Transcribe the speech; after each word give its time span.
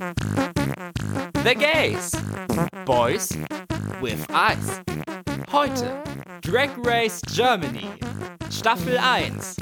The 0.00 1.54
Gays. 1.54 2.12
Boys 2.86 3.36
with 4.00 4.24
Eyes. 4.30 4.80
Heute 5.52 6.02
Drag 6.40 6.70
Race 6.78 7.20
Germany. 7.30 7.86
Staffel 8.50 8.96
1. 8.96 9.56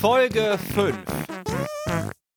Folge 0.00 0.58
5. 0.74 0.98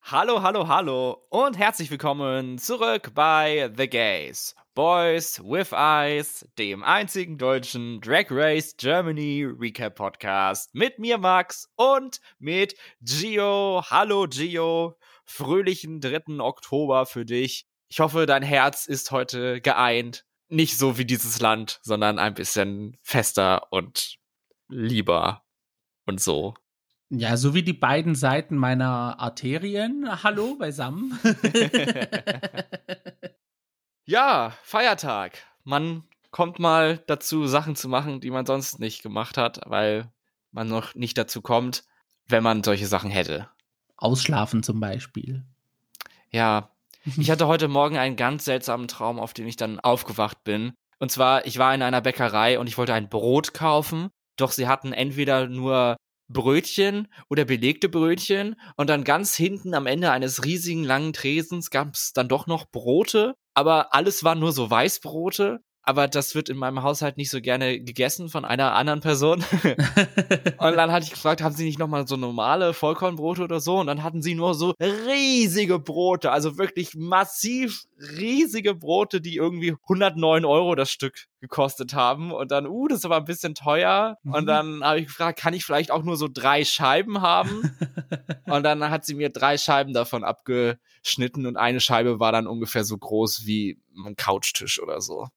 Hallo, 0.03 0.43
hallo, 0.43 0.67
hallo 0.67 1.23
und 1.31 1.57
herzlich 1.57 1.89
willkommen 1.89 2.59
zurück 2.59 3.11
bei 3.15 3.71
The 3.75 3.89
Gays. 3.89 4.53
Boys 4.75 5.41
with 5.43 5.71
Eyes, 5.71 6.47
dem 6.59 6.83
einzigen 6.83 7.39
deutschen 7.39 7.99
Drag 8.01 8.27
Race 8.29 8.75
Germany 8.77 9.43
Recap 9.43 9.95
Podcast 9.95 10.75
mit 10.75 10.99
mir 10.99 11.17
Max 11.17 11.67
und 11.75 12.21
mit 12.37 12.75
Gio. 13.01 13.81
Hallo 13.89 14.27
Gio, 14.29 14.95
fröhlichen 15.27 16.01
3. 16.01 16.39
Oktober 16.39 17.05
für 17.05 17.25
dich. 17.25 17.67
Ich 17.89 17.99
hoffe, 17.99 18.25
dein 18.25 18.43
Herz 18.43 18.87
ist 18.87 19.11
heute 19.11 19.61
geeint. 19.61 20.25
Nicht 20.49 20.77
so 20.77 20.97
wie 20.97 21.05
dieses 21.05 21.39
Land, 21.39 21.79
sondern 21.83 22.17
ein 22.17 22.33
bisschen 22.33 22.97
fester 23.01 23.71
und 23.71 24.17
lieber 24.69 25.43
und 26.05 26.19
so. 26.19 26.55
Ja, 27.09 27.37
so 27.37 27.53
wie 27.53 27.63
die 27.63 27.73
beiden 27.73 28.15
Seiten 28.15 28.57
meiner 28.57 29.19
Arterien. 29.19 30.23
Hallo 30.23 30.55
beisammen. 30.55 31.19
Ja, 34.09 34.53
Feiertag. 34.63 35.37
Man 35.65 36.03
kommt 36.31 36.59
mal 36.59 37.03
dazu, 37.07 37.45
Sachen 37.45 37.75
zu 37.75 37.89
machen, 37.89 38.21
die 38.21 38.31
man 38.31 38.45
sonst 38.45 38.79
nicht 38.79 39.03
gemacht 39.03 39.37
hat, 39.37 39.59
weil 39.65 40.09
man 40.51 40.69
noch 40.69 40.95
nicht 40.95 41.17
dazu 41.17 41.41
kommt, 41.41 41.83
wenn 42.25 42.41
man 42.41 42.63
solche 42.63 42.87
Sachen 42.87 43.11
hätte. 43.11 43.49
Ausschlafen 43.97 44.63
zum 44.63 44.79
Beispiel. 44.79 45.43
Ja, 46.31 46.71
ich 47.17 47.29
hatte 47.31 47.47
heute 47.47 47.67
Morgen 47.67 47.97
einen 47.97 48.15
ganz 48.15 48.45
seltsamen 48.45 48.87
Traum, 48.87 49.19
auf 49.19 49.33
den 49.33 49.47
ich 49.47 49.55
dann 49.55 49.79
aufgewacht 49.79 50.43
bin. 50.43 50.73
Und 50.99 51.11
zwar, 51.11 51.45
ich 51.45 51.57
war 51.57 51.73
in 51.73 51.81
einer 51.81 52.01
Bäckerei 52.01 52.59
und 52.59 52.67
ich 52.67 52.77
wollte 52.77 52.93
ein 52.93 53.09
Brot 53.09 53.53
kaufen, 53.53 54.09
doch 54.35 54.51
sie 54.51 54.67
hatten 54.67 54.93
entweder 54.93 55.47
nur 55.47 55.97
Brötchen 56.29 57.07
oder 57.29 57.45
belegte 57.45 57.87
Brötchen 57.87 58.55
und 58.75 58.89
dann 58.89 59.03
ganz 59.03 59.35
hinten 59.35 59.73
am 59.73 59.85
Ende 59.85 60.11
eines 60.11 60.43
riesigen 60.43 60.83
langen 60.83 61.13
Tresens 61.13 61.69
gab 61.69 61.93
es 61.93 62.11
dann 62.13 62.27
doch 62.27 62.47
noch 62.47 62.69
Brote 62.69 63.35
aber 63.57 63.91
alles 63.95 64.23
waren 64.23 64.37
nur 64.37 64.51
so 64.51 64.69
Weißbrote. 64.69 65.63
Aber 65.87 66.09
das 66.09 66.35
wird 66.35 66.49
in 66.49 66.57
meinem 66.57 66.83
Haushalt 66.83 67.15
nicht 67.15 67.29
so 67.29 67.39
gerne 67.39 67.79
gegessen 67.79 68.27
von 68.27 68.43
einer 68.43 68.73
anderen 68.73 68.99
Person. 68.99 69.45
und 70.57 70.75
dann 70.75 70.91
hatte 70.91 71.05
ich 71.05 71.11
gefragt, 71.11 71.41
haben 71.41 71.55
sie 71.55 71.63
nicht 71.63 71.79
nochmal 71.79 72.05
so 72.05 72.17
normale 72.17 72.73
Vollkornbrote 72.73 73.41
oder 73.43 73.61
so? 73.61 73.79
Und 73.79 73.87
dann 73.87 74.03
hatten 74.03 74.21
sie 74.21 74.35
nur 74.35 74.53
so 74.53 74.73
riesige 74.81 75.79
Brote, 75.79 76.33
also 76.33 76.57
wirklich 76.57 76.95
massiv 76.95 77.85
riesige 78.17 78.75
Brote, 78.75 79.21
die 79.21 79.37
irgendwie 79.37 79.77
109 79.83 80.43
Euro 80.43 80.75
das 80.75 80.91
Stück 80.91 81.27
gekostet 81.39 81.93
haben. 81.93 82.33
Und 82.33 82.51
dann, 82.51 82.67
uh, 82.67 82.89
das 82.89 82.99
ist 82.99 83.05
aber 83.05 83.15
ein 83.15 83.23
bisschen 83.23 83.55
teuer. 83.55 84.17
Mhm. 84.23 84.33
Und 84.33 84.45
dann 84.45 84.83
habe 84.83 84.99
ich 84.99 85.07
gefragt, 85.07 85.39
kann 85.39 85.53
ich 85.53 85.63
vielleicht 85.63 85.91
auch 85.91 86.03
nur 86.03 86.17
so 86.17 86.27
drei 86.27 86.65
Scheiben 86.65 87.21
haben? 87.21 87.71
und 88.45 88.63
dann 88.63 88.89
hat 88.89 89.05
sie 89.05 89.15
mir 89.15 89.29
drei 89.29 89.57
Scheiben 89.57 89.93
davon 89.93 90.25
abgeschnitten 90.25 91.45
und 91.45 91.55
eine 91.55 91.79
Scheibe 91.79 92.19
war 92.19 92.33
dann 92.33 92.45
ungefähr 92.45 92.83
so 92.83 92.97
groß 92.97 93.45
wie 93.45 93.79
ein 94.05 94.17
Couchtisch 94.17 94.81
oder 94.81 94.99
so. 94.99 95.29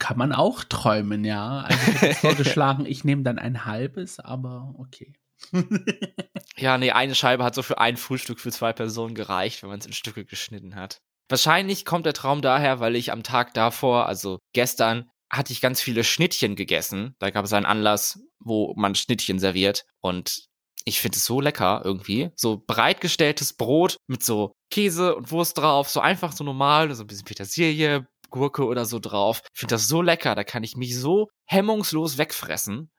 Kann 0.00 0.16
man 0.16 0.32
auch 0.32 0.64
träumen, 0.64 1.24
ja. 1.24 1.60
Also 1.60 1.92
ich 1.92 2.00
hätte 2.00 2.14
vorgeschlagen, 2.20 2.86
ich 2.86 3.04
nehme 3.04 3.22
dann 3.22 3.38
ein 3.38 3.66
halbes, 3.66 4.18
aber 4.18 4.74
okay. 4.78 5.12
ja, 6.56 6.78
nee, 6.78 6.90
eine 6.90 7.14
Scheibe 7.14 7.44
hat 7.44 7.54
so 7.54 7.62
für 7.62 7.78
ein 7.78 7.96
Frühstück 7.96 8.40
für 8.40 8.50
zwei 8.50 8.72
Personen 8.72 9.14
gereicht, 9.14 9.62
wenn 9.62 9.68
man 9.68 9.78
es 9.78 9.86
in 9.86 9.92
Stücke 9.92 10.24
geschnitten 10.24 10.74
hat. 10.74 11.00
Wahrscheinlich 11.28 11.84
kommt 11.84 12.06
der 12.06 12.14
Traum 12.14 12.40
daher, 12.40 12.80
weil 12.80 12.96
ich 12.96 13.12
am 13.12 13.22
Tag 13.22 13.54
davor, 13.54 14.06
also 14.06 14.38
gestern, 14.54 15.10
hatte 15.30 15.52
ich 15.52 15.60
ganz 15.60 15.80
viele 15.80 16.02
Schnittchen 16.02 16.56
gegessen. 16.56 17.14
Da 17.20 17.30
gab 17.30 17.44
es 17.44 17.52
einen 17.52 17.66
Anlass, 17.66 18.18
wo 18.40 18.74
man 18.76 18.94
Schnittchen 18.94 19.38
serviert. 19.38 19.84
Und 20.00 20.46
ich 20.84 21.00
finde 21.00 21.18
es 21.18 21.26
so 21.26 21.40
lecker 21.40 21.82
irgendwie. 21.84 22.30
So 22.34 22.64
breitgestelltes 22.66 23.52
Brot 23.52 23.96
mit 24.08 24.24
so 24.24 24.54
Käse 24.70 25.14
und 25.14 25.30
Wurst 25.30 25.58
drauf. 25.58 25.88
So 25.88 26.00
einfach 26.00 26.32
so 26.32 26.42
normal, 26.42 26.92
so 26.94 27.04
ein 27.04 27.06
bisschen 27.06 27.26
Petersilie, 27.26 28.06
Gurke 28.30 28.64
oder 28.64 28.84
so 28.84 28.98
drauf. 28.98 29.42
Ich 29.52 29.60
finde 29.60 29.74
das 29.74 29.88
so 29.88 30.02
lecker, 30.02 30.34
da 30.34 30.44
kann 30.44 30.62
ich 30.62 30.76
mich 30.76 30.98
so 30.98 31.28
hemmungslos 31.46 32.18
wegfressen. 32.18 32.90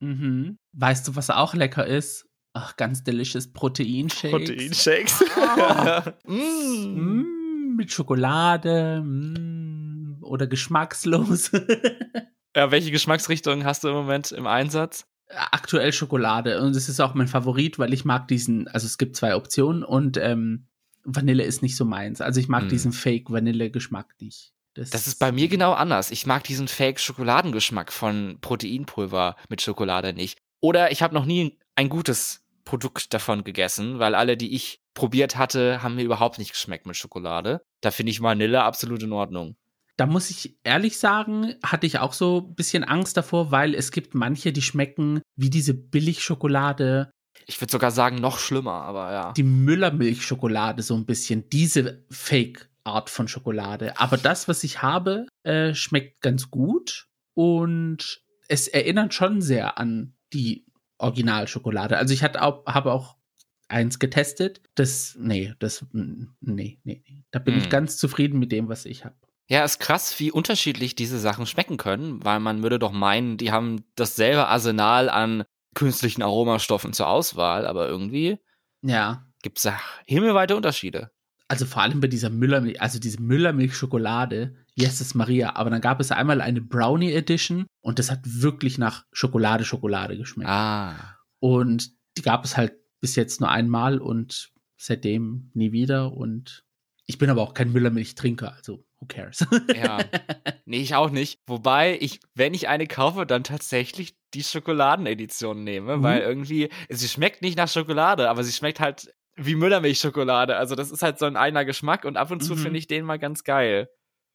Mhm. 0.00 0.58
Weißt 0.72 1.06
du, 1.08 1.16
was 1.16 1.30
auch 1.30 1.54
lecker 1.54 1.86
ist? 1.86 2.26
Ach, 2.54 2.76
ganz 2.76 3.02
delicious 3.02 3.52
Proteinshakes. 3.52 4.30
Proteinshakes. 4.30 5.24
Ah. 5.36 6.12
mm. 6.26 6.34
Mm, 6.34 7.76
mit 7.76 7.92
Schokolade 7.92 9.00
mm, 9.02 10.22
oder 10.22 10.46
geschmackslos. 10.46 11.50
ja, 12.56 12.70
welche 12.70 12.90
Geschmacksrichtung 12.90 13.64
hast 13.64 13.84
du 13.84 13.88
im 13.88 13.94
Moment 13.94 14.32
im 14.32 14.46
Einsatz? 14.46 15.06
Aktuell 15.28 15.94
Schokolade 15.94 16.60
und 16.60 16.76
es 16.76 16.90
ist 16.90 17.00
auch 17.00 17.14
mein 17.14 17.28
Favorit, 17.28 17.78
weil 17.78 17.94
ich 17.94 18.04
mag 18.04 18.28
diesen, 18.28 18.68
also 18.68 18.86
es 18.86 18.98
gibt 18.98 19.16
zwei 19.16 19.34
Optionen 19.34 19.82
und 19.82 20.18
ähm, 20.18 20.68
Vanille 21.04 21.44
ist 21.44 21.62
nicht 21.62 21.76
so 21.76 21.84
meins. 21.84 22.20
Also 22.20 22.40
ich 22.40 22.48
mag 22.48 22.62
hm. 22.62 22.68
diesen 22.68 22.92
Fake-Vanille-Geschmack 22.92 24.14
nicht. 24.20 24.52
Das, 24.74 24.90
das, 24.90 25.06
ist 25.06 25.18
bei 25.18 25.32
mir 25.32 25.48
genau 25.48 25.72
anders. 25.72 26.10
Ich 26.10 26.24
mag 26.24 26.44
diesen 26.44 26.66
Fake-Schokoladengeschmack 26.66 27.92
von 27.92 28.38
Proteinpulver 28.40 29.36
mit 29.48 29.60
Schokolade 29.60 30.14
nicht. 30.14 30.38
Oder 30.60 30.92
ich 30.92 31.02
habe 31.02 31.14
noch 31.14 31.26
nie 31.26 31.58
ein 31.74 31.88
gutes 31.88 32.44
Produkt 32.64 33.12
davon 33.12 33.44
gegessen, 33.44 33.98
weil 33.98 34.14
alle, 34.14 34.36
die 34.36 34.54
ich 34.54 34.80
probiert 34.94 35.36
hatte, 35.36 35.82
haben 35.82 35.96
mir 35.96 36.04
überhaupt 36.04 36.38
nicht 36.38 36.52
geschmeckt 36.52 36.86
mit 36.86 36.96
Schokolade. 36.96 37.60
Da 37.80 37.90
finde 37.90 38.10
ich 38.10 38.22
Vanille 38.22 38.62
absolut 38.62 39.02
in 39.02 39.12
Ordnung. 39.12 39.56
Da 39.96 40.06
muss 40.06 40.30
ich 40.30 40.56
ehrlich 40.64 40.96
sagen, 40.98 41.54
hatte 41.62 41.86
ich 41.86 41.98
auch 41.98 42.14
so 42.14 42.48
ein 42.48 42.54
bisschen 42.54 42.84
Angst 42.84 43.16
davor, 43.16 43.50
weil 43.50 43.74
es 43.74 43.92
gibt 43.92 44.14
manche, 44.14 44.52
die 44.52 44.62
schmecken 44.62 45.20
wie 45.36 45.50
diese 45.50 45.74
Billigschokolade 45.74 47.10
ich 47.46 47.60
würde 47.60 47.72
sogar 47.72 47.90
sagen, 47.90 48.16
noch 48.16 48.38
schlimmer, 48.38 48.82
aber 48.82 49.12
ja. 49.12 49.32
Die 49.32 49.42
Müllermilchschokolade, 49.42 50.82
so 50.82 50.94
ein 50.94 51.06
bisschen, 51.06 51.48
diese 51.50 52.04
Fake-Art 52.10 53.10
von 53.10 53.28
Schokolade. 53.28 53.98
Aber 53.98 54.16
das, 54.16 54.48
was 54.48 54.64
ich 54.64 54.82
habe, 54.82 55.26
äh, 55.42 55.74
schmeckt 55.74 56.20
ganz 56.20 56.50
gut 56.50 57.08
und 57.34 58.22
es 58.48 58.68
erinnert 58.68 59.14
schon 59.14 59.40
sehr 59.40 59.78
an 59.78 60.14
die 60.32 60.66
Originalschokolade. 60.98 61.96
Also 61.96 62.14
ich 62.14 62.24
auch, 62.36 62.64
habe 62.66 62.92
auch 62.92 63.16
eins 63.68 63.98
getestet. 63.98 64.60
Das, 64.74 65.16
nee, 65.18 65.54
das, 65.58 65.84
nee, 65.92 66.28
nee, 66.40 66.78
nee. 66.84 67.24
Da 67.30 67.38
bin 67.38 67.54
hm. 67.54 67.62
ich 67.62 67.70
ganz 67.70 67.96
zufrieden 67.96 68.38
mit 68.38 68.52
dem, 68.52 68.68
was 68.68 68.84
ich 68.84 69.04
habe. 69.04 69.16
Ja, 69.48 69.64
ist 69.64 69.80
krass, 69.80 70.18
wie 70.20 70.30
unterschiedlich 70.30 70.94
diese 70.94 71.18
Sachen 71.18 71.46
schmecken 71.46 71.76
können, 71.76 72.24
weil 72.24 72.40
man 72.40 72.62
würde 72.62 72.78
doch 72.78 72.92
meinen, 72.92 73.36
die 73.36 73.50
haben 73.50 73.84
dasselbe 73.96 74.46
Arsenal 74.46 75.08
an 75.08 75.44
künstlichen 75.74 76.22
Aromastoffen 76.22 76.92
zur 76.92 77.08
Auswahl, 77.08 77.66
aber 77.66 77.88
irgendwie 77.88 78.38
ja. 78.82 79.26
gibt 79.42 79.58
es 79.58 79.64
da 79.64 79.78
himmelweite 80.06 80.56
Unterschiede. 80.56 81.10
Also 81.48 81.66
vor 81.66 81.82
allem 81.82 82.00
bei 82.00 82.08
dieser 82.08 82.30
Müllermilch, 82.30 82.80
also 82.80 82.98
diese 82.98 83.20
Müllermilch-Schokolade, 83.20 84.54
Jesus 84.74 85.14
Maria, 85.14 85.56
aber 85.56 85.70
dann 85.70 85.82
gab 85.82 86.00
es 86.00 86.10
einmal 86.10 86.40
eine 86.40 86.62
Brownie 86.62 87.12
Edition 87.12 87.66
und 87.80 87.98
das 87.98 88.10
hat 88.10 88.20
wirklich 88.24 88.78
nach 88.78 89.04
Schokolade, 89.12 89.64
Schokolade 89.64 90.16
geschmeckt. 90.16 90.48
Ah. 90.48 91.18
Und 91.40 91.90
die 92.16 92.22
gab 92.22 92.44
es 92.44 92.56
halt 92.56 92.74
bis 93.00 93.16
jetzt 93.16 93.40
nur 93.40 93.50
einmal 93.50 93.98
und 93.98 94.52
seitdem 94.78 95.50
nie 95.54 95.72
wieder 95.72 96.12
und 96.12 96.64
ich 97.06 97.18
bin 97.18 97.28
aber 97.28 97.42
auch 97.42 97.54
kein 97.54 97.72
Müllermilch-Trinker, 97.72 98.54
also 98.54 98.84
who 99.02 99.06
cares? 99.06 99.44
ja. 99.74 99.98
Nee, 100.64 100.78
ich 100.78 100.94
auch 100.94 101.10
nicht. 101.10 101.40
Wobei 101.46 101.98
ich, 102.00 102.20
wenn 102.34 102.54
ich 102.54 102.68
eine 102.68 102.86
kaufe, 102.86 103.26
dann 103.26 103.44
tatsächlich 103.44 104.14
die 104.32 104.44
Schokoladenedition 104.44 105.64
nehme, 105.64 105.98
mhm. 105.98 106.02
weil 106.02 106.20
irgendwie, 106.20 106.70
sie 106.88 107.08
schmeckt 107.08 107.42
nicht 107.42 107.58
nach 107.58 107.68
Schokolade, 107.68 108.30
aber 108.30 108.44
sie 108.44 108.52
schmeckt 108.52 108.80
halt 108.80 109.12
wie 109.34 109.56
Müllermilchschokolade. 109.56 110.56
Also 110.56 110.74
das 110.74 110.90
ist 110.90 111.02
halt 111.02 111.18
so 111.18 111.26
ein 111.26 111.36
einer 111.36 111.64
Geschmack 111.64 112.04
und 112.04 112.16
ab 112.16 112.30
und 112.30 112.42
zu 112.42 112.54
mhm. 112.54 112.58
finde 112.58 112.78
ich 112.78 112.86
den 112.86 113.04
mal 113.04 113.18
ganz 113.18 113.44
geil. 113.44 113.88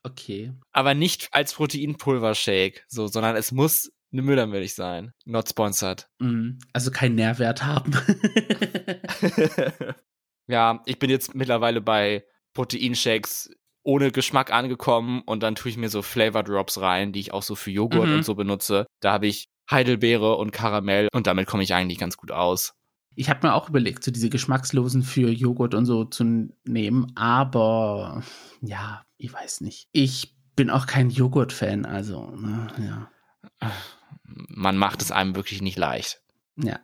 Okay. 0.04 0.54
Aber 0.72 0.94
nicht 0.94 1.30
als 1.32 1.54
Proteinpulver-Shake, 1.54 2.86
so, 2.88 3.08
sondern 3.08 3.36
es 3.36 3.52
muss 3.52 3.92
eine 4.12 4.22
Müllermilch 4.22 4.74
sein. 4.74 5.14
Not 5.26 5.50
sponsored. 5.50 6.08
Mhm. 6.20 6.60
Also 6.74 6.92
keinen 6.92 7.16
Nährwert 7.16 7.64
haben. 7.64 7.92
ja, 10.48 10.82
ich 10.86 11.00
bin 11.00 11.10
jetzt 11.10 11.36
mittlerweile 11.36 11.82
bei 11.82 12.26
Proteinshakes 12.54 13.52
ohne 13.88 14.12
Geschmack 14.12 14.52
angekommen 14.52 15.22
und 15.26 15.42
dann 15.44 15.56
tue 15.56 15.72
ich 15.72 15.78
mir 15.78 15.88
so 15.88 16.02
Flavor 16.02 16.44
Drops 16.44 16.82
rein, 16.82 17.14
die 17.14 17.22
ich 17.22 17.34
auch 17.34 17.42
so 17.42 17.56
für 17.56 17.72
Joghurt 17.72 18.10
mhm. 18.10 18.16
und 18.16 18.26
so 18.26 18.36
benutze. 18.36 18.86
Da 19.00 19.14
habe 19.14 19.28
ich 19.28 19.48
Heidelbeere 19.72 20.36
und 20.36 20.52
Karamell 20.52 21.08
und 21.14 21.26
damit 21.26 21.48
komme 21.48 21.64
ich 21.64 21.74
eigentlich 21.74 21.98
ganz 21.98 22.18
gut 22.18 22.32
aus. 22.32 22.74
Ich 23.16 23.30
habe 23.30 23.48
mir 23.48 23.54
auch 23.54 23.70
überlegt, 23.70 24.04
so 24.04 24.12
diese 24.12 24.30
geschmackslosen 24.30 25.04
für 25.04 25.30
Joghurt 25.30 25.74
und 25.74 25.86
so 25.86 26.04
zu 26.04 26.50
nehmen, 26.66 27.14
aber 27.16 28.24
ja, 28.62 29.06
ich 29.18 29.34
weiß 29.34 29.62
nicht. 29.62 29.88
Ich 29.94 30.36
bin 30.58 30.70
auch 30.70 30.86
kein 30.86 31.10
Joghurt-Fan, 31.10 31.86
also 31.86 32.32
ne, 32.32 32.68
ja. 32.80 33.12
Man 34.50 34.76
macht 34.76 35.02
es 35.02 35.14
einem 35.14 35.36
wirklich 35.36 35.62
nicht 35.62 35.78
leicht. 35.78 36.22
Ja. 36.58 36.80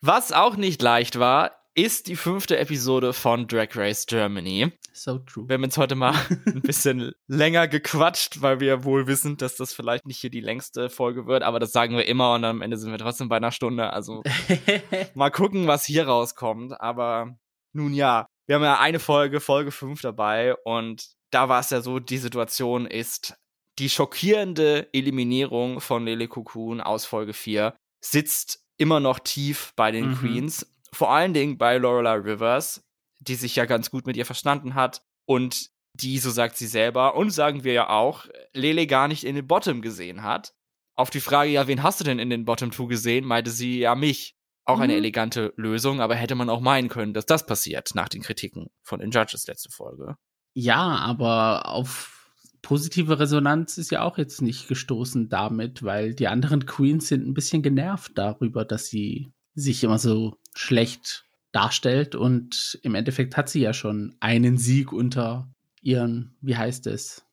Was 0.00 0.32
auch 0.32 0.56
nicht 0.56 0.80
leicht 0.80 1.18
war, 1.18 1.59
ist 1.82 2.08
die 2.08 2.16
fünfte 2.16 2.58
Episode 2.58 3.14
von 3.14 3.46
Drag 3.46 3.68
Race 3.74 4.04
Germany. 4.04 4.70
So 4.92 5.18
true. 5.18 5.48
Wir 5.48 5.54
haben 5.54 5.64
jetzt 5.64 5.78
heute 5.78 5.94
mal 5.94 6.14
ein 6.46 6.60
bisschen 6.60 7.12
länger 7.26 7.68
gequatscht, 7.68 8.42
weil 8.42 8.60
wir 8.60 8.84
wohl 8.84 9.06
wissen, 9.06 9.38
dass 9.38 9.56
das 9.56 9.72
vielleicht 9.72 10.06
nicht 10.06 10.18
hier 10.18 10.28
die 10.28 10.40
längste 10.40 10.90
Folge 10.90 11.26
wird, 11.26 11.42
aber 11.42 11.58
das 11.58 11.72
sagen 11.72 11.96
wir 11.96 12.06
immer 12.06 12.34
und 12.34 12.44
am 12.44 12.60
Ende 12.60 12.76
sind 12.76 12.90
wir 12.90 12.98
trotzdem 12.98 13.30
bei 13.30 13.36
einer 13.36 13.50
Stunde. 13.50 13.92
Also 13.92 14.22
mal 15.14 15.30
gucken, 15.30 15.66
was 15.68 15.86
hier 15.86 16.06
rauskommt. 16.06 16.78
Aber 16.80 17.38
nun 17.72 17.94
ja, 17.94 18.26
wir 18.46 18.56
haben 18.56 18.62
ja 18.62 18.78
eine 18.78 18.98
Folge, 18.98 19.40
Folge 19.40 19.70
5 19.70 20.02
dabei 20.02 20.54
und 20.64 21.12
da 21.30 21.48
war 21.48 21.60
es 21.60 21.70
ja 21.70 21.80
so, 21.80 21.98
die 21.98 22.18
Situation 22.18 22.86
ist, 22.86 23.36
die 23.78 23.88
schockierende 23.88 24.88
Eliminierung 24.92 25.80
von 25.80 26.04
Lele 26.04 26.28
Cocoon 26.28 26.82
aus 26.82 27.06
Folge 27.06 27.32
4 27.32 27.74
sitzt 28.04 28.60
immer 28.76 28.98
noch 28.98 29.18
tief 29.18 29.72
bei 29.76 29.92
den 29.92 30.10
mhm. 30.10 30.14
Queens 30.16 30.69
vor 30.92 31.12
allen 31.12 31.34
Dingen 31.34 31.58
bei 31.58 31.78
Lorelei 31.78 32.14
Rivers, 32.14 32.84
die 33.20 33.34
sich 33.34 33.56
ja 33.56 33.66
ganz 33.66 33.90
gut 33.90 34.06
mit 34.06 34.16
ihr 34.16 34.26
verstanden 34.26 34.74
hat 34.74 35.02
und 35.26 35.70
die, 35.94 36.18
so 36.18 36.30
sagt 36.30 36.56
sie 36.56 36.66
selber, 36.66 37.16
und 37.16 37.30
sagen 37.30 37.64
wir 37.64 37.72
ja 37.72 37.88
auch, 37.90 38.26
Lele 38.52 38.86
gar 38.86 39.08
nicht 39.08 39.24
in 39.24 39.34
den 39.34 39.46
Bottom 39.46 39.82
gesehen 39.82 40.22
hat. 40.22 40.54
Auf 40.96 41.10
die 41.10 41.20
Frage, 41.20 41.50
ja, 41.50 41.66
wen 41.66 41.82
hast 41.82 42.00
du 42.00 42.04
denn 42.04 42.18
in 42.18 42.30
den 42.30 42.44
Bottom 42.44 42.72
2 42.72 42.86
gesehen, 42.86 43.24
meinte 43.24 43.50
sie 43.50 43.80
ja 43.80 43.94
mich. 43.94 44.36
Auch 44.64 44.76
mhm. 44.76 44.82
eine 44.82 44.94
elegante 44.96 45.52
Lösung, 45.56 46.00
aber 46.00 46.14
hätte 46.14 46.34
man 46.34 46.50
auch 46.50 46.60
meinen 46.60 46.88
können, 46.88 47.14
dass 47.14 47.26
das 47.26 47.46
passiert 47.46 47.94
nach 47.94 48.08
den 48.08 48.22
Kritiken 48.22 48.68
von 48.82 49.00
den 49.00 49.10
Judges 49.10 49.46
letzte 49.46 49.70
Folge. 49.70 50.16
Ja, 50.54 50.80
aber 50.80 51.68
auf 51.68 52.20
positive 52.62 53.18
Resonanz 53.18 53.78
ist 53.78 53.90
ja 53.90 54.02
auch 54.02 54.18
jetzt 54.18 54.42
nicht 54.42 54.68
gestoßen 54.68 55.28
damit, 55.28 55.82
weil 55.82 56.14
die 56.14 56.28
anderen 56.28 56.66
Queens 56.66 57.08
sind 57.08 57.26
ein 57.26 57.34
bisschen 57.34 57.62
genervt 57.62 58.12
darüber, 58.16 58.64
dass 58.64 58.86
sie 58.86 59.32
sich 59.54 59.82
immer 59.82 59.98
so 59.98 60.36
schlecht 60.54 61.24
darstellt. 61.52 62.14
Und 62.14 62.78
im 62.82 62.94
Endeffekt 62.94 63.36
hat 63.36 63.48
sie 63.48 63.60
ja 63.60 63.72
schon 63.72 64.16
einen 64.20 64.58
Sieg 64.58 64.92
unter 64.92 65.48
ihren, 65.82 66.36
wie 66.40 66.56
heißt 66.56 66.86
es? 66.86 67.24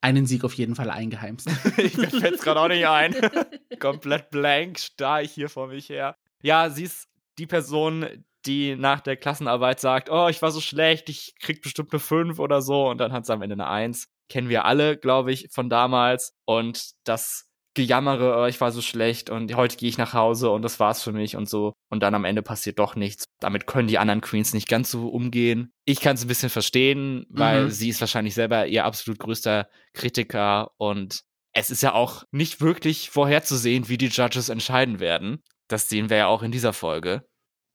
Einen 0.00 0.26
Sieg 0.26 0.44
auf 0.44 0.54
jeden 0.54 0.74
Fall 0.74 0.90
eingeheimst. 0.90 1.48
ich 1.78 1.96
mir 1.96 2.10
fällt 2.10 2.40
gerade 2.40 2.60
auch 2.60 2.68
nicht 2.68 2.86
ein. 2.86 3.14
Komplett 3.80 4.30
blank 4.30 4.78
starr 4.78 5.22
ich 5.22 5.32
hier 5.32 5.48
vor 5.48 5.68
mich 5.68 5.88
her. 5.88 6.16
Ja, 6.42 6.70
sie 6.70 6.84
ist 6.84 7.08
die 7.38 7.46
Person, 7.46 8.06
die 8.44 8.76
nach 8.76 9.00
der 9.00 9.16
Klassenarbeit 9.16 9.80
sagt, 9.80 10.10
oh, 10.10 10.28
ich 10.28 10.40
war 10.42 10.52
so 10.52 10.60
schlecht, 10.60 11.08
ich 11.08 11.34
krieg 11.40 11.62
bestimmt 11.62 11.92
eine 11.92 12.00
5 12.00 12.38
oder 12.38 12.62
so 12.62 12.88
und 12.88 12.98
dann 12.98 13.12
hat 13.12 13.26
sie 13.26 13.32
am 13.32 13.42
Ende 13.42 13.54
eine 13.54 13.66
1. 13.66 14.08
Kennen 14.28 14.48
wir 14.48 14.64
alle, 14.64 14.96
glaube 14.96 15.32
ich, 15.32 15.48
von 15.50 15.68
damals. 15.68 16.34
Und 16.44 16.92
das 17.04 17.48
gejammere, 17.76 18.42
oh, 18.42 18.46
ich 18.46 18.60
war 18.60 18.72
so 18.72 18.82
schlecht 18.82 19.30
und 19.30 19.54
heute 19.54 19.76
gehe 19.76 19.88
ich 19.88 19.98
nach 19.98 20.12
Hause 20.12 20.50
und 20.50 20.62
das 20.62 20.80
war's 20.80 21.02
für 21.02 21.12
mich 21.12 21.36
und 21.36 21.48
so. 21.48 21.74
Und 21.90 22.02
dann 22.02 22.14
am 22.14 22.24
Ende 22.24 22.42
passiert 22.42 22.80
doch 22.80 22.96
nichts. 22.96 23.26
Damit 23.38 23.68
können 23.68 23.86
die 23.86 23.98
anderen 23.98 24.20
Queens 24.20 24.52
nicht 24.52 24.68
ganz 24.68 24.90
so 24.90 25.08
umgehen. 25.08 25.70
Ich 25.84 26.00
kann 26.00 26.16
es 26.16 26.24
ein 26.24 26.28
bisschen 26.28 26.50
verstehen, 26.50 27.26
weil 27.28 27.66
mhm. 27.66 27.70
sie 27.70 27.90
ist 27.90 28.00
wahrscheinlich 28.00 28.34
selber 28.34 28.66
ihr 28.66 28.84
absolut 28.84 29.20
größter 29.20 29.68
Kritiker 29.92 30.72
und 30.78 31.20
es 31.52 31.70
ist 31.70 31.82
ja 31.82 31.92
auch 31.94 32.24
nicht 32.32 32.60
wirklich 32.60 33.10
vorherzusehen, 33.10 33.88
wie 33.88 33.98
die 33.98 34.08
Judges 34.08 34.48
entscheiden 34.48 34.98
werden. 34.98 35.42
Das 35.68 35.88
sehen 35.88 36.10
wir 36.10 36.16
ja 36.16 36.26
auch 36.26 36.42
in 36.42 36.52
dieser 36.52 36.72
Folge. 36.72 37.26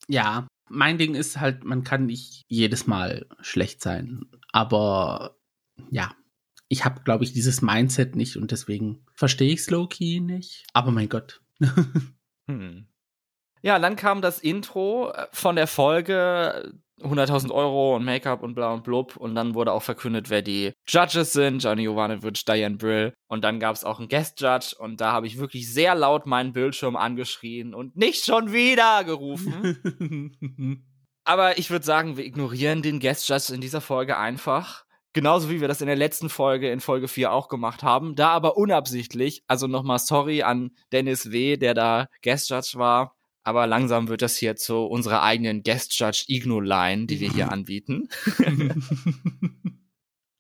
Ja, 0.08 0.48
mein 0.70 0.98
Ding 0.98 1.16
ist 1.16 1.40
halt, 1.40 1.64
man 1.64 1.84
kann 1.84 2.06
nicht 2.06 2.44
jedes 2.48 2.86
Mal 2.86 3.28
schlecht 3.42 3.82
sein. 3.82 4.26
Aber 4.52 5.38
ja, 5.90 6.12
ich 6.72 6.86
habe, 6.86 7.02
glaube 7.04 7.26
ich, 7.26 7.34
dieses 7.34 7.62
Mindset 7.62 8.16
nicht 8.16 8.38
und 8.38 8.52
deswegen 8.52 9.06
verstehe 9.14 9.52
ich 9.52 9.60
es 9.60 9.70
low-key 9.70 10.22
nicht. 10.22 10.66
Aber 10.72 10.92
mein 10.92 11.10
Gott. 11.10 11.42
hm. 12.48 12.88
Ja, 13.62 13.78
dann 13.78 13.98
kam 13.98 14.22
das 14.22 14.40
Intro 14.40 15.12
äh, 15.12 15.28
von 15.34 15.58
der 15.58 15.68
Folge. 15.68 16.74
100.000 17.02 17.52
Euro 17.52 17.96
und 17.96 18.06
Make-up 18.06 18.42
und 18.42 18.54
bla 18.54 18.72
und 18.74 18.84
blub. 18.84 19.18
Und 19.18 19.36
dann 19.36 19.54
wurde 19.54 19.74
auch 19.74 19.84
verkündet, 19.84 20.30
wer 20.30 20.44
die 20.44 20.72
Judges 20.88 21.34
sind. 21.34 21.62
Johnny 21.62 21.84
Jovanovic, 21.84 22.46
Diane 22.46 22.78
Brill. 22.78 23.14
Und 23.28 23.44
dann 23.44 23.60
gab 23.60 23.76
es 23.76 23.84
auch 23.84 24.00
einen 24.00 24.08
Guest-Judge. 24.08 24.76
Und 24.78 25.02
da 25.02 25.12
habe 25.12 25.28
ich 25.28 25.40
wirklich 25.40 25.74
sehr 25.74 25.94
laut 25.96 26.26
meinen 26.26 26.54
Bildschirm 26.54 26.96
angeschrien 26.96 27.74
und 27.74 27.98
nicht 27.98 28.24
schon 28.24 28.54
wieder 28.54 29.04
gerufen. 29.04 30.86
Aber 31.26 31.58
ich 31.58 31.70
würde 31.70 31.86
sagen, 31.86 32.16
wir 32.16 32.26
ignorieren 32.26 32.82
den 32.82 33.00
Guest-Judge 33.00 33.54
in 33.54 33.62
dieser 33.62 33.82
Folge 33.82 34.18
einfach. 34.18 34.86
Genauso 35.14 35.50
wie 35.50 35.60
wir 35.60 35.68
das 35.68 35.82
in 35.82 35.88
der 35.88 35.98
letzten 35.98 36.30
Folge, 36.30 36.72
in 36.72 36.80
Folge 36.80 37.08
4 37.08 37.34
auch 37.34 37.50
gemacht 37.50 37.84
haben. 37.84 38.16
Da 38.16 38.30
aber 38.30 38.56
unabsichtlich. 38.56 39.44
Also 39.48 39.68
nochmal 39.68 40.00
sorry 40.00 40.42
an 40.42 40.72
Dennis 40.92 41.32
W., 41.32 41.58
der 41.58 41.74
da 41.74 42.08
Guest 42.24 42.50
Judge 42.50 42.74
war. 42.76 43.16
Aber 43.44 43.68
langsam 43.68 44.08
wird 44.08 44.22
das 44.22 44.38
hier 44.38 44.56
zu 44.56 44.86
unserer 44.86 45.24
eigenen 45.24 45.64
Guest 45.64 45.98
Judge 46.00 46.26
Igno-Line, 46.28 47.08
die 47.08 47.20
wir 47.20 47.30
hier 47.30 47.52
anbieten. 47.52 48.08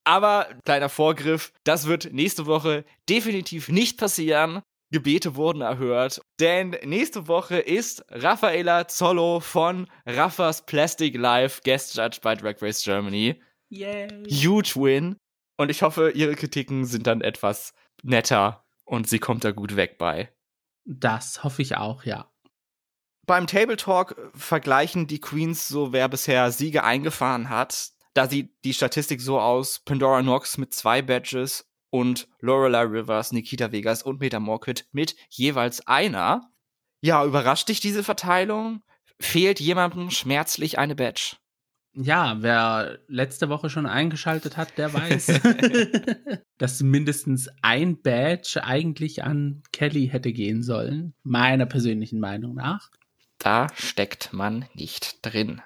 aber 0.04 0.48
kleiner 0.64 0.90
Vorgriff, 0.90 1.52
das 1.64 1.88
wird 1.88 2.14
nächste 2.14 2.46
Woche 2.46 2.86
definitiv 3.10 3.70
nicht 3.70 3.98
passieren. 3.98 4.62
Gebete 4.94 5.36
wurden 5.36 5.62
erhört, 5.62 6.22
denn 6.40 6.76
nächste 6.84 7.30
Woche 7.30 7.58
ist 7.58 8.04
Raffaella 8.10 8.90
Zollo 8.90 9.40
von 9.40 9.88
Raffas 10.06 10.66
Plastic 10.66 11.16
Life 11.16 11.62
Guest 11.64 11.96
Judge 11.96 12.20
bei 12.22 12.36
Drag 12.36 12.62
Race 12.62 12.84
Germany. 12.84 13.42
Yay. 13.72 14.08
Huge 14.30 14.74
Win. 14.76 15.18
Und 15.58 15.70
ich 15.70 15.82
hoffe, 15.82 16.12
ihre 16.12 16.36
Kritiken 16.36 16.86
sind 16.86 17.08
dann 17.08 17.22
etwas 17.22 17.74
netter 18.04 18.66
und 18.84 19.08
sie 19.08 19.20
kommt 19.20 19.44
da 19.44 19.52
gut 19.52 19.76
weg 19.76 19.98
bei. 19.98 20.34
Das 20.86 21.44
hoffe 21.44 21.62
ich 21.62 21.78
auch, 21.78 22.04
ja. 22.04 22.32
Beim 23.26 23.48
Table 23.48 23.78
Talk 23.78 24.32
vergleichen 24.34 25.08
die 25.08 25.22
Queens 25.22 25.68
so, 25.68 25.94
wer 25.94 26.10
bisher 26.10 26.52
Siege 26.52 26.84
eingefahren 26.84 27.50
hat. 27.50 27.92
Da 28.14 28.28
sieht 28.28 28.52
die 28.66 28.74
Statistik 28.74 29.22
so 29.22 29.40
aus: 29.40 29.80
Pandora 29.80 30.22
Knox 30.22 30.58
mit 30.58 30.74
zwei 30.74 31.02
Badges 31.02 31.70
und 31.92 32.28
Lorelei 32.40 32.82
Rivers, 32.82 33.32
Nikita 33.32 33.72
Vegas 33.72 34.04
und 34.04 34.20
Meta 34.20 34.40
Morkit 34.40 34.88
mit 34.92 35.16
jeweils 35.30 35.88
einer. 35.88 36.52
Ja, 37.02 37.24
überrascht 37.24 37.70
dich 37.70 37.80
diese 37.80 38.04
Verteilung? 38.04 38.84
Fehlt 39.20 39.60
jemandem 39.60 40.10
schmerzlich 40.10 40.78
eine 40.78 40.96
Badge? 40.96 41.38
Ja, 41.94 42.38
wer 42.40 43.00
letzte 43.08 43.50
Woche 43.50 43.70
schon 43.70 43.86
eingeschaltet 43.86 44.56
hat, 44.56 44.78
der 44.78 44.94
weiß, 44.94 45.42
dass 46.58 46.82
mindestens 46.82 47.50
ein 47.62 48.02
Badge 48.02 48.64
eigentlich 48.64 49.24
an 49.24 49.62
Kelly 49.74 50.08
hätte 50.08 50.32
gehen 50.32 50.64
sollen, 50.64 51.14
meiner 51.24 51.66
persönlichen 51.66 52.22
Meinung 52.22 52.56
nach. 52.56 52.90
Da 53.40 53.68
steckt 53.76 54.32
man 54.32 54.66
nicht 54.74 55.26
drin. 55.26 55.62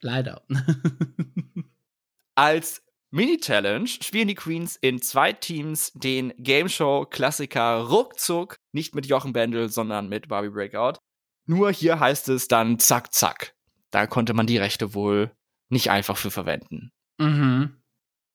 Leider. 0.00 0.42
Als 2.34 2.82
Mini-Challenge 3.10 3.88
spielen 3.88 4.28
die 4.28 4.34
Queens 4.34 4.76
in 4.76 5.02
zwei 5.02 5.32
Teams 5.32 5.92
den 5.92 6.32
Game 6.38 6.68
Show-Klassiker 6.68 7.80
ruckzuck, 7.88 8.56
nicht 8.72 8.94
mit 8.94 9.06
Jochen 9.06 9.32
Bendel, 9.32 9.68
sondern 9.68 10.08
mit 10.08 10.28
Barbie 10.28 10.50
Breakout. 10.50 10.98
Nur 11.46 11.70
hier 11.70 12.00
heißt 12.00 12.28
es 12.30 12.48
dann 12.48 12.78
zack, 12.78 13.12
zack 13.12 13.55
da 13.90 14.06
konnte 14.06 14.34
man 14.34 14.46
die 14.46 14.58
Rechte 14.58 14.94
wohl 14.94 15.30
nicht 15.68 15.90
einfach 15.90 16.16
für 16.16 16.30
verwenden. 16.30 16.90
Mhm. 17.18 17.82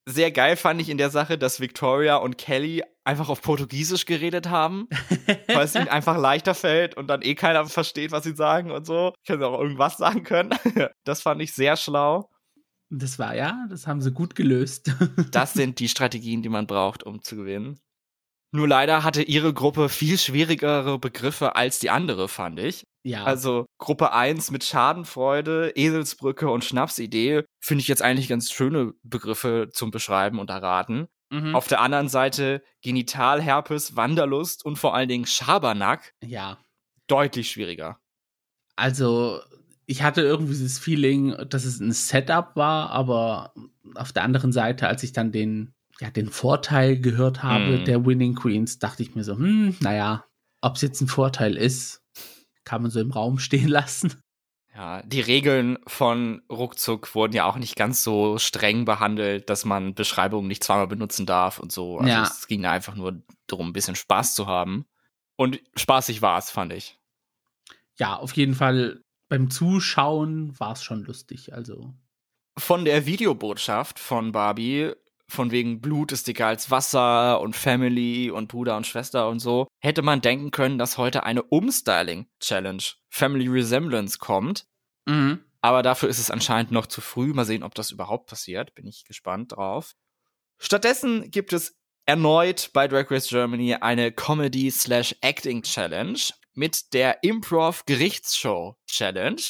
Sehr 0.10 0.32
geil 0.32 0.56
fand 0.56 0.82
ich 0.82 0.90
in 0.90 0.98
der 0.98 1.12
Sache, 1.12 1.38
dass 1.38 1.60
Victoria 1.60 2.16
und 2.18 2.38
Kelly 2.38 2.84
einfach 3.04 3.30
auf 3.30 3.42
Portugiesisch 3.42 4.06
geredet 4.06 4.50
haben, 4.50 4.88
weil 5.48 5.66
es 5.66 5.76
ihnen 5.76 5.88
einfach 5.88 6.18
leichter 6.18 6.56
fällt 6.56 6.98
und 6.98 7.08
dann 7.08 7.22
eh 7.22 7.36
keiner 7.36 7.66
versteht, 7.68 8.12
was 8.12 8.24
sie 8.24 8.36
sagen 8.36 8.72
und 8.72 8.86
so. 8.86 9.14
Ich 9.24 9.30
hätte 9.30 9.46
auch 9.46 9.60
irgendwas 9.60 9.98
sagen 9.98 10.24
können. 10.24 10.52
Das 11.04 11.22
fand 11.22 11.42
ich 11.42 11.54
sehr 11.54 11.78
schlau. 11.78 12.30
Das 12.90 13.20
war 13.20 13.36
ja, 13.36 13.66
das 13.70 13.88
haben 13.88 14.02
sie 14.02 14.12
gut 14.12 14.36
gelöst. 14.36 14.92
das 15.32 15.54
sind 15.54 15.80
die 15.80 15.88
Strategien, 15.88 16.42
die 16.42 16.50
man 16.50 16.68
braucht, 16.68 17.04
um 17.04 17.22
zu 17.22 17.36
gewinnen. 17.36 17.80
Nur 18.54 18.68
leider 18.68 19.04
hatte 19.04 19.24
ihre 19.24 19.54
Gruppe 19.54 19.88
viel 19.88 20.18
schwierigere 20.18 21.00
Begriffe 21.00 21.56
als 21.56 21.80
die 21.80 21.90
andere, 21.90 22.28
fand 22.28 22.60
ich. 22.60 22.84
Ja. 23.04 23.24
Also 23.24 23.66
Gruppe 23.78 24.12
1 24.14 24.52
mit 24.52 24.64
Schadenfreude, 24.64 25.72
Eselsbrücke 25.76 26.50
und 26.50 26.66
Schnapsidee 26.66 27.44
finde 27.60 27.82
ich 27.82 27.88
jetzt 27.88 28.02
eigentlich 28.02 28.28
ganz 28.28 28.52
schöne 28.52 28.94
Begriffe 29.04 29.70
zum 29.72 29.90
Beschreiben 29.90 30.38
und 30.38 30.50
erraten. 30.50 31.08
Mhm. 31.32 31.56
Auf 31.56 31.68
der 31.68 31.80
anderen 31.80 32.10
Seite 32.10 32.62
Genitalherpes, 32.82 33.96
Wanderlust 33.96 34.66
und 34.66 34.76
vor 34.76 34.94
allen 34.94 35.08
Dingen 35.08 35.26
Schabernack. 35.26 36.14
Ja. 36.24 36.58
Deutlich 37.08 37.50
schwieriger. 37.50 38.00
Also, 38.76 39.40
ich 39.86 40.04
hatte 40.04 40.22
irgendwie 40.22 40.54
dieses 40.54 40.78
Feeling, 40.78 41.36
dass 41.50 41.64
es 41.64 41.80
ein 41.80 41.92
Setup 41.94 42.56
war, 42.56 42.90
aber 42.90 43.54
auf 43.96 44.12
der 44.12 44.24
anderen 44.24 44.52
Seite, 44.52 44.88
als 44.88 45.04
ich 45.04 45.14
dann 45.14 45.32
den 45.32 45.74
ja, 46.02 46.10
den 46.10 46.30
Vorteil 46.30 47.00
gehört 47.00 47.44
habe 47.44 47.78
hm. 47.78 47.86
der 47.86 48.06
Winning 48.06 48.34
Queens, 48.34 48.80
dachte 48.80 49.04
ich 49.04 49.14
mir 49.14 49.24
so, 49.24 49.36
hm, 49.36 49.78
naja, 49.82 50.26
ob 50.60 50.76
es 50.76 50.82
jetzt 50.82 51.00
ein 51.00 51.08
Vorteil 51.08 51.56
ist, 51.56 52.04
kann 52.64 52.82
man 52.82 52.90
so 52.90 53.00
im 53.00 53.12
Raum 53.12 53.38
stehen 53.38 53.68
lassen. 53.70 54.20
Ja, 54.74 55.04
die 55.04 55.20
Regeln 55.20 55.78
von 55.86 56.42
Ruckzuck 56.50 57.14
wurden 57.14 57.34
ja 57.34 57.46
auch 57.46 57.58
nicht 57.58 57.76
ganz 57.76 58.04
so 58.04 58.40
streng 58.40 58.86
behandelt, 58.86 59.50
dass 59.50 59.66
man 59.66 59.94
Beschreibungen 59.94 60.48
nicht 60.48 60.64
zweimal 60.64 60.88
benutzen 60.88 61.26
darf 61.26 61.60
und 61.60 61.72
so. 61.72 62.00
Also 62.00 62.10
ja. 62.10 62.24
es 62.24 62.48
ging 62.48 62.66
einfach 62.66 62.96
nur 62.96 63.22
darum, 63.48 63.68
ein 63.68 63.74
bisschen 63.74 63.96
Spaß 63.96 64.34
zu 64.34 64.48
haben. 64.48 64.86
Und 65.36 65.60
spaßig 65.76 66.22
war 66.22 66.40
es, 66.40 66.50
fand 66.50 66.72
ich. 66.72 66.98
Ja, 67.98 68.16
auf 68.16 68.32
jeden 68.34 68.56
Fall 68.56 69.04
beim 69.28 69.52
Zuschauen 69.52 70.58
war 70.58 70.72
es 70.72 70.84
schon 70.84 71.04
lustig. 71.04 71.54
Also 71.54 71.94
von 72.58 72.86
der 72.86 73.06
Videobotschaft 73.06 74.00
von 74.00 74.32
Barbie, 74.32 74.94
von 75.32 75.52
wegen 75.52 75.82
Blut 75.82 76.12
ist 76.12 76.28
dicker 76.28 76.48
als 76.48 76.70
Wasser 76.70 77.40
und 77.40 77.56
Family 77.56 78.30
und 78.30 78.50
Bruder 78.50 78.76
und 78.76 78.86
Schwester 78.86 79.30
und 79.30 79.40
so, 79.40 79.68
hätte 79.80 80.02
man 80.02 80.20
denken 80.22 80.52
können, 80.52 80.78
dass 80.78 80.98
heute 80.98 81.24
eine 81.24 81.44
Umstyling-Challenge, 81.44 82.84
Family 83.10 83.48
Resemblance, 83.48 84.20
kommt. 84.20 84.66
mhm. 85.06 85.46
Aber 85.64 85.84
dafür 85.84 86.10
ist 86.10 86.18
es 86.18 86.32
anscheinend 86.32 86.72
noch 86.72 86.88
zu 86.88 87.02
früh. 87.02 87.34
Mal 87.34 87.46
sehen, 87.46 87.62
ob 87.62 87.76
das 87.76 87.92
überhaupt 87.92 88.28
passiert. 88.28 88.74
Bin 88.74 88.88
ich 88.88 89.06
gespannt 89.06 89.52
drauf. 89.52 89.92
Stattdessen 90.58 91.30
gibt 91.30 91.54
es 91.54 91.78
erneut 92.08 92.72
bei 92.74 92.88
Drag 92.88 93.12
Race 93.12 93.30
Germany 93.30 93.76
eine 93.76 94.12
Comedy-Slash-Acting-Challenge 94.12 96.18
mit 96.54 96.94
der 96.94 97.24
Improv-Gerichtsshow-Challenge. 97.24 99.42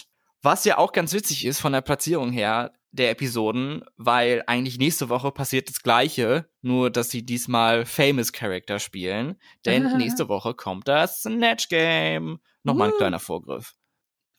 Was 0.42 0.66
ja 0.66 0.78
auch 0.78 0.92
ganz 0.92 1.14
witzig 1.14 1.46
ist 1.46 1.62
von 1.62 1.72
der 1.72 1.82
Platzierung 1.82 2.34
her 2.34 2.74
der 2.92 3.12
Episoden, 3.12 3.84
weil 3.98 4.44
eigentlich 4.48 4.78
nächste 4.78 5.10
Woche 5.10 5.32
passiert 5.32 5.70
das 5.70 5.82
Gleiche, 5.82 6.50
nur 6.62 6.90
dass 6.90 7.10
sie 7.10 7.26
diesmal 7.26 7.86
Famous 7.86 8.34
Character 8.34 8.80
spielen. 8.80 9.36
Denn 9.66 9.84
nächste 9.98 10.28
Woche 10.28 10.54
kommt 10.54 10.88
das 10.88 11.22
Snatch 11.22 11.70
Game. 11.70 12.40
Nochmal 12.64 12.90
ein 12.90 12.98
kleiner 12.98 13.20
Vorgriff. 13.20 13.74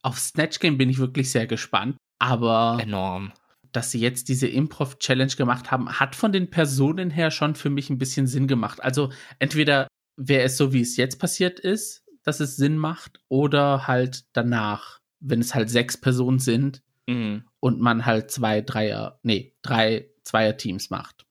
auf 0.03 0.19
Snatch 0.19 0.59
Game 0.59 0.79
bin 0.79 0.91
ich 0.91 0.99
wirklich 0.99 1.31
sehr 1.31 1.47
gespannt. 1.47 1.97
Aber 2.19 2.79
Enorm. 2.81 3.33
dass 3.73 3.91
sie 3.91 4.01
jetzt 4.01 4.29
diese 4.29 4.47
Improv-Challenge 4.47 5.35
gemacht 5.35 5.71
haben, 5.71 5.89
hat 5.99 6.15
von 6.15 6.31
den 6.33 6.51
Personen 6.51 7.11
her 7.11 7.31
schon 7.31 7.55
für 7.55 7.71
mich 7.71 7.91
ein 7.91 7.99
bisschen 7.99 8.27
Sinn 8.27 8.47
gemacht. 8.47 8.83
Also 8.83 9.11
entweder 9.39 9.89
wäre 10.17 10.45
es 10.45 10.57
so, 10.57 10.73
wie 10.73 10.83
es 10.83 10.97
jetzt 10.97 11.19
passiert 11.19 11.59
ist, 11.59 12.05
dass 12.23 12.39
es 12.39 12.57
Sinn 12.57 12.77
macht, 12.77 13.19
oder 13.29 13.89
halt 13.89 14.25
danach, 14.33 15.01
wenn 15.19 15.41
es 15.41 15.55
halt 15.55 15.71
sechs 15.71 15.97
Personen 15.97 16.39
sind 16.39 16.83
Mhm. 17.09 17.45
und 17.61 17.81
man 17.81 18.07
halt 18.07 18.31
zwei 18.31 18.61
Dreier, 18.61 19.19
nee, 19.23 19.55
drei 19.63 20.09
Zweier-Teams 20.23 20.91
macht. 20.91 21.27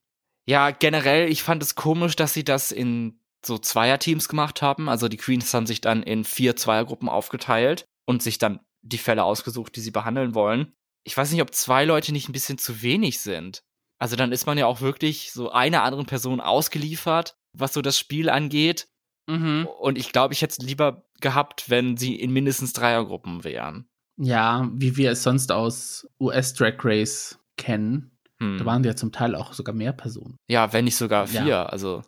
Ja, 0.46 0.70
generell, 0.70 1.30
ich 1.30 1.42
fand 1.42 1.62
es 1.62 1.74
komisch, 1.74 2.16
dass 2.16 2.34
sie 2.34 2.44
das 2.44 2.72
in 2.72 3.20
so 3.44 3.58
Zweierteams 3.58 4.28
gemacht 4.28 4.62
haben. 4.62 4.88
Also 4.88 5.08
die 5.08 5.16
Queens 5.16 5.52
haben 5.54 5.66
sich 5.66 5.80
dann 5.80 6.02
in 6.02 6.24
vier 6.24 6.56
Zweiergruppen 6.56 7.08
aufgeteilt 7.08 7.86
und 8.06 8.22
sich 8.22 8.38
dann 8.38 8.60
die 8.82 8.98
Fälle 8.98 9.24
ausgesucht, 9.24 9.76
die 9.76 9.80
sie 9.80 9.90
behandeln 9.90 10.34
wollen. 10.34 10.72
Ich 11.04 11.16
weiß 11.16 11.32
nicht, 11.32 11.42
ob 11.42 11.54
zwei 11.54 11.84
Leute 11.84 12.12
nicht 12.12 12.28
ein 12.28 12.32
bisschen 12.32 12.58
zu 12.58 12.82
wenig 12.82 13.20
sind. 13.20 13.62
Also 13.98 14.16
dann 14.16 14.32
ist 14.32 14.46
man 14.46 14.58
ja 14.58 14.66
auch 14.66 14.80
wirklich 14.80 15.32
so 15.32 15.50
einer 15.50 15.82
anderen 15.82 16.06
Person 16.06 16.40
ausgeliefert, 16.40 17.36
was 17.52 17.72
so 17.72 17.82
das 17.82 17.98
Spiel 17.98 18.28
angeht. 18.28 18.88
Mhm. 19.28 19.68
Und 19.78 19.98
ich 19.98 20.12
glaube, 20.12 20.34
ich 20.34 20.42
hätte 20.42 20.56
es 20.58 20.66
lieber 20.66 21.04
gehabt, 21.20 21.70
wenn 21.70 21.96
sie 21.96 22.16
in 22.16 22.32
mindestens 22.32 22.72
Dreiergruppen 22.72 23.44
wären. 23.44 23.88
Ja, 24.24 24.68
wie 24.74 24.96
wir 24.96 25.10
es 25.12 25.22
sonst 25.22 25.50
aus 25.52 26.08
US 26.20 26.54
Drag 26.54 26.74
Race 26.84 27.38
kennen. 27.56 28.16
Hm. 28.38 28.58
Da 28.58 28.64
waren 28.64 28.84
ja 28.84 28.94
zum 28.96 29.10
Teil 29.12 29.34
auch 29.34 29.52
sogar 29.52 29.74
mehr 29.74 29.92
Personen. 29.92 30.36
ja, 30.48 30.72
wenn 30.72 30.84
nicht 30.84 30.96
sogar 30.96 31.26
Ja. 31.28 31.42
vier. 31.44 31.72
Also 31.72 32.02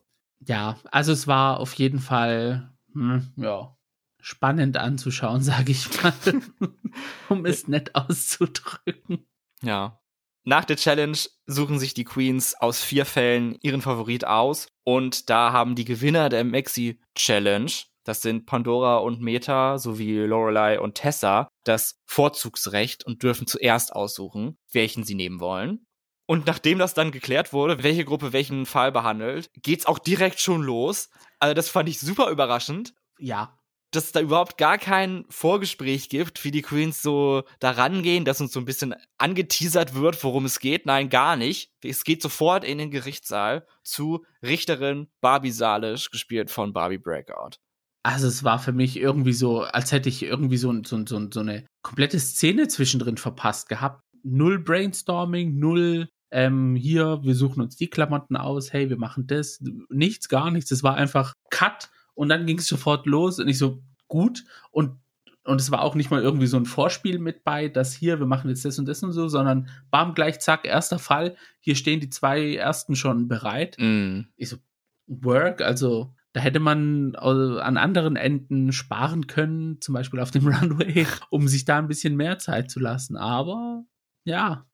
Ja, 0.47 0.77
also 0.91 1.13
es 1.13 1.27
war 1.27 1.59
auf 1.61 1.73
jeden 1.75 1.99
Fall, 2.01 2.71
hm, 2.93 3.33
ja, 3.37 3.77
spannend 4.21 4.77
anzuschauen, 4.77 5.43
sage 5.43 5.73
ich 5.73 5.89
mal, 6.03 6.13
um 7.29 7.45
es 7.47 7.67
nett 7.69 7.95
auszudrücken. 7.95 9.27
Ja. 9.63 10.01
Nach 10.47 10.65
der 10.67 10.77
Challenge 10.77 11.17
suchen 11.47 11.79
sich 11.79 11.95
die 11.95 12.05
Queens 12.05 12.55
aus 12.55 12.83
vier 12.83 13.07
Fällen 13.07 13.57
ihren 13.63 13.81
Favorit 13.81 14.27
aus 14.27 14.69
und 14.85 15.31
da 15.31 15.53
haben 15.53 15.75
die 15.75 15.87
Gewinner 15.87 16.29
der 16.29 16.45
Maxi 16.45 17.01
Challenge, 17.15 17.73
das 18.05 18.23
sind 18.23 18.47
Pandora 18.47 18.99
und 18.99 19.21
Meta 19.21 19.79
sowie 19.79 20.19
Lorelei 20.19 20.81
und 20.81 20.95
Tessa, 20.95 21.49
das 21.65 22.01
Vorzugsrecht 22.07 23.05
und 23.05 23.23
dürfen 23.23 23.47
zuerst 23.47 23.93
aussuchen, 23.95 24.59
welchen 24.73 25.05
sie 25.05 25.15
nehmen 25.15 25.41
wollen. 25.41 25.87
Und 26.27 26.47
nachdem 26.47 26.79
das 26.79 26.95
dann 26.95 27.11
geklärt 27.11 27.53
wurde, 27.53 27.83
welche 27.83 28.05
Gruppe 28.05 28.33
welchen 28.33 28.65
Fall 28.67 28.93
behandelt, 28.93 29.51
geht's 29.63 29.87
auch 29.87 29.99
direkt 29.99 30.41
schon 30.41 30.63
los. 30.63 31.11
Also 31.39 31.55
das 31.55 31.69
fand 31.69 31.89
ich 31.89 32.01
super 32.01 32.31
überraschend 32.31 32.95
Ja, 33.19 33.59
dass 33.95 34.05
es 34.05 34.13
da 34.13 34.21
überhaupt 34.21 34.59
gar 34.59 34.79
kein 34.79 35.25
Vorgespräch 35.29 36.09
gibt, 36.09 36.45
wie 36.45 36.51
die 36.51 36.63
Queens 36.63 37.03
so 37.03 37.45
da 37.61 37.73
rangehen, 37.73 38.25
dass 38.25 38.41
uns 38.41 38.53
so 38.53 38.61
ein 38.61 38.65
bisschen 38.65 38.95
angeteasert 39.19 39.95
wird, 39.95 40.23
worum 40.25 40.45
es 40.45 40.59
geht. 40.59 40.87
Nein, 40.87 41.11
gar 41.11 41.37
nicht. 41.37 41.71
Es 41.83 42.05
geht 42.05 42.21
sofort 42.21 42.65
in 42.65 42.79
den 42.79 42.91
Gerichtssaal 42.91 43.67
zu 43.83 44.25
Richterin 44.43 45.09
Barbie 45.21 45.53
Salisch, 45.53 46.11
gespielt 46.11 46.51
von 46.51 46.73
Barbie 46.73 46.99
Breakout. 46.99 47.59
Also 48.05 48.29
es 48.29 48.45
war 48.45 48.59
für 48.59 48.73
mich 48.73 48.99
irgendwie 48.99 49.33
so, 49.33 49.63
als 49.63 49.91
hätte 49.91 50.11
ich 50.11 50.23
irgendwie 50.23 50.59
so, 50.59 50.73
so, 50.85 51.05
so, 51.07 51.27
so 51.31 51.41
eine 51.41 51.65
komplette 51.83 52.21
Szene 52.21 52.69
zwischendrin 52.69 53.17
verpasst 53.17 53.69
gehabt. 53.69 54.03
Null 54.23 54.59
Brainstorming, 54.59 55.59
null 55.59 56.09
ähm, 56.31 56.77
hier, 56.77 57.21
wir 57.23 57.35
suchen 57.35 57.63
uns 57.63 57.77
die 57.77 57.89
Klamotten 57.89 58.37
aus, 58.37 58.73
hey, 58.73 58.91
wir 58.91 58.99
machen 58.99 59.27
das. 59.27 59.63
Nichts, 59.89 60.29
gar 60.29 60.51
nichts. 60.51 60.71
Es 60.71 60.83
war 60.83 60.97
einfach 60.97 61.33
Cut 61.51 61.91
und 62.15 62.29
dann 62.29 62.45
ging 62.45 62.59
es 62.59 62.67
sofort 62.67 63.07
los 63.07 63.39
und 63.39 63.49
ich 63.49 63.57
so, 63.57 63.83
gut. 64.07 64.45
Und, 64.71 64.99
und 65.45 65.61
es 65.61 65.71
war 65.71 65.81
auch 65.81 65.95
nicht 65.95 66.11
mal 66.11 66.21
irgendwie 66.21 66.47
so 66.47 66.59
ein 66.59 66.67
Vorspiel 66.67 67.19
mit 67.19 67.43
bei, 67.43 67.69
dass 67.69 67.95
hier, 67.95 68.19
wir 68.19 68.27
machen 68.27 68.51
jetzt 68.51 68.67
das 68.67 68.79
und 68.79 68.87
das 68.87 69.03
und 69.03 69.13
so, 69.13 69.29
sondern 69.29 69.71
bam, 69.91 70.13
gleich 70.13 70.41
zack, 70.41 70.67
erster 70.67 70.99
Fall. 70.99 71.37
Hier 71.61 71.75
stehen 71.75 72.01
die 72.01 72.11
zwei 72.11 72.55
ersten 72.55 72.97
schon 72.97 73.29
bereit. 73.29 73.77
Mm. 73.79 74.25
Ich 74.37 74.51
so, 74.51 74.59
Work, 75.07 75.63
also 75.63 76.15
da 76.35 76.41
hätte 76.41 76.61
man 76.61 77.15
äh, 77.15 77.19
an 77.61 77.77
anderen 77.77 78.17
Enden 78.17 78.73
sparen 78.73 79.27
können, 79.29 79.81
zum 79.81 79.95
Beispiel 79.95 80.21
auf 80.21 80.33
dem 80.33 80.47
Runway, 80.49 81.07
um 81.31 81.49
sich 81.49 81.65
da 81.65 81.79
ein 81.79 81.89
bisschen 81.89 82.17
mehr 82.17 82.39
Zeit 82.39 82.71
zu 82.71 82.81
lassen. 82.81 83.17
Aber 83.17 83.85
ja, 84.25 84.67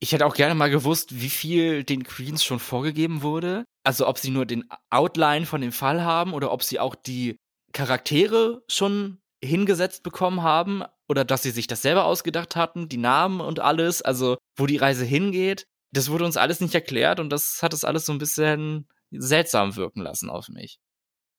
Ich 0.00 0.12
hätte 0.12 0.26
auch 0.26 0.34
gerne 0.34 0.54
mal 0.54 0.70
gewusst, 0.70 1.20
wie 1.20 1.30
viel 1.30 1.82
den 1.82 2.04
Queens 2.04 2.44
schon 2.44 2.58
vorgegeben 2.58 3.22
wurde. 3.22 3.64
Also 3.84 4.06
ob 4.06 4.18
sie 4.18 4.30
nur 4.30 4.44
den 4.44 4.64
Outline 4.90 5.46
von 5.46 5.60
dem 5.60 5.72
Fall 5.72 6.02
haben 6.02 6.34
oder 6.34 6.52
ob 6.52 6.62
sie 6.62 6.78
auch 6.78 6.94
die 6.94 7.36
Charaktere 7.72 8.62
schon 8.68 9.22
hingesetzt 9.42 10.02
bekommen 10.02 10.42
haben 10.42 10.82
oder 11.08 11.24
dass 11.24 11.42
sie 11.42 11.50
sich 11.50 11.66
das 11.66 11.82
selber 11.82 12.04
ausgedacht 12.04 12.54
hatten, 12.54 12.88
die 12.88 12.96
Namen 12.98 13.40
und 13.40 13.60
alles, 13.60 14.02
also 14.02 14.36
wo 14.56 14.66
die 14.66 14.76
Reise 14.76 15.04
hingeht. 15.04 15.66
Das 15.92 16.10
wurde 16.10 16.24
uns 16.24 16.36
alles 16.36 16.60
nicht 16.60 16.74
erklärt 16.74 17.18
und 17.18 17.30
das 17.30 17.62
hat 17.62 17.72
es 17.72 17.84
alles 17.84 18.06
so 18.06 18.12
ein 18.12 18.18
bisschen 18.18 18.86
seltsam 19.18 19.76
wirken 19.76 20.00
lassen 20.02 20.30
auf 20.30 20.48
mich. 20.48 20.78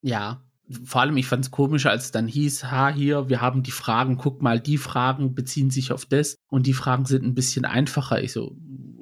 ja. 0.01 0.41
Vor 0.83 1.01
allem, 1.01 1.15
ich 1.17 1.27
fand 1.27 1.45
es 1.45 1.51
komisch, 1.51 1.85
als 1.85 2.09
dann 2.09 2.27
hieß, 2.27 2.71
ha, 2.71 2.89
hier, 2.89 3.29
wir 3.29 3.39
haben 3.39 3.61
die 3.61 3.69
Fragen, 3.69 4.17
guck 4.17 4.41
mal, 4.41 4.59
die 4.59 4.79
Fragen 4.79 5.35
beziehen 5.35 5.69
sich 5.69 5.91
auf 5.91 6.05
das 6.05 6.37
und 6.49 6.65
die 6.65 6.73
Fragen 6.73 7.05
sind 7.05 7.23
ein 7.23 7.35
bisschen 7.35 7.65
einfacher. 7.65 8.23
Ich 8.23 8.31
so, 8.31 8.57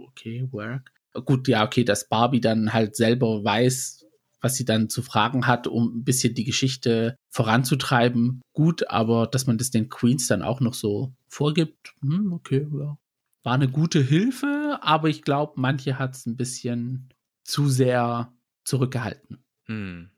okay, 0.05 0.45
work. 0.51 0.91
Gut, 1.25 1.47
ja, 1.47 1.63
okay, 1.65 1.85
dass 1.85 2.09
Barbie 2.09 2.41
dann 2.41 2.73
halt 2.73 2.97
selber 2.97 3.45
weiß, 3.45 4.05
was 4.41 4.57
sie 4.57 4.65
dann 4.65 4.89
zu 4.89 5.01
fragen 5.01 5.47
hat, 5.47 5.67
um 5.67 5.99
ein 5.99 6.03
bisschen 6.03 6.35
die 6.35 6.43
Geschichte 6.43 7.15
voranzutreiben. 7.29 8.41
Gut, 8.51 8.89
aber 8.89 9.27
dass 9.27 9.47
man 9.47 9.57
das 9.57 9.71
den 9.71 9.87
Queens 9.87 10.27
dann 10.27 10.41
auch 10.41 10.59
noch 10.59 10.73
so 10.73 11.13
vorgibt, 11.29 11.95
hm, 12.01 12.33
okay, 12.33 12.67
ja. 12.77 12.97
War 13.43 13.53
eine 13.53 13.69
gute 13.69 14.01
Hilfe, 14.01 14.79
aber 14.81 15.07
ich 15.09 15.21
glaube, 15.21 15.53
manche 15.55 15.97
hat 15.97 16.15
es 16.15 16.25
ein 16.25 16.35
bisschen 16.35 17.09
zu 17.43 17.69
sehr 17.69 18.33
zurückgehalten. 18.63 19.43
Hm. 19.65 20.09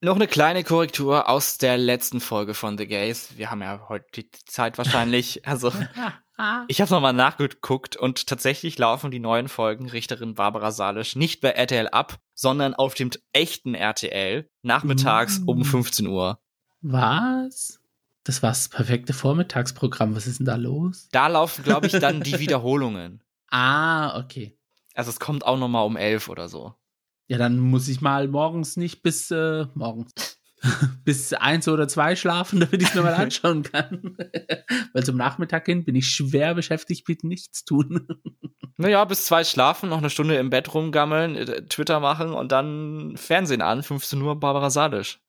Noch 0.00 0.14
eine 0.14 0.28
kleine 0.28 0.62
Korrektur 0.62 1.28
aus 1.28 1.58
der 1.58 1.76
letzten 1.76 2.20
Folge 2.20 2.54
von 2.54 2.78
The 2.78 2.86
Gays. 2.86 3.36
Wir 3.36 3.50
haben 3.50 3.62
ja 3.62 3.88
heute 3.88 4.06
die 4.14 4.30
Zeit 4.46 4.78
wahrscheinlich. 4.78 5.42
Also 5.46 5.72
Ich 6.68 6.80
habe 6.80 6.90
nochmal 6.92 7.14
nachgeguckt 7.14 7.96
und 7.96 8.28
tatsächlich 8.28 8.78
laufen 8.78 9.10
die 9.10 9.18
neuen 9.18 9.48
Folgen 9.48 9.88
Richterin 9.90 10.34
Barbara 10.36 10.70
Salisch 10.70 11.16
nicht 11.16 11.40
bei 11.40 11.48
RTL 11.48 11.88
ab, 11.88 12.20
sondern 12.32 12.74
auf 12.74 12.94
dem 12.94 13.10
echten 13.32 13.74
RTL 13.74 14.48
nachmittags 14.62 15.40
Mm. 15.40 15.48
um 15.48 15.64
15 15.64 16.06
Uhr. 16.06 16.38
Was? 16.80 17.80
Das 18.22 18.40
war 18.44 18.50
das 18.50 18.68
perfekte 18.68 19.14
Vormittagsprogramm. 19.14 20.14
Was 20.14 20.28
ist 20.28 20.38
denn 20.38 20.46
da 20.46 20.54
los? 20.54 21.08
Da 21.10 21.26
laufen, 21.26 21.64
glaube 21.64 21.88
ich, 21.88 21.92
dann 21.94 22.20
die 22.22 22.38
Wiederholungen. 22.38 23.20
Ah, 23.50 24.16
okay. 24.20 24.56
Also 24.94 25.10
es 25.10 25.18
kommt 25.18 25.44
auch 25.44 25.58
nochmal 25.58 25.86
um 25.86 25.96
11 25.96 26.28
oder 26.28 26.48
so. 26.48 26.72
Ja, 27.28 27.36
dann 27.36 27.58
muss 27.58 27.88
ich 27.88 28.00
mal 28.00 28.26
morgens 28.26 28.76
nicht 28.76 29.02
bis 29.02 29.30
äh, 29.30 29.66
morgens 29.74 30.38
bis 31.04 31.32
eins 31.34 31.68
oder 31.68 31.86
zwei 31.88 32.16
schlafen, 32.16 32.60
damit 32.60 32.82
ich 32.82 32.88
es 32.88 32.94
mir 32.94 33.02
mal 33.02 33.14
anschauen 33.14 33.62
kann. 33.62 34.16
Weil 34.92 35.04
zum 35.04 35.16
Nachmittag 35.16 35.66
hin 35.66 35.84
bin 35.84 35.94
ich 35.94 36.08
schwer 36.08 36.54
beschäftigt 36.54 37.06
mit 37.08 37.24
nichts 37.24 37.64
tun. 37.64 38.08
Naja, 38.76 39.04
bis 39.04 39.26
zwei 39.26 39.44
schlafen, 39.44 39.88
noch 39.88 39.98
eine 39.98 40.10
Stunde 40.10 40.36
im 40.36 40.50
Bett 40.50 40.72
rumgammeln, 40.72 41.36
äh, 41.36 41.66
Twitter 41.66 42.00
machen 42.00 42.32
und 42.32 42.50
dann 42.52 43.16
Fernsehen 43.16 43.62
an, 43.62 43.82
15 43.82 44.20
Uhr 44.22 44.38
Barbara 44.38 44.70
Salisch. 44.70 45.20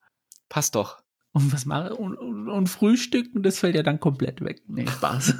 Passt 0.48 0.74
doch. 0.74 1.00
Und 1.32 1.52
was 1.52 1.64
mache 1.64 1.94
und, 1.94 2.16
und, 2.16 2.48
und 2.48 2.66
frühstücken, 2.68 3.42
das 3.42 3.60
fällt 3.60 3.76
ja 3.76 3.84
dann 3.84 4.00
komplett 4.00 4.40
weg. 4.40 4.62
Nee, 4.66 4.86
Spaß. 4.86 5.34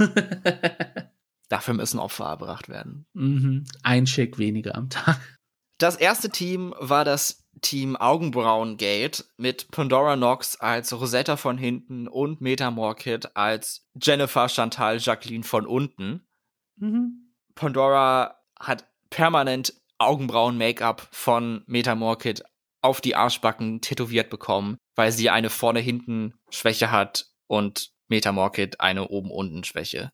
Dafür 1.48 1.74
müssen 1.74 1.98
Opfer 1.98 2.26
erbracht 2.26 2.68
werden. 2.68 3.06
mhm. 3.12 3.64
Ein 3.82 4.06
Shake 4.06 4.38
weniger 4.38 4.76
am 4.76 4.88
Tag. 4.88 5.39
Das 5.80 5.96
erste 5.96 6.28
Team 6.28 6.74
war 6.78 7.06
das 7.06 7.48
Team 7.62 7.96
Augenbrauen-Gate 7.96 9.24
mit 9.38 9.70
Pandora 9.70 10.14
Knox 10.14 10.56
als 10.56 10.92
Rosetta 10.92 11.38
von 11.38 11.56
hinten 11.56 12.06
und 12.06 12.42
Meta 12.42 12.70
Morkit 12.70 13.34
als 13.34 13.86
Jennifer 13.94 14.50
Chantal 14.50 14.98
Jacqueline 14.98 15.42
von 15.42 15.64
unten. 15.64 16.28
Mhm. 16.76 17.32
Pandora 17.54 18.42
hat 18.58 18.90
permanent 19.08 19.72
Augenbrauen-Make-up 19.96 21.08
von 21.12 21.62
Meta 21.66 21.94
Morkit 21.94 22.44
auf 22.82 23.00
die 23.00 23.16
Arschbacken 23.16 23.80
tätowiert 23.80 24.28
bekommen, 24.28 24.76
weil 24.96 25.12
sie 25.12 25.30
eine 25.30 25.48
vorne-hinten-Schwäche 25.48 26.90
hat 26.90 27.30
und 27.46 27.90
Meta 28.08 28.32
Morkit 28.32 28.82
eine 28.82 29.08
oben-unten-Schwäche. 29.08 30.10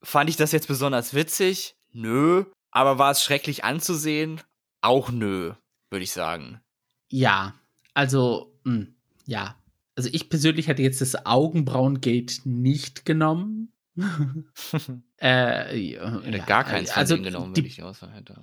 Fand 0.00 0.30
ich 0.30 0.36
das 0.36 0.52
jetzt 0.52 0.68
besonders 0.68 1.12
witzig? 1.12 1.74
Nö. 1.90 2.44
Aber 2.70 2.98
war 2.98 3.10
es 3.10 3.24
schrecklich 3.24 3.64
anzusehen? 3.64 4.40
Auch 4.80 5.10
nö, 5.10 5.52
würde 5.90 6.04
ich 6.04 6.12
sagen. 6.12 6.60
Ja, 7.10 7.54
also, 7.94 8.58
mh, 8.64 8.74
hm, 8.74 8.94
ja. 9.26 9.56
Also 9.96 10.10
ich 10.12 10.30
persönlich 10.30 10.68
hätte 10.68 10.82
jetzt 10.82 11.00
das 11.00 11.26
Augenbrauengate 11.26 12.48
nicht 12.48 13.04
genommen. 13.04 13.72
äh, 15.20 15.76
ja, 15.76 16.20
hätte 16.22 16.38
gar 16.40 16.62
keins 16.62 16.90
also 16.90 17.20
genommen, 17.20 17.54
die, 17.54 17.66
ich 17.66 17.82
außer 17.82 18.08
hätte. 18.12 18.40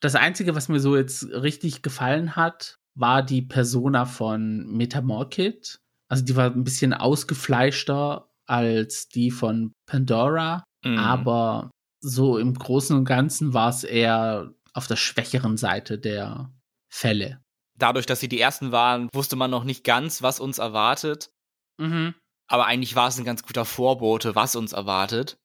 Das 0.00 0.14
Einzige, 0.14 0.54
was 0.54 0.68
mir 0.68 0.80
so 0.80 0.94
jetzt 0.94 1.24
richtig 1.30 1.80
gefallen 1.80 2.36
hat, 2.36 2.78
war 2.94 3.22
die 3.22 3.40
Persona 3.40 4.04
von 4.04 4.66
Metamorkid. 4.66 5.80
Also 6.08 6.22
die 6.22 6.36
war 6.36 6.50
ein 6.50 6.64
bisschen 6.64 6.92
ausgefleischter 6.92 8.28
als 8.46 9.08
die 9.08 9.30
von 9.30 9.72
Pandora, 9.86 10.64
mhm. 10.84 10.98
aber 10.98 11.70
so 12.00 12.36
im 12.36 12.52
Großen 12.52 12.94
und 12.94 13.06
Ganzen 13.06 13.54
war 13.54 13.70
es 13.70 13.84
eher 13.84 14.52
auf 14.74 14.86
der 14.86 14.96
schwächeren 14.96 15.56
Seite 15.56 15.98
der 15.98 16.52
Fälle 16.92 17.44
dadurch, 17.76 18.06
dass 18.06 18.20
sie 18.20 18.28
die 18.28 18.40
ersten 18.40 18.72
waren, 18.72 19.08
wusste 19.12 19.36
man 19.36 19.50
noch 19.50 19.64
nicht 19.64 19.84
ganz, 19.84 20.22
was 20.22 20.40
uns 20.40 20.58
erwartet. 20.58 21.30
Mhm. 21.78 22.14
Aber 22.46 22.66
eigentlich 22.66 22.94
war 22.94 23.08
es 23.08 23.18
ein 23.18 23.24
ganz 23.24 23.42
guter 23.42 23.64
Vorbote, 23.64 24.34
was 24.34 24.56
uns 24.56 24.72
erwartet. 24.72 25.38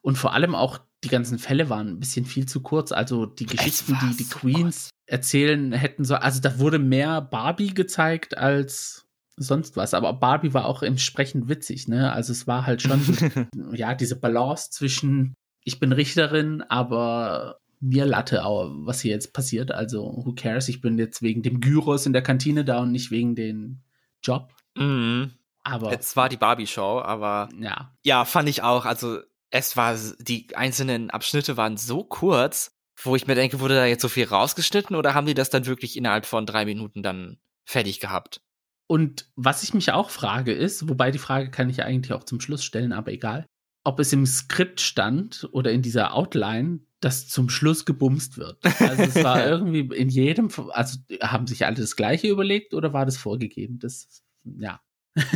Und 0.00 0.16
vor 0.16 0.32
allem 0.32 0.54
auch 0.54 0.78
die 1.04 1.08
ganzen 1.08 1.38
Fälle 1.38 1.70
waren 1.70 1.88
ein 1.88 2.00
bisschen 2.00 2.24
viel 2.24 2.46
zu 2.46 2.62
kurz. 2.62 2.92
Also 2.92 3.26
die 3.26 3.46
Geschichten, 3.46 3.96
die 4.02 4.16
die 4.16 4.24
so 4.24 4.38
Queens 4.38 4.88
kurz. 4.88 4.90
erzählen 5.06 5.72
hätten 5.72 6.04
so, 6.04 6.14
also 6.14 6.40
da 6.40 6.58
wurde 6.58 6.78
mehr 6.78 7.20
Barbie 7.20 7.74
gezeigt 7.74 8.36
als 8.36 9.06
sonst 9.36 9.76
was. 9.76 9.94
Aber 9.94 10.12
Barbie 10.14 10.54
war 10.54 10.64
auch 10.64 10.82
entsprechend 10.82 11.48
witzig, 11.48 11.86
ne? 11.86 12.12
Also 12.12 12.32
es 12.32 12.46
war 12.46 12.66
halt 12.66 12.82
schon, 12.82 13.00
ja, 13.72 13.94
diese 13.94 14.16
Balance 14.18 14.70
zwischen 14.70 15.34
ich 15.64 15.78
bin 15.78 15.92
Richterin, 15.92 16.62
aber 16.62 17.60
mir 17.80 18.06
Latte, 18.06 18.42
was 18.44 19.00
hier 19.00 19.12
jetzt 19.12 19.32
passiert. 19.32 19.70
Also, 19.70 20.22
who 20.24 20.34
cares? 20.34 20.68
Ich 20.68 20.80
bin 20.80 20.98
jetzt 20.98 21.22
wegen 21.22 21.42
dem 21.42 21.60
Gyros 21.60 22.06
in 22.06 22.12
der 22.12 22.22
Kantine 22.22 22.64
da 22.64 22.80
und 22.80 22.92
nicht 22.92 23.10
wegen 23.10 23.34
dem 23.34 23.80
Job. 24.22 24.54
Mhm. 24.76 25.32
Aber. 25.62 25.92
Es 25.92 26.16
war 26.16 26.28
die 26.28 26.36
Barbie-Show, 26.36 27.00
aber. 27.00 27.48
Ja. 27.60 27.94
Ja, 28.02 28.24
fand 28.24 28.48
ich 28.48 28.62
auch. 28.62 28.84
Also, 28.84 29.20
es 29.50 29.76
war, 29.76 29.96
die 30.18 30.54
einzelnen 30.56 31.10
Abschnitte 31.10 31.56
waren 31.56 31.76
so 31.76 32.04
kurz, 32.04 32.72
wo 33.02 33.16
ich 33.16 33.26
mir 33.26 33.34
denke, 33.34 33.60
wurde 33.60 33.76
da 33.76 33.86
jetzt 33.86 34.02
so 34.02 34.08
viel 34.08 34.26
rausgeschnitten 34.26 34.96
oder 34.96 35.14
haben 35.14 35.26
die 35.26 35.34
das 35.34 35.50
dann 35.50 35.66
wirklich 35.66 35.96
innerhalb 35.96 36.26
von 36.26 36.46
drei 36.46 36.64
Minuten 36.64 37.02
dann 37.02 37.38
fertig 37.64 38.00
gehabt? 38.00 38.40
Und 38.86 39.30
was 39.36 39.62
ich 39.62 39.74
mich 39.74 39.92
auch 39.92 40.10
frage 40.10 40.52
ist, 40.52 40.88
wobei 40.88 41.10
die 41.10 41.18
Frage 41.18 41.50
kann 41.50 41.70
ich 41.70 41.82
eigentlich 41.84 42.12
auch 42.12 42.24
zum 42.24 42.40
Schluss 42.40 42.64
stellen, 42.64 42.92
aber 42.92 43.12
egal, 43.12 43.46
ob 43.84 44.00
es 44.00 44.12
im 44.12 44.26
Skript 44.26 44.80
stand 44.80 45.48
oder 45.52 45.70
in 45.70 45.82
dieser 45.82 46.14
Outline, 46.14 46.80
dass 47.00 47.28
zum 47.28 47.48
Schluss 47.48 47.84
gebumst 47.84 48.38
wird. 48.38 48.58
Also 48.80 49.02
es 49.02 49.22
war 49.22 49.46
irgendwie 49.46 49.88
in 49.94 50.08
jedem, 50.08 50.50
also 50.70 50.98
haben 51.22 51.46
sich 51.46 51.64
alle 51.64 51.76
das 51.76 51.96
Gleiche 51.96 52.28
überlegt 52.28 52.74
oder 52.74 52.92
war 52.92 53.06
das 53.06 53.16
vorgegeben? 53.16 53.78
Das, 53.78 54.22
ja. 54.44 54.80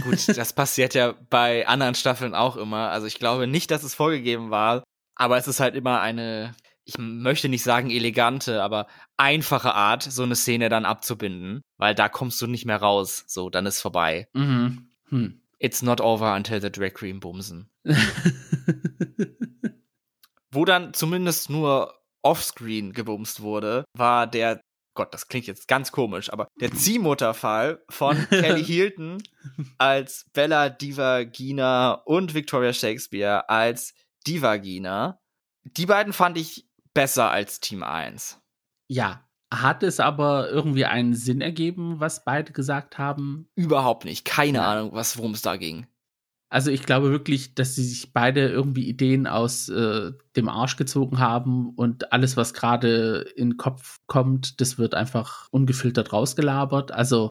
Gut, 0.03 0.27
das 0.37 0.53
passiert 0.53 0.95
ja 0.95 1.15
bei 1.31 1.67
anderen 1.67 1.95
Staffeln 1.95 2.35
auch 2.35 2.57
immer. 2.57 2.91
Also 2.91 3.07
ich 3.07 3.19
glaube 3.19 3.47
nicht, 3.47 3.71
dass 3.71 3.85
es 3.85 3.95
vorgegeben 3.95 4.51
war, 4.51 4.83
aber 5.15 5.37
es 5.37 5.47
ist 5.47 5.61
halt 5.61 5.75
immer 5.77 6.01
eine, 6.01 6.55
ich 6.85 6.99
möchte 6.99 7.49
nicht 7.49 7.63
sagen 7.63 7.91
elegante, 7.91 8.63
aber 8.63 8.87
einfache 9.17 9.75
Art, 9.75 10.03
so 10.03 10.25
eine 10.25 10.35
Szene 10.35 10.69
dann 10.69 10.85
abzubinden, 10.85 11.63
weil 11.79 11.95
da 11.95 12.09
kommst 12.09 12.43
du 12.43 12.47
nicht 12.47 12.67
mehr 12.67 12.79
raus. 12.79 13.25
So, 13.29 13.51
dann 13.51 13.67
ist 13.67 13.81
vorbei. 13.81 14.27
Mhm. 14.33 14.89
Hm. 15.09 15.39
It's 15.59 15.83
not 15.83 16.01
over 16.01 16.35
until 16.35 16.61
the 16.61 16.73
drag 16.73 16.95
queen 16.95 17.21
bumsen. 17.21 17.71
Wo 20.53 20.65
dann 20.65 20.95
zumindest 20.95 21.51
nur 21.51 21.95
offscreen 22.23 22.93
gebumst 22.93 23.41
wurde, 23.41 23.85
war 23.97 24.27
der, 24.27 24.61
Gott, 24.95 25.13
das 25.15 25.29
klingt 25.29 25.47
jetzt 25.47 25.67
ganz 25.67 25.93
komisch, 25.93 26.33
aber 26.33 26.47
der 26.61 26.71
Ziehmutterfall 26.75 27.83
von 27.89 28.17
Kelly 28.29 28.65
Hilton 28.65 29.23
als 29.79 30.27
Bella 30.33 30.69
Divagina 30.69 31.95
und 32.05 32.35
Victoria 32.35 32.73
Shakespeare 32.73 33.49
als 33.49 33.95
Divagina. 34.27 35.19
Die 35.65 35.87
beiden 35.87 36.13
fand 36.13 36.39
ich 36.39 36.69
besser 36.95 37.31
als 37.31 37.61
Team 37.61 37.83
1. 37.83 38.39
Ja, 38.89 39.27
hat 39.53 39.83
es 39.83 40.01
aber 40.01 40.49
irgendwie 40.51 40.87
einen 40.87 41.15
Sinn 41.15 41.41
ergeben, 41.41 42.01
was 42.01 42.25
beide 42.25 42.53
gesagt 42.53 42.99
haben? 42.99 43.49
Überhaupt 43.55 44.05
nicht. 44.05 44.25
Keine 44.25 44.59
ja. 44.59 44.67
Ahnung, 44.67 44.93
worum 44.93 45.33
es 45.33 45.43
da 45.43 45.57
ging. 45.57 45.87
Also 46.53 46.71
ich 46.71 46.83
glaube 46.83 47.11
wirklich, 47.11 47.55
dass 47.55 47.77
sie 47.77 47.85
sich 47.85 48.13
beide 48.13 48.47
irgendwie 48.47 48.87
Ideen 48.87 49.27
aus 49.27 49.71
äh, 49.71 50.13
dem 50.37 50.51
Arsch 50.51 50.77
gezogen 50.77 51.19
haben 51.19 51.71
und 51.77 52.13
alles, 52.13 52.37
was 52.37 52.53
gerade 52.53 53.21
in 53.37 53.53
den 53.53 53.57
Kopf 53.57 54.01
kommt, 54.07 54.61
das 54.61 54.77
wird 54.77 54.95
einfach 54.95 55.49
ungefiltert 55.51 56.13
rausgelabert. 56.13 56.93
Also 56.93 57.31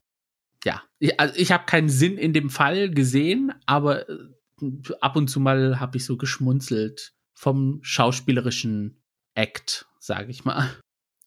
ja, 0.64 0.82
ich, 0.98 1.20
also 1.20 1.36
ich 1.36 1.52
habe 1.52 1.66
keinen 1.66 1.88
Sinn 1.88 2.18
in 2.18 2.32
dem 2.32 2.50
Fall 2.50 2.90
gesehen, 2.90 3.54
aber 3.64 4.08
äh, 4.08 4.16
ab 5.00 5.14
und 5.14 5.28
zu 5.28 5.38
mal 5.38 5.78
habe 5.78 5.98
ich 5.98 6.04
so 6.04 6.16
geschmunzelt 6.16 7.12
vom 7.32 7.78
schauspielerischen 7.82 9.04
Act, 9.34 9.86
sage 10.00 10.32
ich 10.32 10.44
mal. 10.44 10.68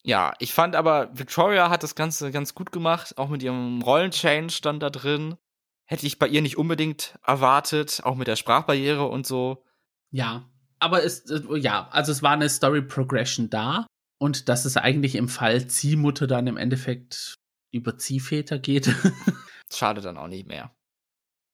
Ja, 0.03 0.33
ich 0.39 0.53
fand 0.53 0.75
aber, 0.75 1.17
Victoria 1.17 1.69
hat 1.69 1.81
das 1.81 1.95
Ganze 1.95 2.31
ganz 2.31 2.53
gut 2.55 2.73
gemacht, 2.73 3.17
auch 3.17 3.29
mit 3.29 3.41
ihrem 3.41 3.81
Rollenchange 3.81 4.49
stand 4.49 4.83
da 4.83 4.89
drin 4.89 5.37
hätte 5.85 6.05
ich 6.05 6.19
bei 6.19 6.27
ihr 6.27 6.41
nicht 6.41 6.57
unbedingt 6.57 7.17
erwartet, 7.25 8.01
auch 8.03 8.15
mit 8.15 8.27
der 8.27 8.35
Sprachbarriere 8.35 9.05
und 9.05 9.25
so. 9.25 9.63
Ja, 10.11 10.49
aber 10.79 11.03
es, 11.03 11.29
äh, 11.29 11.57
ja, 11.57 11.87
also 11.89 12.11
es 12.11 12.21
war 12.23 12.31
eine 12.31 12.49
Story 12.49 12.81
Progression 12.81 13.49
da 13.49 13.87
und 14.19 14.49
dass 14.49 14.65
es 14.65 14.77
eigentlich 14.77 15.15
im 15.15 15.29
Fall 15.29 15.67
Ziehmutter 15.67 16.27
dann 16.27 16.47
im 16.47 16.57
Endeffekt 16.57 17.35
über 17.71 17.97
Ziehväter 17.97 18.59
geht. 18.59 18.93
Schade 19.71 20.01
dann 20.01 20.17
auch 20.17 20.27
nicht 20.27 20.47
mehr. 20.47 20.75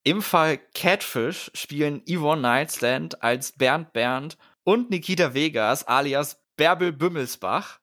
Im 0.04 0.22
Fall 0.22 0.58
Catfish 0.74 1.52
spielen 1.54 2.02
Yvonne 2.08 2.42
Nightstand 2.42 3.22
als 3.22 3.52
Bernd 3.52 3.94
Bernd 3.94 4.38
und 4.64 4.90
Nikita 4.90 5.34
Vegas 5.34 5.84
alias 5.84 6.42
Bärbel 6.56 6.92
Bümmelsbach. 6.92 7.81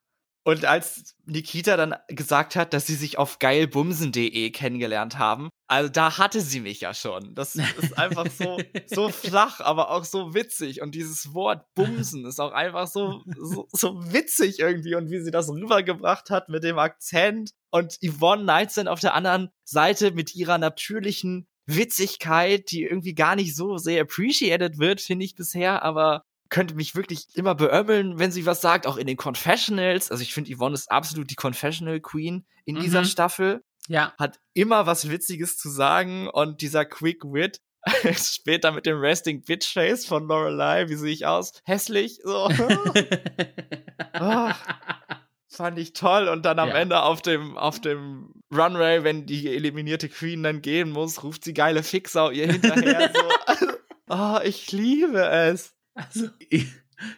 Und 0.48 0.64
als 0.64 1.14
Nikita 1.26 1.76
dann 1.76 1.94
gesagt 2.08 2.56
hat, 2.56 2.72
dass 2.72 2.86
sie 2.86 2.94
sich 2.94 3.18
auf 3.18 3.38
geilbumsen.de 3.38 4.50
kennengelernt 4.50 5.18
haben, 5.18 5.50
also 5.66 5.90
da 5.90 6.16
hatte 6.16 6.40
sie 6.40 6.60
mich 6.60 6.80
ja 6.80 6.94
schon. 6.94 7.34
Das 7.34 7.54
ist 7.54 7.98
einfach 7.98 8.26
so, 8.30 8.58
so 8.86 9.10
flach, 9.10 9.60
aber 9.60 9.90
auch 9.90 10.06
so 10.06 10.32
witzig. 10.32 10.80
Und 10.80 10.94
dieses 10.94 11.34
Wort 11.34 11.66
Bumsen 11.74 12.24
ist 12.24 12.40
auch 12.40 12.52
einfach 12.52 12.86
so, 12.86 13.22
so, 13.38 13.68
so 13.72 14.10
witzig 14.10 14.58
irgendwie. 14.60 14.94
Und 14.94 15.10
wie 15.10 15.20
sie 15.20 15.30
das 15.30 15.50
rübergebracht 15.50 16.30
hat 16.30 16.48
mit 16.48 16.64
dem 16.64 16.78
Akzent. 16.78 17.50
Und 17.70 17.98
Yvonne 18.02 18.44
Knightson 18.44 18.88
auf 18.88 19.00
der 19.00 19.12
anderen 19.12 19.50
Seite 19.64 20.12
mit 20.12 20.34
ihrer 20.34 20.56
natürlichen 20.56 21.46
Witzigkeit, 21.66 22.70
die 22.70 22.84
irgendwie 22.84 23.14
gar 23.14 23.36
nicht 23.36 23.54
so 23.54 23.76
sehr 23.76 24.00
appreciated 24.00 24.78
wird, 24.78 25.02
finde 25.02 25.26
ich 25.26 25.34
bisher, 25.34 25.82
aber 25.82 26.22
könnte 26.48 26.74
mich 26.74 26.94
wirklich 26.94 27.26
immer 27.34 27.54
beömmeln, 27.54 28.18
wenn 28.18 28.30
sie 28.30 28.46
was 28.46 28.60
sagt, 28.60 28.86
auch 28.86 28.96
in 28.96 29.06
den 29.06 29.16
Confessionals. 29.16 30.10
Also 30.10 30.22
ich 30.22 30.32
finde, 30.32 30.54
Yvonne 30.54 30.74
ist 30.74 30.90
absolut 30.90 31.30
die 31.30 31.36
Confessional 31.36 32.00
Queen 32.00 32.46
in 32.64 32.76
mhm. 32.76 32.80
dieser 32.80 33.04
Staffel. 33.04 33.62
Ja. 33.88 34.14
Hat 34.18 34.38
immer 34.54 34.86
was 34.86 35.10
Witziges 35.10 35.56
zu 35.58 35.70
sagen 35.70 36.28
und 36.28 36.60
dieser 36.60 36.84
Quick 36.84 37.24
Wit 37.24 37.60
später 38.14 38.72
mit 38.72 38.86
dem 38.86 38.98
Resting 38.98 39.42
Bitch 39.42 39.72
Face 39.72 40.06
von 40.06 40.26
Lorelei, 40.26 40.88
wie 40.88 40.96
sehe 40.96 41.12
ich 41.12 41.26
aus? 41.26 41.52
Hässlich, 41.64 42.20
so. 42.22 42.48
oh, 44.20 44.50
fand 45.48 45.78
ich 45.78 45.92
toll 45.92 46.28
und 46.28 46.44
dann 46.44 46.58
am 46.58 46.68
ja. 46.68 46.74
Ende 46.76 47.02
auf 47.02 47.22
dem 47.22 47.56
auf 47.56 47.80
dem 47.80 48.32
Runway, 48.52 49.04
wenn 49.04 49.26
die 49.26 49.48
eliminierte 49.48 50.08
Queen 50.08 50.42
dann 50.42 50.62
gehen 50.62 50.90
muss, 50.90 51.22
ruft 51.22 51.44
sie 51.44 51.54
geile 51.54 51.82
Fixer 51.82 52.32
ihr 52.32 52.50
hinterher 52.50 53.10
so. 53.14 53.66
oh, 54.08 54.38
ich 54.44 54.72
liebe 54.72 55.20
es. 55.20 55.74
Also, 55.98 56.28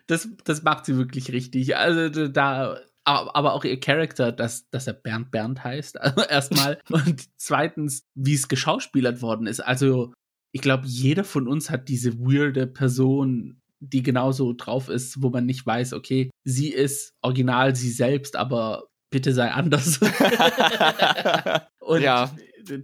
das, 0.07 0.29
das 0.45 0.63
macht 0.63 0.87
sie 0.87 0.97
wirklich 0.97 1.33
richtig. 1.33 1.77
Also, 1.77 2.29
da, 2.29 2.81
aber 3.05 3.55
auch 3.55 3.65
ihr 3.65 3.79
Charakter, 3.79 4.33
dass, 4.33 4.69
dass 4.71 4.87
er 4.87 4.95
Bernd 4.95 5.31
Bernd 5.31 5.63
heißt, 5.63 6.01
also 6.01 6.23
erstmal. 6.23 6.81
und 6.91 7.25
zweitens, 7.37 8.05
wie 8.15 8.35
es 8.35 8.49
geschauspielert 8.49 9.23
worden 9.23 9.47
ist. 9.47 9.61
Also, 9.61 10.13
ich 10.53 10.63
glaube, 10.63 10.87
jeder 10.87 11.25
von 11.25 11.47
uns 11.47 11.71
hat 11.71 11.89
diese 11.89 12.19
weirde 12.19 12.67
Person, 12.67 13.61
die 13.79 14.03
genauso 14.03 14.53
drauf 14.53 14.89
ist, 14.89 15.23
wo 15.23 15.31
man 15.31 15.47
nicht 15.47 15.65
weiß, 15.65 15.93
okay, 15.93 16.31
sie 16.45 16.71
ist 16.71 17.15
original 17.23 17.77
sie 17.77 17.91
selbst, 17.91 18.37
aber 18.37 18.89
bitte 19.11 19.33
sei 19.33 19.51
anders. 19.51 20.01
und 21.79 22.03
ja. 22.03 22.35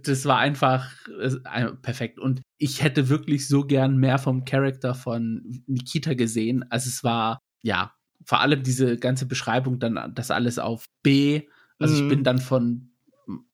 Das 0.03 0.25
war 0.25 0.37
einfach 0.37 0.91
perfekt. 1.81 2.19
Und 2.19 2.41
ich 2.57 2.83
hätte 2.83 3.09
wirklich 3.09 3.47
so 3.47 3.65
gern 3.65 3.97
mehr 3.97 4.17
vom 4.17 4.45
Charakter 4.45 4.95
von 4.95 5.43
Nikita 5.67 6.13
gesehen. 6.13 6.65
Also 6.69 6.89
es 6.89 7.03
war, 7.03 7.39
ja, 7.61 7.93
vor 8.25 8.41
allem 8.41 8.63
diese 8.63 8.97
ganze 8.97 9.25
Beschreibung, 9.25 9.79
dann 9.79 10.13
das 10.13 10.31
alles 10.31 10.59
auf 10.59 10.85
B. 11.03 11.43
Also 11.79 11.95
mhm. 11.95 12.01
ich 12.01 12.15
bin 12.15 12.23
dann 12.23 12.39
von 12.39 12.91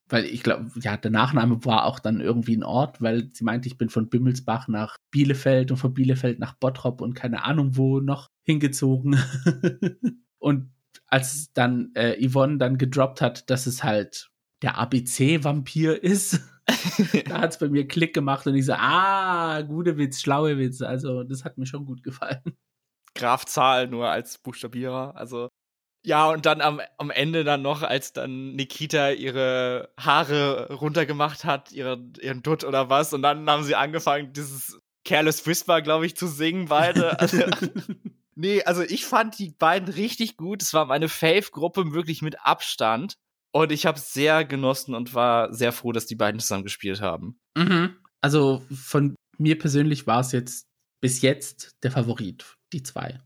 weil 0.09 0.25
ich 0.25 0.43
glaube, 0.43 0.69
ja, 0.79 0.95
der 0.95 1.09
Nachname 1.09 1.65
war 1.65 1.85
auch 1.85 1.97
dann 1.99 2.19
irgendwie 2.19 2.55
ein 2.55 2.63
Ort, 2.63 3.01
weil 3.01 3.29
sie 3.33 3.43
meinte, 3.43 3.67
ich 3.67 3.79
bin 3.79 3.89
von 3.89 4.09
Bimmelsbach 4.09 4.67
nach 4.67 4.97
Bielefeld 5.09 5.71
und 5.71 5.77
von 5.77 5.93
Bielefeld 5.93 6.37
nach 6.37 6.53
Bottrop 6.53 7.01
und 7.01 7.15
keine 7.15 7.43
Ahnung 7.43 7.77
wo 7.77 7.99
noch 7.99 8.29
hingezogen. 8.43 9.17
und 10.37 10.69
als 11.07 11.51
dann 11.53 11.91
äh, 11.95 12.15
Yvonne 12.23 12.57
dann 12.57 12.77
gedroppt 12.77 13.21
hat, 13.21 13.49
dass 13.49 13.65
es 13.65 13.83
halt 13.83 14.29
der 14.63 14.77
ABC-Vampir 14.77 16.01
ist, 16.01 16.39
da 17.27 17.41
hat 17.41 17.51
es 17.51 17.59
bei 17.59 17.67
mir 17.67 17.87
Klick 17.87 18.13
gemacht 18.13 18.47
und 18.47 18.55
ich 18.55 18.65
so, 18.65 18.73
ah, 18.73 19.61
gute 19.61 19.97
Witz, 19.97 20.21
schlaue 20.21 20.57
Witz. 20.57 20.81
Also, 20.81 21.23
das 21.23 21.43
hat 21.43 21.57
mir 21.57 21.65
schon 21.65 21.85
gut 21.85 22.01
gefallen. 22.01 22.41
Graf 23.13 23.45
Zahl 23.45 23.87
nur 23.87 24.09
als 24.09 24.37
Buchstabierer. 24.39 25.15
Also, 25.15 25.49
ja, 26.05 26.29
und 26.29 26.45
dann 26.45 26.61
am, 26.61 26.81
am 26.97 27.11
Ende 27.11 27.43
dann 27.43 27.61
noch, 27.61 27.83
als 27.83 28.13
dann 28.13 28.55
Nikita 28.55 29.11
ihre 29.11 29.93
Haare 29.99 30.73
runtergemacht 30.73 31.45
hat, 31.45 31.71
ihre, 31.71 32.01
ihren 32.21 32.41
Dutt 32.43 32.63
oder 32.63 32.89
was, 32.89 33.13
und 33.13 33.21
dann 33.21 33.49
haben 33.49 33.63
sie 33.63 33.75
angefangen, 33.75 34.33
dieses 34.33 34.79
Careless 35.05 35.45
Whisper, 35.45 35.81
glaube 35.81 36.05
ich, 36.05 36.15
zu 36.15 36.27
singen, 36.27 36.67
beide. 36.69 37.19
Also, 37.19 37.43
nee, 38.35 38.63
also 38.63 38.81
ich 38.81 39.05
fand 39.05 39.37
die 39.37 39.51
beiden 39.51 39.93
richtig 39.93 40.37
gut. 40.37 40.61
Es 40.61 40.73
war 40.73 40.85
meine 40.85 41.09
Fave-Gruppe 41.09 41.93
wirklich 41.93 42.21
mit 42.21 42.39
Abstand. 42.45 43.17
Und 43.53 43.71
ich 43.71 43.85
habe 43.85 43.99
sehr 43.99 44.45
genossen 44.45 44.95
und 44.95 45.13
war 45.13 45.53
sehr 45.53 45.71
froh, 45.71 45.91
dass 45.91 46.07
die 46.07 46.15
beiden 46.15 46.39
zusammen 46.39 46.63
gespielt 46.63 47.01
haben. 47.01 47.39
Mhm. 47.55 47.95
Also 48.19 48.63
von 48.73 49.15
mir 49.37 49.59
persönlich 49.59 50.07
war 50.07 50.21
es 50.21 50.31
jetzt 50.31 50.65
bis 51.01 51.21
jetzt 51.21 51.75
der 51.83 51.91
Favorit, 51.91 52.55
die 52.71 52.81
zwei. 52.81 53.19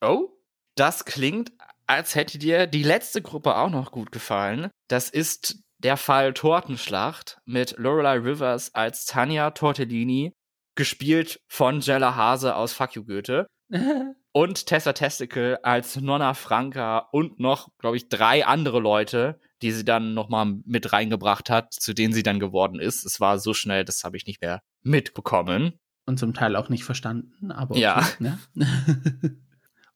Oh, 0.00 0.28
das 0.74 1.04
klingt 1.04 1.52
als 1.86 2.14
hätte 2.14 2.38
dir 2.38 2.66
die 2.66 2.82
letzte 2.82 3.22
Gruppe 3.22 3.56
auch 3.56 3.70
noch 3.70 3.92
gut 3.92 4.10
gefallen. 4.12 4.70
Das 4.88 5.08
ist 5.08 5.62
der 5.78 5.96
Fall 5.96 6.34
Tortenschlacht 6.34 7.38
mit 7.44 7.76
Lorelei 7.78 8.16
Rivers 8.16 8.74
als 8.74 9.04
Tanja 9.04 9.52
Tortellini, 9.52 10.32
gespielt 10.74 11.40
von 11.48 11.80
Jella 11.80 12.16
Hase 12.16 12.56
aus 12.56 12.72
Fuck 12.72 12.96
You 12.96 13.04
Goethe. 13.04 13.46
und 14.32 14.66
Tessa 14.66 14.92
Testicle 14.92 15.58
als 15.62 15.96
Nonna 15.96 16.34
Franca 16.34 17.08
und 17.10 17.40
noch, 17.40 17.68
glaube 17.78 17.96
ich, 17.96 18.08
drei 18.08 18.44
andere 18.44 18.80
Leute, 18.80 19.40
die 19.62 19.72
sie 19.72 19.84
dann 19.84 20.14
nochmal 20.14 20.54
mit 20.64 20.92
reingebracht 20.92 21.50
hat, 21.50 21.72
zu 21.72 21.94
denen 21.94 22.12
sie 22.12 22.22
dann 22.22 22.40
geworden 22.40 22.78
ist. 22.78 23.04
Es 23.04 23.20
war 23.20 23.38
so 23.38 23.54
schnell, 23.54 23.84
das 23.84 24.04
habe 24.04 24.16
ich 24.16 24.26
nicht 24.26 24.40
mehr 24.40 24.62
mitbekommen. 24.82 25.78
Und 26.06 26.18
zum 26.18 26.34
Teil 26.34 26.56
auch 26.56 26.68
nicht 26.68 26.84
verstanden, 26.84 27.50
aber. 27.50 27.72
Okay, 27.72 27.80
ja. 27.80 28.08
Ne? 28.18 28.38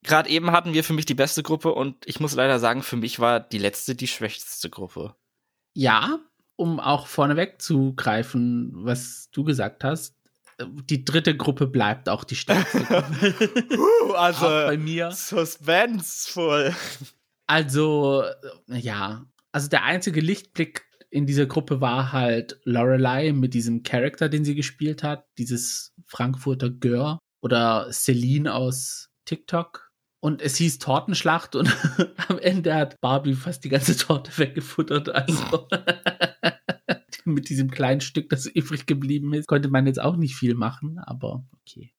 gerade 0.02 0.28
eben 0.28 0.50
hatten 0.50 0.72
wir 0.72 0.84
für 0.84 0.92
mich 0.92 1.06
die 1.06 1.14
beste 1.14 1.42
Gruppe 1.42 1.72
und 1.72 1.96
ich 2.06 2.20
muss 2.20 2.34
leider 2.34 2.58
sagen, 2.58 2.82
für 2.82 2.96
mich 2.96 3.18
war 3.20 3.40
die 3.40 3.58
letzte 3.58 3.94
die 3.94 4.08
schwächste 4.08 4.70
Gruppe. 4.70 5.14
Ja, 5.74 6.18
um 6.56 6.80
auch 6.80 7.06
vorneweg 7.06 7.60
zu 7.60 7.94
greifen, 7.94 8.70
was 8.74 9.28
du 9.32 9.44
gesagt 9.44 9.84
hast, 9.84 10.16
die 10.62 11.04
dritte 11.04 11.36
Gruppe 11.36 11.66
bleibt 11.66 12.08
auch 12.08 12.24
die 12.24 12.36
stärkste 12.36 12.80
uh, 13.78 14.12
also 14.12 14.46
auch 14.46 14.66
bei 14.66 14.76
mir. 14.76 15.10
Suspenseful. 15.10 16.74
Also, 17.46 18.24
ja, 18.66 19.24
also 19.52 19.68
der 19.68 19.84
einzige 19.84 20.20
Lichtblick 20.20 20.86
in 21.10 21.26
dieser 21.26 21.46
Gruppe 21.46 21.80
war 21.80 22.12
halt 22.12 22.60
Lorelei 22.64 23.32
mit 23.32 23.52
diesem 23.54 23.82
Charakter, 23.82 24.28
den 24.28 24.44
sie 24.44 24.54
gespielt 24.54 25.02
hat, 25.02 25.26
dieses 25.38 25.92
Frankfurter 26.06 26.70
Gör 26.70 27.18
oder 27.42 27.88
Celine 27.90 28.54
aus 28.54 29.10
TikTok. 29.24 29.90
Und 30.22 30.42
es 30.42 30.56
hieß 30.56 30.78
Tortenschlacht 30.78 31.56
und 31.56 31.74
am 32.28 32.38
Ende 32.38 32.74
hat 32.74 33.00
Barbie 33.00 33.34
fast 33.34 33.64
die 33.64 33.70
ganze 33.70 33.96
Torte 33.96 34.36
weggefuttert. 34.38 35.08
Also 35.08 35.66
mit 37.24 37.48
diesem 37.48 37.70
kleinen 37.70 38.00
Stück, 38.00 38.28
das 38.28 38.46
übrig 38.46 38.86
geblieben 38.86 39.32
ist, 39.34 39.46
konnte 39.46 39.68
man 39.68 39.86
jetzt 39.86 40.00
auch 40.00 40.16
nicht 40.16 40.36
viel 40.36 40.54
machen, 40.54 40.98
aber 40.98 41.44
okay. 41.60 41.92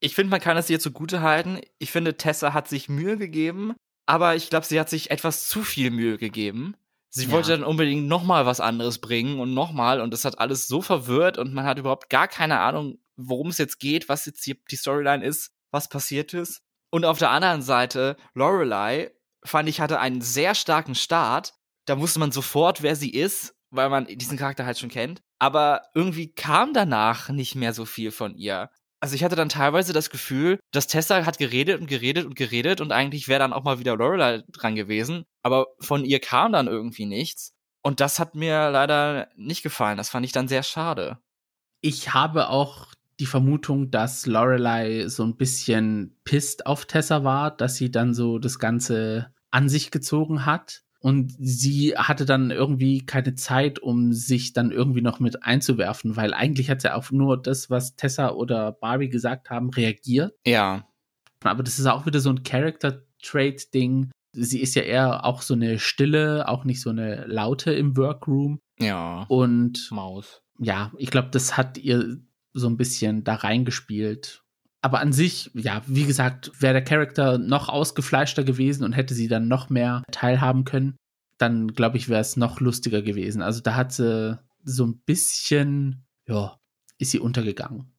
Ich 0.00 0.14
finde, 0.14 0.30
man 0.30 0.40
kann 0.40 0.56
es 0.56 0.70
ihr 0.70 0.80
zugute 0.80 1.22
halten. 1.22 1.60
Ich 1.78 1.90
finde, 1.90 2.16
Tessa 2.16 2.52
hat 2.52 2.68
sich 2.68 2.88
Mühe 2.88 3.16
gegeben, 3.16 3.74
aber 4.06 4.36
ich 4.36 4.50
glaube, 4.50 4.66
sie 4.66 4.78
hat 4.78 4.90
sich 4.90 5.10
etwas 5.10 5.48
zu 5.48 5.62
viel 5.62 5.90
Mühe 5.90 6.18
gegeben. 6.18 6.76
Sie 7.16 7.26
ja. 7.26 7.30
wollte 7.30 7.50
dann 7.50 7.62
unbedingt 7.62 8.08
nochmal 8.08 8.44
was 8.44 8.58
anderes 8.58 8.98
bringen 8.98 9.38
und 9.38 9.54
nochmal 9.54 10.00
und 10.00 10.10
das 10.10 10.24
hat 10.24 10.40
alles 10.40 10.66
so 10.66 10.82
verwirrt 10.82 11.38
und 11.38 11.54
man 11.54 11.64
hat 11.64 11.78
überhaupt 11.78 12.10
gar 12.10 12.26
keine 12.26 12.58
Ahnung, 12.58 12.98
worum 13.14 13.50
es 13.50 13.58
jetzt 13.58 13.78
geht, 13.78 14.08
was 14.08 14.26
jetzt 14.26 14.42
hier 14.42 14.56
die 14.68 14.74
Storyline 14.74 15.24
ist, 15.24 15.52
was 15.70 15.88
passiert 15.88 16.34
ist. 16.34 16.62
Und 16.90 17.04
auf 17.04 17.18
der 17.18 17.30
anderen 17.30 17.62
Seite, 17.62 18.16
Lorelei, 18.34 19.12
fand 19.44 19.68
ich, 19.68 19.80
hatte 19.80 20.00
einen 20.00 20.22
sehr 20.22 20.56
starken 20.56 20.96
Start. 20.96 21.54
Da 21.84 22.00
wusste 22.00 22.18
man 22.18 22.32
sofort, 22.32 22.82
wer 22.82 22.96
sie 22.96 23.10
ist, 23.10 23.54
weil 23.70 23.90
man 23.90 24.06
diesen 24.06 24.36
Charakter 24.36 24.66
halt 24.66 24.80
schon 24.80 24.88
kennt. 24.88 25.22
Aber 25.38 25.82
irgendwie 25.94 26.32
kam 26.34 26.74
danach 26.74 27.28
nicht 27.28 27.54
mehr 27.54 27.74
so 27.74 27.84
viel 27.84 28.10
von 28.10 28.34
ihr. 28.34 28.70
Also 28.98 29.14
ich 29.14 29.22
hatte 29.22 29.36
dann 29.36 29.48
teilweise 29.48 29.92
das 29.92 30.10
Gefühl, 30.10 30.58
dass 30.72 30.88
Tessa 30.88 31.24
hat 31.24 31.38
geredet 31.38 31.80
und 31.80 31.86
geredet 31.86 32.26
und 32.26 32.34
geredet 32.34 32.80
und 32.80 32.90
eigentlich 32.90 33.28
wäre 33.28 33.38
dann 33.38 33.52
auch 33.52 33.62
mal 33.62 33.78
wieder 33.78 33.96
Lorelei 33.96 34.42
dran 34.48 34.74
gewesen. 34.74 35.26
Aber 35.44 35.68
von 35.78 36.04
ihr 36.04 36.18
kam 36.18 36.52
dann 36.52 36.66
irgendwie 36.66 37.06
nichts. 37.06 37.54
Und 37.82 38.00
das 38.00 38.18
hat 38.18 38.34
mir 38.34 38.70
leider 38.70 39.28
nicht 39.36 39.62
gefallen. 39.62 39.98
Das 39.98 40.08
fand 40.08 40.24
ich 40.24 40.32
dann 40.32 40.48
sehr 40.48 40.62
schade. 40.62 41.18
Ich 41.82 42.14
habe 42.14 42.48
auch 42.48 42.94
die 43.20 43.26
Vermutung, 43.26 43.90
dass 43.90 44.24
Lorelei 44.26 45.06
so 45.06 45.22
ein 45.22 45.36
bisschen 45.36 46.16
pisst 46.24 46.66
auf 46.66 46.86
Tessa 46.86 47.24
war, 47.24 47.50
dass 47.50 47.76
sie 47.76 47.90
dann 47.90 48.14
so 48.14 48.38
das 48.38 48.58
Ganze 48.58 49.32
an 49.50 49.68
sich 49.68 49.90
gezogen 49.90 50.46
hat. 50.46 50.82
Und 50.98 51.34
sie 51.38 51.94
hatte 51.94 52.24
dann 52.24 52.50
irgendwie 52.50 53.04
keine 53.04 53.34
Zeit, 53.34 53.78
um 53.78 54.14
sich 54.14 54.54
dann 54.54 54.70
irgendwie 54.70 55.02
noch 55.02 55.20
mit 55.20 55.42
einzuwerfen, 55.42 56.16
weil 56.16 56.32
eigentlich 56.32 56.70
hat 56.70 56.80
sie 56.80 56.94
auf 56.94 57.12
nur 57.12 57.40
das, 57.40 57.68
was 57.68 57.96
Tessa 57.96 58.30
oder 58.30 58.72
Barbie 58.72 59.10
gesagt 59.10 59.50
haben, 59.50 59.68
reagiert. 59.68 60.34
Ja. 60.46 60.88
Aber 61.42 61.62
das 61.62 61.78
ist 61.78 61.84
auch 61.84 62.06
wieder 62.06 62.20
so 62.20 62.30
ein 62.30 62.42
Character-Trait-Ding. 62.42 64.10
Sie 64.34 64.60
ist 64.60 64.74
ja 64.74 64.82
eher 64.82 65.24
auch 65.24 65.42
so 65.42 65.54
eine 65.54 65.78
Stille, 65.78 66.48
auch 66.48 66.64
nicht 66.64 66.80
so 66.80 66.90
eine 66.90 67.24
Laute 67.26 67.72
im 67.72 67.96
Workroom. 67.96 68.60
Ja. 68.78 69.24
Und 69.28 69.90
Maus. 69.90 70.42
Ja, 70.58 70.92
ich 70.98 71.10
glaube, 71.10 71.28
das 71.30 71.56
hat 71.56 71.78
ihr 71.78 72.18
so 72.52 72.68
ein 72.68 72.76
bisschen 72.76 73.24
da 73.24 73.34
reingespielt. 73.34 74.42
Aber 74.82 75.00
an 75.00 75.12
sich, 75.12 75.50
ja, 75.54 75.82
wie 75.86 76.04
gesagt, 76.04 76.52
wäre 76.60 76.74
der 76.74 76.84
Charakter 76.84 77.38
noch 77.38 77.68
ausgefleischter 77.68 78.44
gewesen 78.44 78.84
und 78.84 78.92
hätte 78.92 79.14
sie 79.14 79.28
dann 79.28 79.48
noch 79.48 79.70
mehr 79.70 80.02
teilhaben 80.12 80.64
können, 80.64 80.96
dann 81.38 81.68
glaube 81.68 81.96
ich, 81.96 82.08
wäre 82.08 82.20
es 82.20 82.36
noch 82.36 82.60
lustiger 82.60 83.02
gewesen. 83.02 83.42
Also 83.42 83.60
da 83.60 83.76
hat 83.76 83.92
sie 83.92 84.38
so 84.62 84.86
ein 84.86 85.00
bisschen, 85.06 86.06
ja, 86.26 86.58
ist 86.98 87.10
sie 87.10 87.18
untergegangen. 87.18 87.92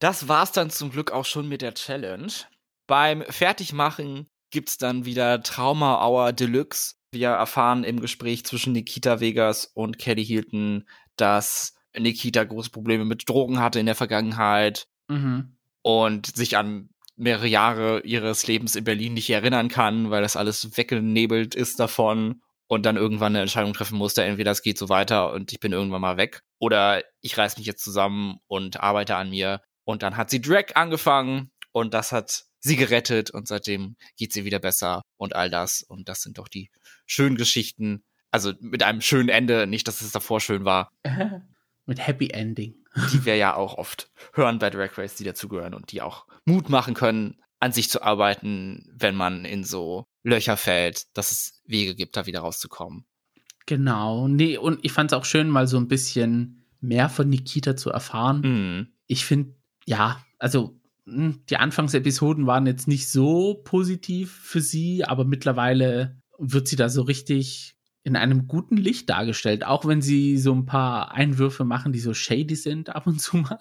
Das 0.00 0.28
war's 0.28 0.52
dann 0.52 0.70
zum 0.70 0.90
Glück 0.90 1.12
auch 1.12 1.24
schon 1.24 1.48
mit 1.48 1.62
der 1.62 1.74
Challenge. 1.74 2.32
Beim 2.86 3.22
Fertigmachen 3.28 4.26
gibt's 4.50 4.78
dann 4.78 5.04
wieder 5.04 5.42
Trauma 5.42 6.04
Hour 6.06 6.32
Deluxe. 6.32 6.94
Wir 7.12 7.30
erfahren 7.30 7.84
im 7.84 8.00
Gespräch 8.00 8.44
zwischen 8.44 8.72
Nikita 8.72 9.20
Vegas 9.20 9.70
und 9.74 9.98
Kelly 9.98 10.24
Hilton, 10.24 10.86
dass 11.16 11.74
Nikita 11.96 12.44
große 12.44 12.70
Probleme 12.70 13.04
mit 13.04 13.28
Drogen 13.28 13.60
hatte 13.60 13.80
in 13.80 13.86
der 13.86 13.94
Vergangenheit 13.94 14.86
mhm. 15.08 15.56
und 15.82 16.26
sich 16.36 16.56
an 16.56 16.90
mehrere 17.16 17.48
Jahre 17.48 18.00
ihres 18.00 18.46
Lebens 18.46 18.76
in 18.76 18.84
Berlin 18.84 19.14
nicht 19.14 19.28
erinnern 19.30 19.68
kann, 19.68 20.10
weil 20.10 20.22
das 20.22 20.36
alles 20.36 20.76
weggenebelt 20.76 21.54
ist 21.54 21.80
davon 21.80 22.42
und 22.68 22.86
dann 22.86 22.96
irgendwann 22.96 23.32
eine 23.32 23.40
Entscheidung 23.40 23.72
treffen 23.72 23.98
musste, 23.98 24.22
entweder 24.22 24.52
es 24.52 24.62
geht 24.62 24.78
so 24.78 24.88
weiter 24.88 25.32
und 25.32 25.52
ich 25.52 25.58
bin 25.58 25.72
irgendwann 25.72 26.02
mal 26.02 26.16
weg 26.16 26.42
oder 26.58 27.02
ich 27.20 27.36
reiß 27.36 27.56
mich 27.56 27.66
jetzt 27.66 27.82
zusammen 27.82 28.38
und 28.46 28.80
arbeite 28.80 29.16
an 29.16 29.30
mir 29.30 29.62
und 29.84 30.02
dann 30.02 30.16
hat 30.16 30.30
sie 30.30 30.40
Drag 30.40 30.76
angefangen 30.76 31.50
und 31.72 31.94
das 31.94 32.12
hat 32.12 32.44
sie 32.60 32.76
gerettet 32.76 33.30
und 33.30 33.48
seitdem 33.48 33.96
geht 34.16 34.32
sie 34.32 34.44
wieder 34.44 34.58
besser 34.58 35.02
und 35.16 35.34
all 35.34 35.50
das 35.50 35.82
und 35.82 36.08
das 36.08 36.22
sind 36.22 36.38
doch 36.38 36.48
die 36.48 36.70
schönen 37.06 37.36
Geschichten, 37.36 38.02
also 38.30 38.52
mit 38.60 38.82
einem 38.82 39.00
schönen 39.00 39.28
Ende, 39.28 39.66
nicht, 39.66 39.88
dass 39.88 40.00
es 40.00 40.12
davor 40.12 40.40
schön 40.40 40.64
war. 40.64 40.90
Mit 41.86 42.06
Happy 42.06 42.28
Ending. 42.28 42.74
Die 43.12 43.24
wir 43.24 43.36
ja 43.36 43.54
auch 43.54 43.74
oft 43.78 44.10
hören 44.34 44.58
bei 44.58 44.68
Drag 44.68 44.98
Race, 44.98 45.14
die 45.14 45.24
dazugehören 45.24 45.72
und 45.72 45.90
die 45.90 46.02
auch 46.02 46.26
Mut 46.44 46.68
machen 46.68 46.92
können, 46.92 47.40
an 47.60 47.72
sich 47.72 47.88
zu 47.88 48.02
arbeiten, 48.02 48.86
wenn 48.94 49.14
man 49.14 49.46
in 49.46 49.64
so 49.64 50.04
Löcher 50.22 50.56
fällt, 50.56 51.16
dass 51.16 51.30
es 51.30 51.62
Wege 51.64 51.94
gibt, 51.94 52.16
da 52.16 52.26
wieder 52.26 52.40
rauszukommen. 52.40 53.06
Genau. 53.66 54.28
Nee, 54.28 54.58
und 54.58 54.84
ich 54.84 54.92
fand 54.92 55.12
es 55.12 55.18
auch 55.18 55.24
schön, 55.24 55.48
mal 55.48 55.66
so 55.66 55.78
ein 55.78 55.88
bisschen 55.88 56.66
mehr 56.80 57.08
von 57.08 57.28
Nikita 57.28 57.76
zu 57.76 57.90
erfahren. 57.90 58.40
Mhm. 58.40 58.88
Ich 59.06 59.24
finde, 59.24 59.54
ja, 59.86 60.24
also 60.38 60.77
die 61.48 61.56
Anfangsepisoden 61.56 62.46
waren 62.46 62.66
jetzt 62.66 62.88
nicht 62.88 63.08
so 63.08 63.60
positiv 63.64 64.32
für 64.32 64.60
sie, 64.60 65.04
aber 65.04 65.24
mittlerweile 65.24 66.20
wird 66.38 66.68
sie 66.68 66.76
da 66.76 66.88
so 66.88 67.02
richtig 67.02 67.76
in 68.04 68.16
einem 68.16 68.46
guten 68.46 68.76
Licht 68.76 69.10
dargestellt, 69.10 69.64
auch 69.64 69.84
wenn 69.84 70.00
sie 70.00 70.38
so 70.38 70.54
ein 70.54 70.66
paar 70.66 71.12
Einwürfe 71.12 71.64
machen, 71.64 71.92
die 71.92 71.98
so 71.98 72.14
shady 72.14 72.56
sind 72.56 72.94
ab 72.94 73.06
und 73.06 73.20
zu 73.20 73.38
mal. 73.38 73.58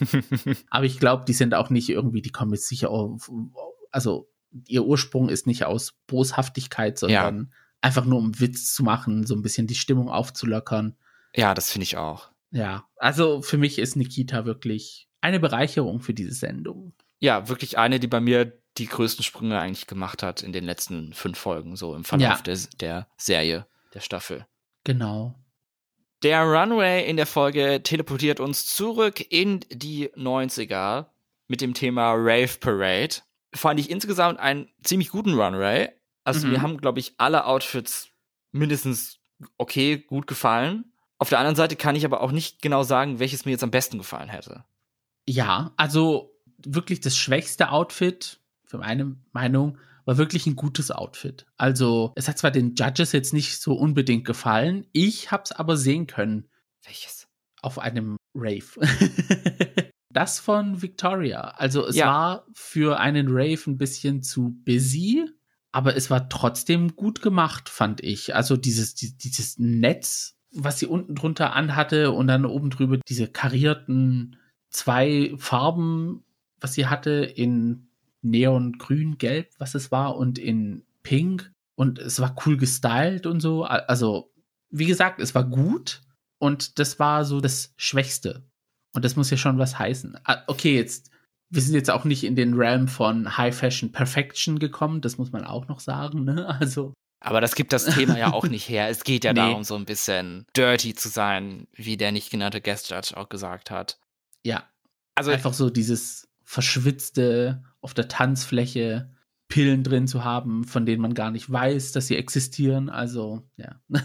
Aber 0.70 0.84
ich 0.84 1.00
glaube, 1.00 1.24
die 1.26 1.32
sind 1.32 1.54
auch 1.54 1.70
nicht 1.70 1.88
irgendwie, 1.88 2.22
die 2.22 2.30
kommen 2.30 2.52
jetzt 2.52 2.68
sicher 2.68 2.90
auf, 2.90 3.30
also 3.90 4.30
ihr 4.66 4.84
Ursprung 4.84 5.28
ist 5.28 5.46
nicht 5.46 5.64
aus 5.64 5.94
Boshaftigkeit, 6.06 6.98
sondern 6.98 7.38
ja. 7.38 7.56
einfach 7.80 8.04
nur 8.04 8.18
um 8.18 8.38
Witz 8.38 8.72
zu 8.72 8.84
machen, 8.84 9.26
so 9.26 9.34
ein 9.34 9.42
bisschen 9.42 9.66
die 9.66 9.74
Stimmung 9.74 10.08
aufzulockern. 10.08 10.96
Ja, 11.34 11.54
das 11.54 11.70
finde 11.72 11.84
ich 11.84 11.96
auch. 11.96 12.30
Ja, 12.50 12.88
also 12.96 13.42
für 13.42 13.58
mich 13.58 13.78
ist 13.78 13.96
Nikita 13.96 14.44
wirklich 14.44 15.08
eine 15.20 15.40
Bereicherung 15.40 16.00
für 16.00 16.14
diese 16.14 16.32
Sendung. 16.32 16.94
Ja, 17.20 17.48
wirklich 17.48 17.78
eine, 17.78 18.00
die 18.00 18.06
bei 18.06 18.20
mir 18.20 18.60
die 18.78 18.86
größten 18.86 19.24
Sprünge 19.24 19.58
eigentlich 19.58 19.86
gemacht 19.86 20.22
hat 20.22 20.42
in 20.42 20.52
den 20.52 20.64
letzten 20.64 21.12
fünf 21.12 21.38
Folgen, 21.38 21.76
so 21.76 21.94
im 21.94 22.04
Verlauf 22.04 22.38
ja. 22.38 22.42
der, 22.42 22.58
der 22.80 23.08
Serie, 23.16 23.66
der 23.94 24.00
Staffel. 24.00 24.46
Genau. 24.84 25.34
Der 26.22 26.42
Runway 26.42 27.08
in 27.08 27.16
der 27.16 27.26
Folge 27.26 27.82
teleportiert 27.82 28.40
uns 28.40 28.66
zurück 28.66 29.24
in 29.30 29.60
die 29.70 30.08
90er 30.10 31.06
mit 31.46 31.60
dem 31.60 31.74
Thema 31.74 32.12
Rave 32.14 32.58
Parade. 32.60 33.16
Fand 33.54 33.80
ich 33.80 33.90
insgesamt 33.90 34.38
einen 34.38 34.68
ziemlich 34.82 35.10
guten 35.10 35.34
Runway. 35.34 35.90
Also 36.24 36.46
mhm. 36.46 36.52
mir 36.52 36.62
haben, 36.62 36.78
glaube 36.78 37.00
ich, 37.00 37.14
alle 37.18 37.46
Outfits 37.46 38.10
mindestens 38.52 39.18
okay, 39.56 39.98
gut 39.98 40.26
gefallen. 40.26 40.92
Auf 41.18 41.28
der 41.28 41.38
anderen 41.38 41.56
Seite 41.56 41.76
kann 41.76 41.96
ich 41.96 42.04
aber 42.04 42.20
auch 42.20 42.32
nicht 42.32 42.62
genau 42.62 42.82
sagen, 42.84 43.18
welches 43.18 43.44
mir 43.44 43.50
jetzt 43.52 43.64
am 43.64 43.70
besten 43.70 43.98
gefallen 43.98 44.28
hätte. 44.28 44.64
Ja, 45.26 45.72
also 45.76 46.32
wirklich 46.64 47.00
das 47.00 47.16
schwächste 47.16 47.70
Outfit, 47.70 48.40
für 48.64 48.78
meine 48.78 49.16
Meinung, 49.32 49.78
war 50.08 50.16
wirklich 50.16 50.46
ein 50.46 50.56
gutes 50.56 50.90
Outfit. 50.90 51.44
Also, 51.58 52.12
es 52.16 52.28
hat 52.28 52.38
zwar 52.38 52.50
den 52.50 52.74
Judges 52.74 53.12
jetzt 53.12 53.34
nicht 53.34 53.60
so 53.60 53.74
unbedingt 53.74 54.24
gefallen, 54.24 54.86
ich 54.92 55.30
hab's 55.30 55.52
aber 55.52 55.76
sehen 55.76 56.06
können. 56.06 56.48
Welches? 56.82 57.28
Auf 57.60 57.78
einem 57.78 58.16
Rave. 58.34 58.64
das 60.10 60.40
von 60.40 60.80
Victoria. 60.80 61.42
Also, 61.42 61.86
es 61.86 61.96
ja. 61.96 62.06
war 62.06 62.46
für 62.54 62.98
einen 62.98 63.26
Rave 63.28 63.60
ein 63.66 63.76
bisschen 63.76 64.22
zu 64.22 64.56
busy, 64.64 65.28
aber 65.72 65.94
es 65.94 66.08
war 66.08 66.30
trotzdem 66.30 66.96
gut 66.96 67.20
gemacht, 67.20 67.68
fand 67.68 68.02
ich. 68.02 68.34
Also, 68.34 68.56
dieses, 68.56 68.94
dieses 68.94 69.58
Netz, 69.58 70.37
was 70.52 70.78
sie 70.78 70.86
unten 70.86 71.14
drunter 71.14 71.54
anhatte 71.54 72.12
und 72.12 72.26
dann 72.26 72.44
oben 72.44 72.70
drüber 72.70 72.98
diese 73.08 73.28
karierten 73.28 74.36
zwei 74.70 75.34
Farben, 75.38 76.24
was 76.60 76.74
sie 76.74 76.86
hatte 76.86 77.10
in 77.10 77.88
Neongrün, 78.22 79.18
Gelb, 79.18 79.50
was 79.58 79.74
es 79.74 79.90
war, 79.90 80.16
und 80.16 80.38
in 80.38 80.84
Pink. 81.02 81.52
Und 81.76 81.98
es 81.98 82.20
war 82.20 82.34
cool 82.44 82.56
gestylt 82.56 83.26
und 83.26 83.40
so. 83.40 83.64
Also, 83.64 84.32
wie 84.70 84.86
gesagt, 84.86 85.20
es 85.20 85.34
war 85.34 85.44
gut. 85.44 86.02
Und 86.38 86.78
das 86.78 86.98
war 86.98 87.24
so 87.24 87.40
das 87.40 87.72
Schwächste. 87.76 88.44
Und 88.94 89.04
das 89.04 89.16
muss 89.16 89.30
ja 89.30 89.36
schon 89.36 89.58
was 89.58 89.78
heißen. 89.78 90.18
Ah, 90.24 90.42
okay, 90.46 90.74
jetzt, 90.74 91.10
wir 91.50 91.62
sind 91.62 91.74
jetzt 91.74 91.90
auch 91.90 92.04
nicht 92.04 92.24
in 92.24 92.36
den 92.36 92.54
Realm 92.54 92.88
von 92.88 93.36
High 93.36 93.56
Fashion 93.56 93.92
Perfection 93.92 94.58
gekommen. 94.58 95.00
Das 95.00 95.18
muss 95.18 95.32
man 95.32 95.44
auch 95.44 95.68
noch 95.68 95.80
sagen, 95.80 96.24
ne? 96.24 96.46
Also. 96.60 96.94
Aber 97.20 97.40
das 97.40 97.54
gibt 97.54 97.72
das 97.72 97.84
Thema 97.84 98.16
ja 98.16 98.32
auch 98.32 98.46
nicht 98.46 98.68
her. 98.68 98.88
Es 98.88 99.04
geht 99.04 99.24
ja 99.24 99.32
nee. 99.34 99.40
darum, 99.40 99.64
so 99.64 99.74
ein 99.74 99.84
bisschen 99.84 100.46
dirty 100.56 100.94
zu 100.94 101.08
sein, 101.08 101.66
wie 101.72 101.96
der 101.96 102.12
nicht 102.12 102.30
genannte 102.30 102.60
Guest 102.60 102.90
Judge 102.90 103.16
auch 103.16 103.28
gesagt 103.28 103.70
hat. 103.70 103.98
Ja. 104.44 104.64
Also 105.14 105.32
einfach 105.32 105.54
so 105.54 105.68
dieses 105.68 106.28
verschwitzte 106.44 107.62
auf 107.80 107.92
der 107.92 108.08
Tanzfläche 108.08 109.10
Pillen 109.48 109.82
drin 109.82 110.06
zu 110.06 110.24
haben, 110.24 110.64
von 110.64 110.86
denen 110.86 111.02
man 111.02 111.14
gar 111.14 111.30
nicht 111.30 111.50
weiß, 111.50 111.92
dass 111.92 112.06
sie 112.06 112.16
existieren. 112.16 112.90
Also, 112.90 113.42
ja. 113.56 113.80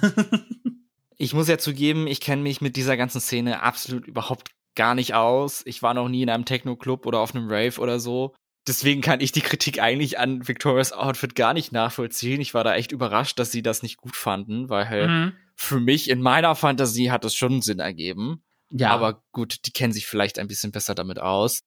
ich 1.18 1.34
muss 1.34 1.50
ja 1.50 1.58
zugeben, 1.58 2.08
ich 2.08 2.22
kenne 2.22 2.42
mich 2.42 2.62
mit 2.62 2.76
dieser 2.76 2.98
ganzen 2.98 3.22
Szene 3.22 3.62
absolut 3.62 4.08
überhaupt 4.08 4.52
gar 4.76 4.96
nicht 4.96 5.14
aus. 5.14 5.62
Ich 5.66 5.84
war 5.84 5.94
noch 5.94 6.10
nie 6.10 6.24
in 6.24 6.30
einem 6.30 6.46
Techno-Club 6.46 7.06
oder 7.06 7.20
auf 7.20 7.36
einem 7.36 7.48
Rave 7.50 7.80
oder 7.80 8.00
so. 8.00 8.34
Deswegen 8.68 9.02
kann 9.02 9.20
ich 9.20 9.34
die 9.34 9.42
Kritik 9.42 9.82
eigentlich 9.82 10.20
an 10.20 10.48
Victorias 10.48 10.94
Outfit 10.94 11.36
gar 11.36 11.54
nicht 11.54 11.72
nachvollziehen. 11.74 12.40
Ich 12.40 12.54
war 12.54 12.64
da 12.64 12.76
echt 12.76 12.94
überrascht, 12.94 13.38
dass 13.38 13.52
sie 13.52 13.62
das 13.62 13.84
nicht 13.84 13.98
gut 13.98 14.16
fanden, 14.16 14.70
weil 14.70 14.88
halt 14.88 15.10
mhm. 15.10 15.34
für 15.56 15.82
mich 15.82 16.10
in 16.10 16.22
meiner 16.22 16.56
Fantasie 16.56 17.12
hat 17.12 17.26
es 17.26 17.36
schon 17.36 17.62
Sinn 17.62 17.80
ergeben. 17.80 18.42
Ja. 18.70 18.92
Aber 18.92 19.22
gut, 19.34 19.66
die 19.66 19.72
kennen 19.72 19.94
sich 19.94 20.08
vielleicht 20.08 20.40
ein 20.40 20.48
bisschen 20.48 20.72
besser 20.72 20.96
damit 20.96 21.20
aus. 21.20 21.60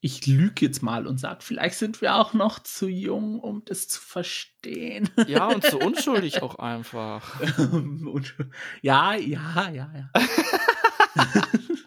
Ich 0.00 0.26
lüge 0.26 0.66
jetzt 0.66 0.82
mal 0.82 1.06
und 1.06 1.18
sage, 1.18 1.38
vielleicht 1.40 1.76
sind 1.76 2.02
wir 2.02 2.16
auch 2.16 2.34
noch 2.34 2.58
zu 2.58 2.86
jung, 2.86 3.40
um 3.40 3.64
das 3.64 3.88
zu 3.88 4.00
verstehen. 4.00 5.08
Ja, 5.26 5.46
und 5.48 5.64
zu 5.64 5.78
unschuldig 5.84 6.42
auch 6.42 6.56
einfach. 6.56 7.40
ja, 8.82 9.14
ja, 9.14 9.70
ja, 9.70 9.90
ja. 9.94 10.10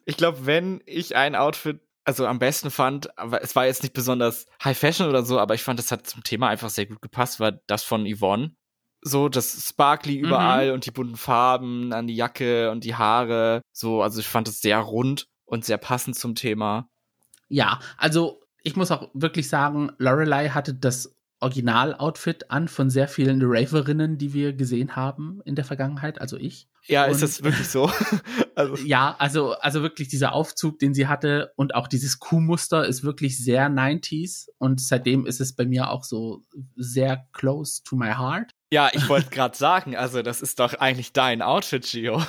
ich 0.05 0.17
glaube, 0.17 0.45
wenn 0.45 0.81
ich 0.85 1.15
ein 1.15 1.35
Outfit 1.35 1.79
also 2.09 2.25
am 2.25 2.39
besten 2.39 2.71
fand, 2.71 3.15
aber 3.19 3.43
es 3.43 3.55
war 3.55 3.67
jetzt 3.67 3.83
nicht 3.83 3.93
besonders 3.93 4.47
High 4.63 4.77
Fashion 4.77 5.07
oder 5.07 5.23
so, 5.23 5.39
aber 5.39 5.53
ich 5.53 5.61
fand, 5.61 5.77
das 5.77 5.91
hat 5.91 6.07
zum 6.07 6.23
Thema 6.23 6.47
einfach 6.47 6.71
sehr 6.71 6.87
gut 6.87 7.03
gepasst, 7.03 7.39
war 7.39 7.51
das 7.67 7.83
von 7.83 8.11
Yvonne 8.11 8.55
so 9.01 9.29
das 9.29 9.67
Sparkly 9.69 10.17
überall 10.17 10.67
mhm. 10.67 10.73
und 10.73 10.85
die 10.85 10.91
bunten 10.91 11.15
Farben 11.15 11.93
an 11.93 12.07
die 12.07 12.15
Jacke 12.15 12.71
und 12.71 12.83
die 12.83 12.95
Haare. 12.95 13.61
So, 13.71 14.01
also 14.01 14.19
ich 14.19 14.27
fand 14.27 14.47
es 14.47 14.61
sehr 14.61 14.79
rund 14.79 15.27
und 15.45 15.65
sehr 15.65 15.77
passend 15.77 16.17
zum 16.17 16.35
Thema. 16.35 16.89
Ja, 17.47 17.79
also 17.97 18.41
ich 18.61 18.75
muss 18.75 18.91
auch 18.91 19.09
wirklich 19.13 19.49
sagen, 19.49 19.91
Lorelei 19.97 20.49
hatte 20.49 20.73
das 20.73 21.15
Original-Outfit 21.41 22.51
an 22.51 22.67
von 22.67 22.89
sehr 22.89 23.07
vielen 23.07 23.39
Raverinnen, 23.41 24.17
die 24.17 24.33
wir 24.33 24.53
gesehen 24.53 24.95
haben 24.95 25.41
in 25.45 25.55
der 25.55 25.65
Vergangenheit, 25.65 26.19
also 26.19 26.37
ich. 26.37 26.67
Ja, 26.87 27.05
und, 27.05 27.11
ist 27.11 27.21
das 27.21 27.43
wirklich 27.43 27.67
so? 27.67 27.91
also. 28.55 28.75
Ja, 28.83 29.15
also, 29.19 29.53
also 29.53 29.81
wirklich 29.81 30.07
dieser 30.07 30.33
Aufzug, 30.33 30.79
den 30.79 30.93
sie 30.93 31.07
hatte 31.07 31.53
und 31.55 31.75
auch 31.75 31.87
dieses 31.87 32.19
Kuhmuster 32.19 32.85
ist 32.85 33.03
wirklich 33.03 33.43
sehr 33.43 33.69
90s 33.69 34.47
und 34.57 34.81
seitdem 34.81 35.25
ist 35.25 35.39
es 35.39 35.55
bei 35.55 35.65
mir 35.65 35.91
auch 35.91 36.03
so 36.03 36.43
sehr 36.75 37.27
close 37.31 37.83
to 37.83 37.95
my 37.95 38.13
heart. 38.13 38.51
Ja, 38.71 38.89
ich 38.91 39.07
wollte 39.09 39.29
gerade 39.29 39.57
sagen, 39.57 39.95
also 39.95 40.21
das 40.21 40.41
ist 40.41 40.59
doch 40.59 40.73
eigentlich 40.73 41.13
dein 41.13 41.41
Outfit, 41.41 41.85
Gio. 41.89 42.21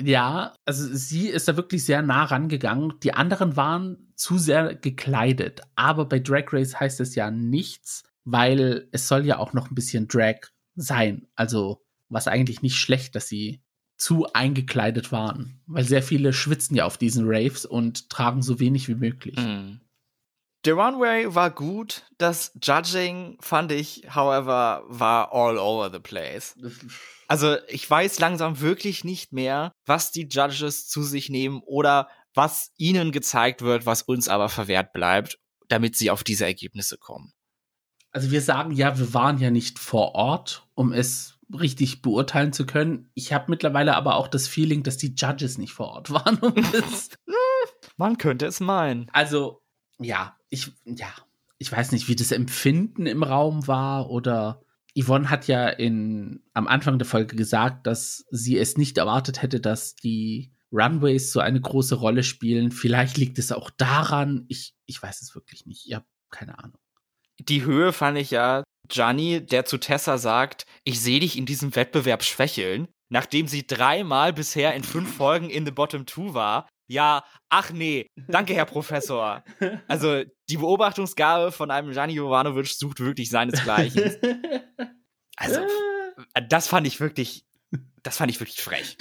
Ja, 0.00 0.54
also 0.64 0.88
sie 0.92 1.28
ist 1.28 1.46
da 1.46 1.56
wirklich 1.56 1.84
sehr 1.84 2.02
nah 2.02 2.24
rangegangen. 2.24 2.94
Die 3.02 3.14
anderen 3.14 3.56
waren 3.56 4.12
zu 4.16 4.38
sehr 4.38 4.74
gekleidet. 4.74 5.60
Aber 5.76 6.06
bei 6.06 6.18
Drag 6.18 6.52
Race 6.52 6.78
heißt 6.78 7.00
es 7.00 7.14
ja 7.14 7.30
nichts, 7.30 8.02
weil 8.24 8.88
es 8.92 9.08
soll 9.08 9.24
ja 9.24 9.38
auch 9.38 9.52
noch 9.52 9.70
ein 9.70 9.74
bisschen 9.74 10.08
Drag 10.08 10.36
sein. 10.74 11.26
Also 11.34 11.82
was 12.08 12.28
eigentlich 12.28 12.62
nicht 12.62 12.76
schlecht, 12.76 13.14
dass 13.14 13.28
sie 13.28 13.62
zu 13.96 14.32
eingekleidet 14.32 15.12
waren. 15.12 15.60
Weil 15.66 15.84
sehr 15.84 16.02
viele 16.02 16.32
schwitzen 16.32 16.76
ja 16.76 16.84
auf 16.84 16.98
diesen 16.98 17.24
Raves 17.26 17.64
und 17.64 18.10
tragen 18.10 18.42
so 18.42 18.58
wenig 18.58 18.88
wie 18.88 18.94
möglich. 18.94 19.36
Mhm. 19.36 19.80
Der 20.64 20.74
Runway 20.74 21.34
war 21.34 21.50
gut. 21.50 22.02
Das 22.16 22.52
Judging 22.62 23.36
fand 23.40 23.70
ich, 23.70 24.04
however, 24.14 24.82
war 24.86 25.32
all 25.32 25.58
over 25.58 25.90
the 25.92 25.98
place. 25.98 26.56
Also 27.28 27.56
ich 27.68 27.88
weiß 27.88 28.18
langsam 28.18 28.60
wirklich 28.60 29.04
nicht 29.04 29.32
mehr, 29.32 29.72
was 29.84 30.10
die 30.10 30.26
Judges 30.26 30.88
zu 30.88 31.02
sich 31.02 31.28
nehmen 31.28 31.60
oder 31.66 32.08
was 32.32 32.72
ihnen 32.78 33.12
gezeigt 33.12 33.60
wird, 33.62 33.84
was 33.84 34.02
uns 34.02 34.28
aber 34.28 34.48
verwehrt 34.48 34.92
bleibt, 34.92 35.38
damit 35.68 35.96
sie 35.96 36.10
auf 36.10 36.24
diese 36.24 36.46
Ergebnisse 36.46 36.96
kommen. 36.96 37.32
Also 38.14 38.30
wir 38.30 38.42
sagen 38.42 38.70
ja, 38.70 38.96
wir 38.96 39.12
waren 39.12 39.38
ja 39.38 39.50
nicht 39.50 39.80
vor 39.80 40.14
Ort, 40.14 40.68
um 40.74 40.92
es 40.92 41.40
richtig 41.52 42.00
beurteilen 42.00 42.52
zu 42.52 42.64
können. 42.64 43.10
Ich 43.14 43.32
habe 43.32 43.46
mittlerweile 43.48 43.96
aber 43.96 44.14
auch 44.14 44.28
das 44.28 44.46
Feeling, 44.46 44.84
dass 44.84 44.96
die 44.96 45.14
Judges 45.16 45.58
nicht 45.58 45.72
vor 45.72 45.88
Ort 45.88 46.10
waren. 46.12 46.38
Um 46.38 46.54
Man 47.96 48.16
könnte 48.16 48.46
es 48.46 48.60
meinen. 48.60 49.10
Also 49.12 49.62
ja, 49.98 50.36
ich, 50.48 50.70
ja, 50.84 51.08
ich 51.58 51.70
weiß 51.70 51.90
nicht, 51.90 52.08
wie 52.08 52.14
das 52.14 52.30
Empfinden 52.30 53.06
im 53.06 53.24
Raum 53.24 53.66
war 53.66 54.08
oder 54.10 54.62
Yvonne 54.96 55.28
hat 55.28 55.48
ja 55.48 55.68
in, 55.68 56.44
am 56.52 56.68
Anfang 56.68 56.98
der 56.98 57.06
Folge 57.06 57.34
gesagt, 57.34 57.84
dass 57.88 58.24
sie 58.30 58.56
es 58.56 58.76
nicht 58.76 58.96
erwartet 58.96 59.42
hätte, 59.42 59.58
dass 59.58 59.96
die 59.96 60.52
Runways 60.72 61.32
so 61.32 61.40
eine 61.40 61.60
große 61.60 61.96
Rolle 61.96 62.22
spielen. 62.22 62.70
Vielleicht 62.70 63.16
liegt 63.16 63.40
es 63.40 63.50
auch 63.50 63.70
daran, 63.70 64.44
ich, 64.46 64.76
ich 64.86 65.02
weiß 65.02 65.20
es 65.20 65.34
wirklich 65.34 65.66
nicht. 65.66 65.84
Ich 65.86 65.94
habe 65.94 66.06
keine 66.30 66.58
Ahnung. 66.58 66.78
Die 67.40 67.64
Höhe 67.64 67.92
fand 67.92 68.18
ich 68.18 68.30
ja, 68.30 68.62
Gianni, 68.88 69.44
der 69.44 69.64
zu 69.64 69.78
Tessa 69.78 70.18
sagt, 70.18 70.66
ich 70.84 71.00
sehe 71.00 71.20
dich 71.20 71.36
in 71.36 71.46
diesem 71.46 71.74
Wettbewerb 71.74 72.22
schwächeln, 72.22 72.88
nachdem 73.10 73.48
sie 73.48 73.66
dreimal 73.66 74.32
bisher 74.32 74.74
in 74.74 74.84
fünf 74.84 75.14
Folgen 75.16 75.50
in 75.50 75.64
The 75.64 75.72
Bottom 75.72 76.06
Two 76.06 76.34
war, 76.34 76.68
ja, 76.86 77.24
ach 77.48 77.70
nee, 77.70 78.06
danke, 78.28 78.54
Herr 78.54 78.66
Professor. 78.66 79.42
Also, 79.88 80.22
die 80.50 80.58
Beobachtungsgabe 80.58 81.50
von 81.50 81.70
einem 81.70 81.92
Gianni 81.92 82.14
Jovanovic 82.14 82.66
sucht 82.66 83.00
wirklich 83.00 83.30
seinesgleichen. 83.30 84.16
Also, 85.36 85.60
das 86.48 86.68
fand 86.68 86.86
ich 86.86 87.00
wirklich, 87.00 87.44
das 88.04 88.18
fand 88.18 88.30
ich 88.30 88.38
wirklich 88.38 88.62
frech. 88.62 88.96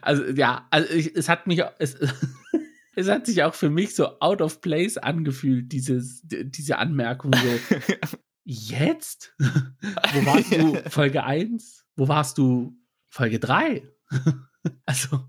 Also, 0.00 0.24
ja, 0.24 0.66
also 0.70 0.90
ich, 0.94 1.14
es 1.14 1.28
hat 1.28 1.46
mich, 1.46 1.60
es, 1.78 1.98
es 2.96 3.08
hat 3.08 3.26
sich 3.26 3.42
auch 3.42 3.54
für 3.54 3.70
mich 3.70 3.94
so 3.94 4.20
out 4.20 4.40
of 4.40 4.60
place 4.60 4.96
angefühlt, 4.96 5.72
dieses, 5.72 6.22
diese 6.24 6.78
Anmerkung 6.78 7.32
so. 7.34 7.76
Jetzt? 8.44 9.34
Wo 9.38 10.26
warst 10.26 10.52
du 10.52 10.74
Folge 10.90 11.24
1? 11.24 11.86
Wo 11.96 12.08
warst 12.08 12.38
du 12.38 12.76
Folge 13.06 13.38
3? 13.38 13.82
also. 14.86 15.20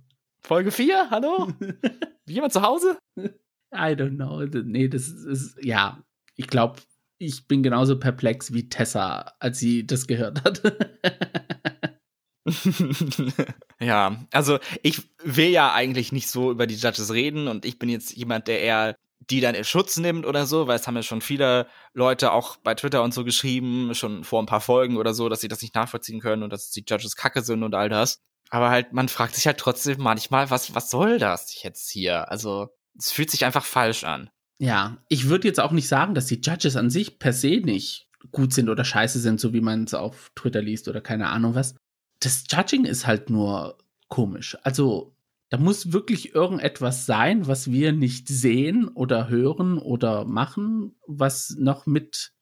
Folge 0.41 0.71
4? 0.71 1.09
Hallo? 1.09 1.53
Jemand 2.27 2.53
zu 2.53 2.61
Hause? 2.61 2.97
I 3.73 3.93
don't 3.93 4.15
know. 4.15 4.45
Nee, 4.45 4.89
das 4.89 5.07
ist, 5.07 5.57
ja, 5.63 6.03
ich 6.35 6.47
glaube, 6.47 6.81
ich 7.17 7.47
bin 7.47 7.63
genauso 7.63 7.97
perplex 7.97 8.53
wie 8.53 8.69
Tessa, 8.69 9.33
als 9.39 9.59
sie 9.59 9.87
das 9.87 10.07
gehört 10.07 10.43
hat. 10.43 10.61
ja, 13.79 14.23
also 14.31 14.59
ich 14.83 15.01
will 15.23 15.49
ja 15.49 15.73
eigentlich 15.73 16.11
nicht 16.11 16.29
so 16.29 16.51
über 16.51 16.67
die 16.67 16.75
Judges 16.75 17.11
reden 17.11 17.47
und 17.47 17.65
ich 17.65 17.79
bin 17.79 17.89
jetzt 17.89 18.15
jemand, 18.15 18.47
der 18.47 18.61
eher 18.61 18.95
die 19.29 19.41
dann 19.41 19.55
in 19.55 19.63
Schutz 19.63 19.97
nimmt 19.97 20.25
oder 20.25 20.45
so, 20.45 20.67
weil 20.67 20.75
es 20.75 20.85
haben 20.85 20.95
ja 20.95 21.03
schon 21.03 21.21
viele 21.21 21.67
Leute 21.93 22.31
auch 22.31 22.57
bei 22.57 22.75
Twitter 22.75 23.01
und 23.01 23.13
so 23.13 23.23
geschrieben, 23.23 23.95
schon 23.95 24.23
vor 24.23 24.41
ein 24.41 24.45
paar 24.45 24.61
Folgen 24.61 24.97
oder 24.97 25.13
so, 25.13 25.29
dass 25.29 25.41
sie 25.41 25.47
das 25.47 25.61
nicht 25.61 25.73
nachvollziehen 25.73 26.19
können 26.19 26.43
und 26.43 26.53
dass 26.53 26.69
die 26.69 26.83
Judges 26.87 27.15
kacke 27.15 27.41
sind 27.41 27.63
und 27.63 27.73
all 27.73 27.89
das. 27.89 28.19
Aber 28.49 28.69
halt, 28.69 28.93
man 28.93 29.09
fragt 29.09 29.35
sich 29.35 29.47
halt 29.47 29.57
trotzdem 29.57 29.97
manchmal, 29.99 30.51
was, 30.51 30.75
was 30.75 30.91
soll 30.91 31.17
das 31.17 31.63
jetzt 31.63 31.89
hier? 31.89 32.29
Also, 32.29 32.69
es 32.97 33.11
fühlt 33.11 33.31
sich 33.31 33.45
einfach 33.45 33.65
falsch 33.65 34.03
an. 34.03 34.29
Ja, 34.59 34.97
ich 35.09 35.27
würde 35.27 35.47
jetzt 35.47 35.59
auch 35.59 35.71
nicht 35.71 35.87
sagen, 35.87 36.13
dass 36.13 36.27
die 36.27 36.39
Judges 36.41 36.75
an 36.75 36.89
sich 36.89 37.17
per 37.17 37.33
se 37.33 37.61
nicht 37.63 38.07
gut 38.31 38.53
sind 38.53 38.69
oder 38.69 38.85
scheiße 38.85 39.19
sind, 39.19 39.39
so 39.39 39.53
wie 39.53 39.61
man 39.61 39.83
es 39.83 39.93
auf 39.93 40.31
Twitter 40.35 40.61
liest 40.61 40.87
oder 40.87 41.01
keine 41.01 41.27
Ahnung 41.27 41.55
was. 41.55 41.75
Das 42.25 42.43
Judging 42.49 42.85
ist 42.85 43.05
halt 43.05 43.29
nur 43.29 43.77
komisch. 44.07 44.57
Also, 44.63 45.15
da 45.49 45.57
muss 45.57 45.93
wirklich 45.93 46.33
irgendetwas 46.33 47.05
sein, 47.05 47.45
was 47.45 47.71
wir 47.71 47.91
nicht 47.91 48.27
sehen 48.27 48.87
oder 48.87 49.29
hören 49.29 49.77
oder 49.77 50.25
machen, 50.25 50.95
was 51.05 51.55
noch 51.59 51.85
mit 51.85 52.33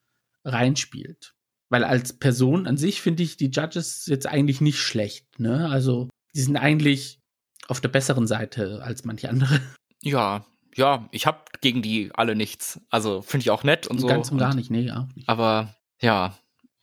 reinspielt. 0.46 1.36
Weil 1.70 1.84
als 1.84 2.14
Person 2.14 2.66
an 2.66 2.78
sich 2.78 3.02
finde 3.02 3.24
ich 3.24 3.36
die 3.36 3.50
Judges 3.50 4.06
jetzt 4.06 4.26
eigentlich 4.26 4.62
nicht 4.62 4.80
schlecht. 4.80 5.38
Ne? 5.38 5.70
Also 5.70 6.08
die 6.34 6.42
sind 6.42 6.56
eigentlich 6.56 7.20
auf 7.68 7.82
der 7.82 7.90
besseren 7.90 8.26
Seite 8.26 8.82
als 8.84 9.04
manche 9.04 9.30
andere. 9.30 9.60
Ja, 10.02 10.46
ja, 10.76 11.08
ich 11.12 11.26
habe 11.26 11.44
gegen 11.62 11.82
die 11.82 12.12
alle 12.14 12.36
nichts. 12.36 12.80
Also 12.90 13.22
finde 13.22 13.44
ich 13.44 13.52
auch 13.52 13.64
nett 13.64 13.88
und 13.88 14.00
so. 14.00 14.08
Ganz 14.08 14.32
und 14.32 14.38
gar 14.38 14.56
nicht, 14.56 14.72
nee, 14.72 14.92
auch 14.92 15.08
nicht. 15.16 15.28
Aber 15.28 15.76
ja, 16.00 16.38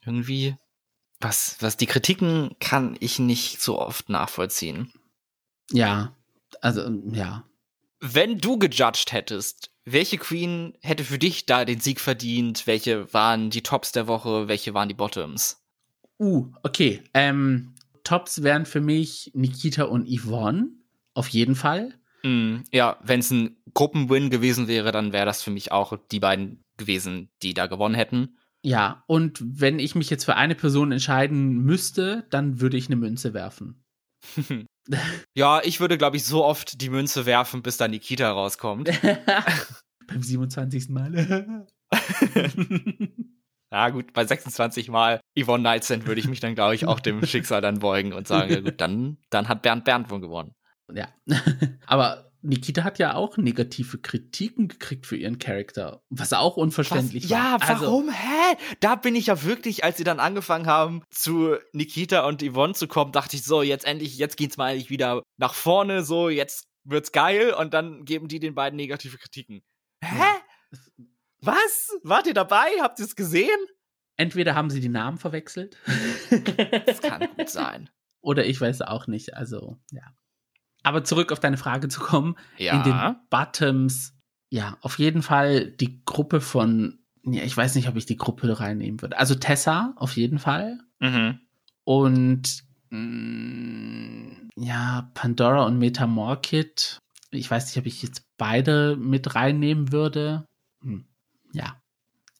irgendwie, 0.04 0.56
was, 1.20 1.56
was 1.61 1.76
die 1.76 1.87
Kritiken 1.87 2.56
kann 2.61 2.96
ich 3.00 3.18
nicht 3.18 3.61
so 3.61 3.78
oft 3.78 4.09
nachvollziehen. 4.09 4.92
Ja, 5.70 6.16
also 6.61 6.90
ja. 7.12 7.44
Wenn 8.00 8.38
du 8.38 8.59
gejudged 8.59 9.12
hättest, 9.12 9.70
welche 9.85 10.18
Queen 10.18 10.74
hätte 10.80 11.04
für 11.04 11.18
dich 11.18 11.46
da 11.46 11.64
den 11.64 11.80
Sieg 11.80 12.00
verdient? 12.00 12.66
Welche 12.66 13.12
waren 13.12 13.50
die 13.50 13.62
Tops 13.62 13.92
der 13.92 14.06
Woche? 14.06 14.48
Welche 14.48 14.74
waren 14.74 14.88
die 14.88 14.94
Bottoms? 14.94 15.62
Uh, 16.18 16.50
okay. 16.62 17.02
Ähm, 17.14 17.74
Tops 18.04 18.42
wären 18.42 18.66
für 18.66 18.80
mich 18.80 19.30
Nikita 19.35 19.85
und 19.85 20.09
Yvonne. 20.09 20.68
Auf 21.14 21.28
jeden 21.28 21.54
Fall. 21.54 21.94
Mm, 22.22 22.59
ja, 22.72 22.98
wenn 23.02 23.20
es 23.20 23.30
ein 23.30 23.56
Gruppenwin 23.74 24.30
gewesen 24.30 24.68
wäre, 24.68 24.92
dann 24.92 25.12
wäre 25.12 25.26
das 25.26 25.42
für 25.42 25.50
mich 25.50 25.72
auch 25.72 25.96
die 26.11 26.20
beiden 26.20 26.64
gewesen, 26.76 27.30
die 27.42 27.54
da 27.54 27.66
gewonnen 27.66 27.94
hätten. 27.94 28.37
Ja, 28.62 29.04
und 29.06 29.40
wenn 29.42 29.78
ich 29.78 29.94
mich 29.94 30.10
jetzt 30.10 30.24
für 30.24 30.36
eine 30.36 30.54
Person 30.54 30.92
entscheiden 30.92 31.62
müsste, 31.62 32.26
dann 32.30 32.60
würde 32.60 32.76
ich 32.76 32.86
eine 32.86 32.96
Münze 32.96 33.32
werfen. 33.32 33.84
ja, 35.34 35.62
ich 35.64 35.80
würde, 35.80 35.96
glaube 35.96 36.16
ich, 36.16 36.24
so 36.24 36.44
oft 36.44 36.80
die 36.80 36.90
Münze 36.90 37.24
werfen, 37.26 37.62
bis 37.62 37.78
dann 37.78 37.90
Nikita 37.90 38.30
rauskommt. 38.30 38.90
Beim 40.06 40.22
27. 40.22 40.90
Mal. 40.90 41.66
ja, 43.72 43.88
gut, 43.90 44.12
bei 44.12 44.26
26 44.26 44.90
Mal 44.90 45.20
Yvonne 45.38 45.62
Nightstand 45.62 46.06
würde 46.06 46.20
ich 46.20 46.28
mich 46.28 46.40
dann, 46.40 46.54
glaube 46.54 46.74
ich, 46.74 46.86
auch 46.86 47.00
dem 47.00 47.24
Schicksal 47.24 47.62
dann 47.62 47.78
beugen 47.78 48.12
und 48.12 48.26
sagen, 48.26 48.52
ja 48.52 48.60
gut, 48.60 48.80
dann, 48.80 49.16
dann 49.30 49.48
hat 49.48 49.62
Bernd 49.62 49.84
Bernd 49.84 50.10
wohl 50.10 50.20
gewonnen. 50.20 50.54
Ja. 50.92 51.08
Aber 51.86 52.29
Nikita 52.42 52.85
hat 52.85 52.98
ja 52.98 53.14
auch 53.14 53.37
negative 53.37 53.98
Kritiken 53.98 54.68
gekriegt 54.68 55.07
für 55.07 55.16
ihren 55.16 55.38
Charakter, 55.38 56.03
was 56.09 56.33
auch 56.33 56.57
unverständlich 56.57 57.24
was? 57.24 57.31
war. 57.31 57.38
Ja, 57.38 57.57
also 57.61 57.87
warum? 57.87 58.09
Also, 58.09 58.18
Hä? 58.18 58.57
Da 58.81 58.96
bin 58.96 59.14
ich 59.14 59.26
ja 59.26 59.42
wirklich, 59.42 59.85
als 59.85 59.98
sie 59.98 60.05
dann 60.05 60.20
angefangen 60.20 60.66
haben, 60.66 61.03
zu 61.11 61.57
Nikita 61.72 62.26
und 62.26 62.42
Yvonne 62.42 62.74
zu 62.74 62.88
kommen, 62.88 63.12
dachte 63.12 63.37
ich 63.37 63.44
so, 63.44 63.62
jetzt 63.62 63.85
endlich, 63.85 64.16
jetzt 64.16 64.37
geht's 64.37 64.57
mal 64.57 64.72
eigentlich 64.72 64.90
wieder 64.90 65.22
nach 65.37 65.55
vorne, 65.55 66.03
so, 66.03 66.29
jetzt 66.29 66.64
wird's 66.85 67.12
geil 67.12 67.53
und 67.53 67.74
dann 67.74 68.05
geben 68.05 68.29
die 68.29 68.40
den 68.40 68.55
beiden 68.55 68.76
negative 68.76 69.18
Kritiken. 69.18 69.62
Hä? 70.03 70.18
Ja. 70.18 70.40
Was? 71.42 71.90
Wart 72.03 72.26
ihr 72.26 72.35
dabei? 72.35 72.68
Habt 72.81 72.98
ihr 72.98 73.05
es 73.05 73.16
gesehen? 73.16 73.59
Entweder 74.16 74.55
haben 74.55 74.70
sie 74.70 74.81
die 74.81 74.90
Namen 74.90 75.16
verwechselt. 75.18 75.79
das 76.87 77.00
kann 77.00 77.26
gut 77.37 77.48
sein. 77.48 77.88
Oder 78.20 78.44
ich 78.44 78.61
weiß 78.61 78.83
auch 78.83 79.07
nicht. 79.07 79.35
Also, 79.35 79.79
ja. 79.90 80.03
Aber 80.82 81.04
zurück 81.04 81.32
auf 81.32 81.40
deine 81.40 81.56
Frage 81.56 81.88
zu 81.88 82.00
kommen. 82.00 82.36
Ja. 82.56 82.76
In 82.76 82.82
den 82.84 83.16
Bottoms, 83.28 84.14
ja, 84.48 84.76
auf 84.80 84.98
jeden 84.98 85.22
Fall 85.22 85.70
die 85.70 86.02
Gruppe 86.04 86.40
von, 86.40 86.98
ja, 87.24 87.42
ich 87.42 87.56
weiß 87.56 87.74
nicht, 87.74 87.88
ob 87.88 87.96
ich 87.96 88.06
die 88.06 88.16
Gruppe 88.16 88.58
reinnehmen 88.58 89.00
würde. 89.02 89.18
Also 89.18 89.34
Tessa, 89.34 89.92
auf 89.96 90.16
jeden 90.16 90.38
Fall. 90.38 90.78
Mhm. 90.98 91.40
Und 91.84 92.64
mh, 92.90 92.98
mm, 92.98 94.50
ja, 94.56 95.10
Pandora 95.14 95.64
und 95.64 95.78
Metamorkit. 95.78 96.98
Ich 97.30 97.50
weiß 97.50 97.66
nicht, 97.66 97.78
ob 97.78 97.86
ich 97.86 98.02
jetzt 98.02 98.24
beide 98.36 98.96
mit 98.96 99.34
reinnehmen 99.34 99.92
würde. 99.92 100.44
Hm. 100.82 101.06
Ja, 101.52 101.80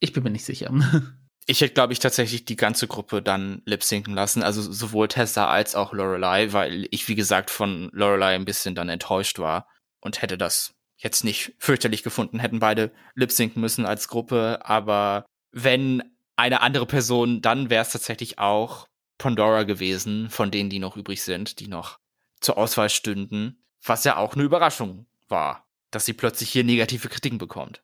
ich 0.01 0.13
bin 0.13 0.23
mir 0.23 0.31
nicht 0.31 0.45
sicher. 0.45 0.73
Ich 1.47 1.61
hätte, 1.61 1.75
glaube 1.75 1.93
ich, 1.93 1.99
tatsächlich 1.99 2.45
die 2.45 2.57
ganze 2.57 2.87
Gruppe 2.87 3.23
dann 3.23 3.63
lip-sinken 3.65 4.15
lassen, 4.15 4.43
also 4.43 4.61
sowohl 4.61 5.09
Tessa 5.09 5.49
als 5.49 5.75
auch 5.75 5.93
Lorelei, 5.93 6.53
weil 6.53 6.87
ich, 6.91 7.09
wie 7.09 7.15
gesagt, 7.15 7.51
von 7.51 7.91
Lorelei 7.93 8.35
ein 8.35 8.45
bisschen 8.45 8.75
dann 8.75 8.89
enttäuscht 8.89 9.39
war 9.39 9.67
und 10.01 10.23
hätte 10.23 10.39
das 10.39 10.75
jetzt 10.97 11.25
nicht 11.25 11.55
fürchterlich 11.59 12.03
gefunden, 12.03 12.39
hätten 12.39 12.61
beide 12.61 12.93
lip-sinken 13.15 13.61
müssen 13.61 13.87
als 13.87 14.09
Gruppe, 14.09 14.61
aber 14.65 15.25
wenn 15.51 16.03
eine 16.37 16.61
andere 16.61 16.87
Person, 16.87 17.43
dann 17.43 17.71
wäre 17.71 17.83
es 17.83 17.91
tatsächlich 17.91 18.39
auch 18.39 18.87
Pandora 19.19 19.65
gewesen, 19.65 20.31
von 20.31 20.51
denen, 20.51 20.71
die 20.71 20.79
noch 20.79 20.97
übrig 20.97 21.23
sind, 21.23 21.61
die 21.61 21.69
noch 21.69 21.99
zur 22.41 22.57
Auswahl 22.57 22.89
stünden, 22.89 23.63
was 23.85 24.05
ja 24.05 24.17
auch 24.17 24.35
eine 24.35 24.45
Überraschung 24.45 25.07
war, 25.29 25.67
dass 25.91 26.07
sie 26.07 26.15
plötzlich 26.15 26.51
hier 26.51 26.65
negative 26.65 27.09
Kritiken 27.09 27.39
bekommt. 27.39 27.83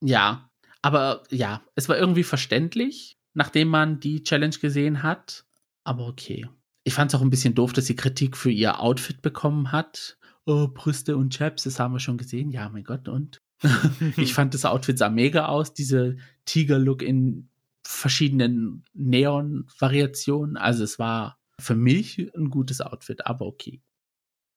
Ja, 0.00 0.50
aber 0.86 1.24
ja, 1.32 1.62
es 1.74 1.88
war 1.88 1.98
irgendwie 1.98 2.22
verständlich, 2.22 3.18
nachdem 3.34 3.66
man 3.66 3.98
die 3.98 4.22
Challenge 4.22 4.54
gesehen 4.56 5.02
hat. 5.02 5.44
Aber 5.82 6.06
okay. 6.06 6.48
Ich 6.84 6.94
fand 6.94 7.10
es 7.10 7.18
auch 7.18 7.22
ein 7.22 7.30
bisschen 7.30 7.56
doof, 7.56 7.72
dass 7.72 7.86
sie 7.86 7.96
Kritik 7.96 8.36
für 8.36 8.52
ihr 8.52 8.78
Outfit 8.78 9.20
bekommen 9.20 9.72
hat. 9.72 10.16
Oh, 10.44 10.68
Brüste 10.68 11.16
und 11.16 11.36
Chaps, 11.36 11.64
das 11.64 11.80
haben 11.80 11.92
wir 11.92 11.98
schon 11.98 12.18
gesehen. 12.18 12.52
Ja, 12.52 12.68
mein 12.68 12.84
Gott, 12.84 13.08
und? 13.08 13.42
ich 14.16 14.32
fand 14.32 14.54
das 14.54 14.64
Outfit 14.64 14.96
sah 14.96 15.08
mega 15.08 15.46
aus, 15.46 15.74
diese 15.74 16.18
Tiger-Look 16.44 17.02
in 17.02 17.48
verschiedenen 17.84 18.84
Neon-Variationen. 18.94 20.56
Also 20.56 20.84
es 20.84 21.00
war 21.00 21.40
für 21.58 21.74
mich 21.74 22.30
ein 22.36 22.48
gutes 22.48 22.80
Outfit, 22.80 23.26
aber 23.26 23.46
okay. 23.46 23.82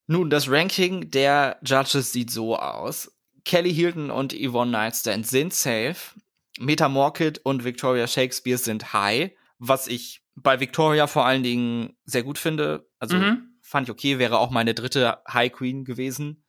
Nun, 0.05 0.29
das 0.29 0.47
Ranking 0.47 1.09
der 1.09 1.59
Judges 1.65 2.11
sieht 2.11 2.29
so 2.29 2.55
aus. 2.55 3.11
Kelly 3.49 3.73
Hilton 3.73 4.11
und 4.11 4.31
Yvonne 4.31 4.69
Nightstand 4.69 5.25
sind 5.25 5.55
safe. 5.55 5.95
Meta 6.59 6.87
Morkit 6.87 7.39
und 7.39 7.63
Victoria 7.63 8.05
Shakespeare 8.05 8.59
sind 8.59 8.93
high, 8.93 9.31
was 9.57 9.87
ich 9.87 10.21
bei 10.35 10.59
Victoria 10.59 11.07
vor 11.07 11.25
allen 11.25 11.41
Dingen 11.41 11.97
sehr 12.05 12.21
gut 12.21 12.37
finde. 12.37 12.87
Also 12.99 13.17
mhm. 13.17 13.57
fand 13.63 13.87
ich 13.87 13.91
okay, 13.91 14.19
wäre 14.19 14.37
auch 14.37 14.51
meine 14.51 14.75
dritte 14.75 15.23
High 15.27 15.51
Queen 15.51 15.83
gewesen. 15.83 16.45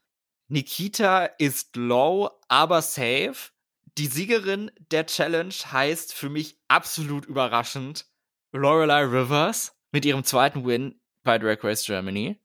Nikita 0.48 1.24
ist 1.24 1.74
low, 1.74 2.28
aber 2.48 2.82
safe. 2.82 3.48
Die 3.96 4.06
Siegerin 4.06 4.70
der 4.90 5.06
Challenge 5.06 5.54
heißt 5.72 6.12
für 6.12 6.28
mich 6.28 6.58
absolut 6.68 7.24
überraschend 7.24 8.04
Lorelei 8.52 9.04
Rivers 9.04 9.74
mit 9.90 10.04
ihrem 10.04 10.22
zweiten 10.22 10.66
Win 10.66 11.00
bei 11.22 11.38
Drag 11.38 11.64
Race 11.64 11.86
Germany 11.86 12.38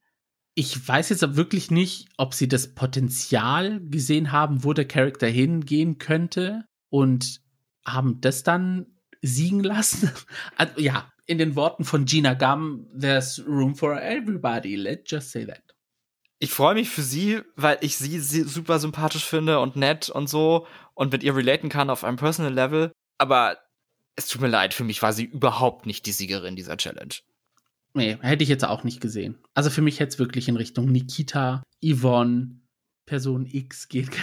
ich 0.55 0.87
weiß 0.87 1.09
jetzt 1.09 1.35
wirklich 1.35 1.69
nicht, 1.69 2.07
ob 2.17 2.33
sie 2.33 2.47
das 2.47 2.73
Potenzial 2.73 3.81
gesehen 3.81 4.31
haben, 4.31 4.63
wo 4.63 4.71
der 4.71 4.87
Charakter 4.87 5.27
hingehen 5.27 5.97
könnte 5.97 6.65
und 6.89 7.41
haben 7.85 8.21
das 8.21 8.43
dann 8.43 8.87
siegen 9.21 9.63
lassen. 9.63 10.11
Also, 10.57 10.79
ja, 10.79 11.11
in 11.25 11.37
den 11.37 11.55
Worten 11.55 11.83
von 11.83 12.05
Gina 12.05 12.33
Gum, 12.33 12.87
there's 12.97 13.43
room 13.45 13.75
for 13.75 14.01
everybody. 14.01 14.75
Let's 14.75 15.11
just 15.11 15.31
say 15.31 15.45
that. 15.45 15.61
Ich 16.39 16.51
freue 16.51 16.75
mich 16.75 16.89
für 16.89 17.01
sie, 17.01 17.41
weil 17.55 17.77
ich 17.81 17.97
sie, 17.97 18.19
sie 18.19 18.43
super 18.43 18.79
sympathisch 18.79 19.25
finde 19.25 19.59
und 19.59 19.75
nett 19.75 20.09
und 20.09 20.27
so 20.27 20.67
und 20.93 21.11
mit 21.11 21.23
ihr 21.23 21.35
relaten 21.35 21.69
kann 21.69 21.89
auf 21.89 22.03
einem 22.03 22.17
personal 22.17 22.53
Level. 22.53 22.91
Aber 23.17 23.57
es 24.15 24.27
tut 24.27 24.41
mir 24.41 24.47
leid, 24.47 24.73
für 24.73 24.83
mich 24.83 25.01
war 25.01 25.11
sie 25.11 25.25
überhaupt 25.25 25.85
nicht 25.85 26.05
die 26.05 26.11
Siegerin 26.11 26.55
dieser 26.55 26.77
Challenge. 26.77 27.15
Nee, 27.95 28.17
hätte 28.21 28.43
ich 28.43 28.49
jetzt 28.49 28.65
auch 28.65 28.83
nicht 28.83 29.01
gesehen. 29.01 29.37
Also 29.53 29.69
für 29.69 29.81
mich 29.81 29.99
hätte 29.99 30.09
es 30.09 30.19
wirklich 30.19 30.47
in 30.47 30.57
Richtung 30.57 30.91
Nikita, 30.91 31.63
Yvonne, 31.83 32.61
Person 33.05 33.45
X 33.45 33.87
geht 33.87 34.09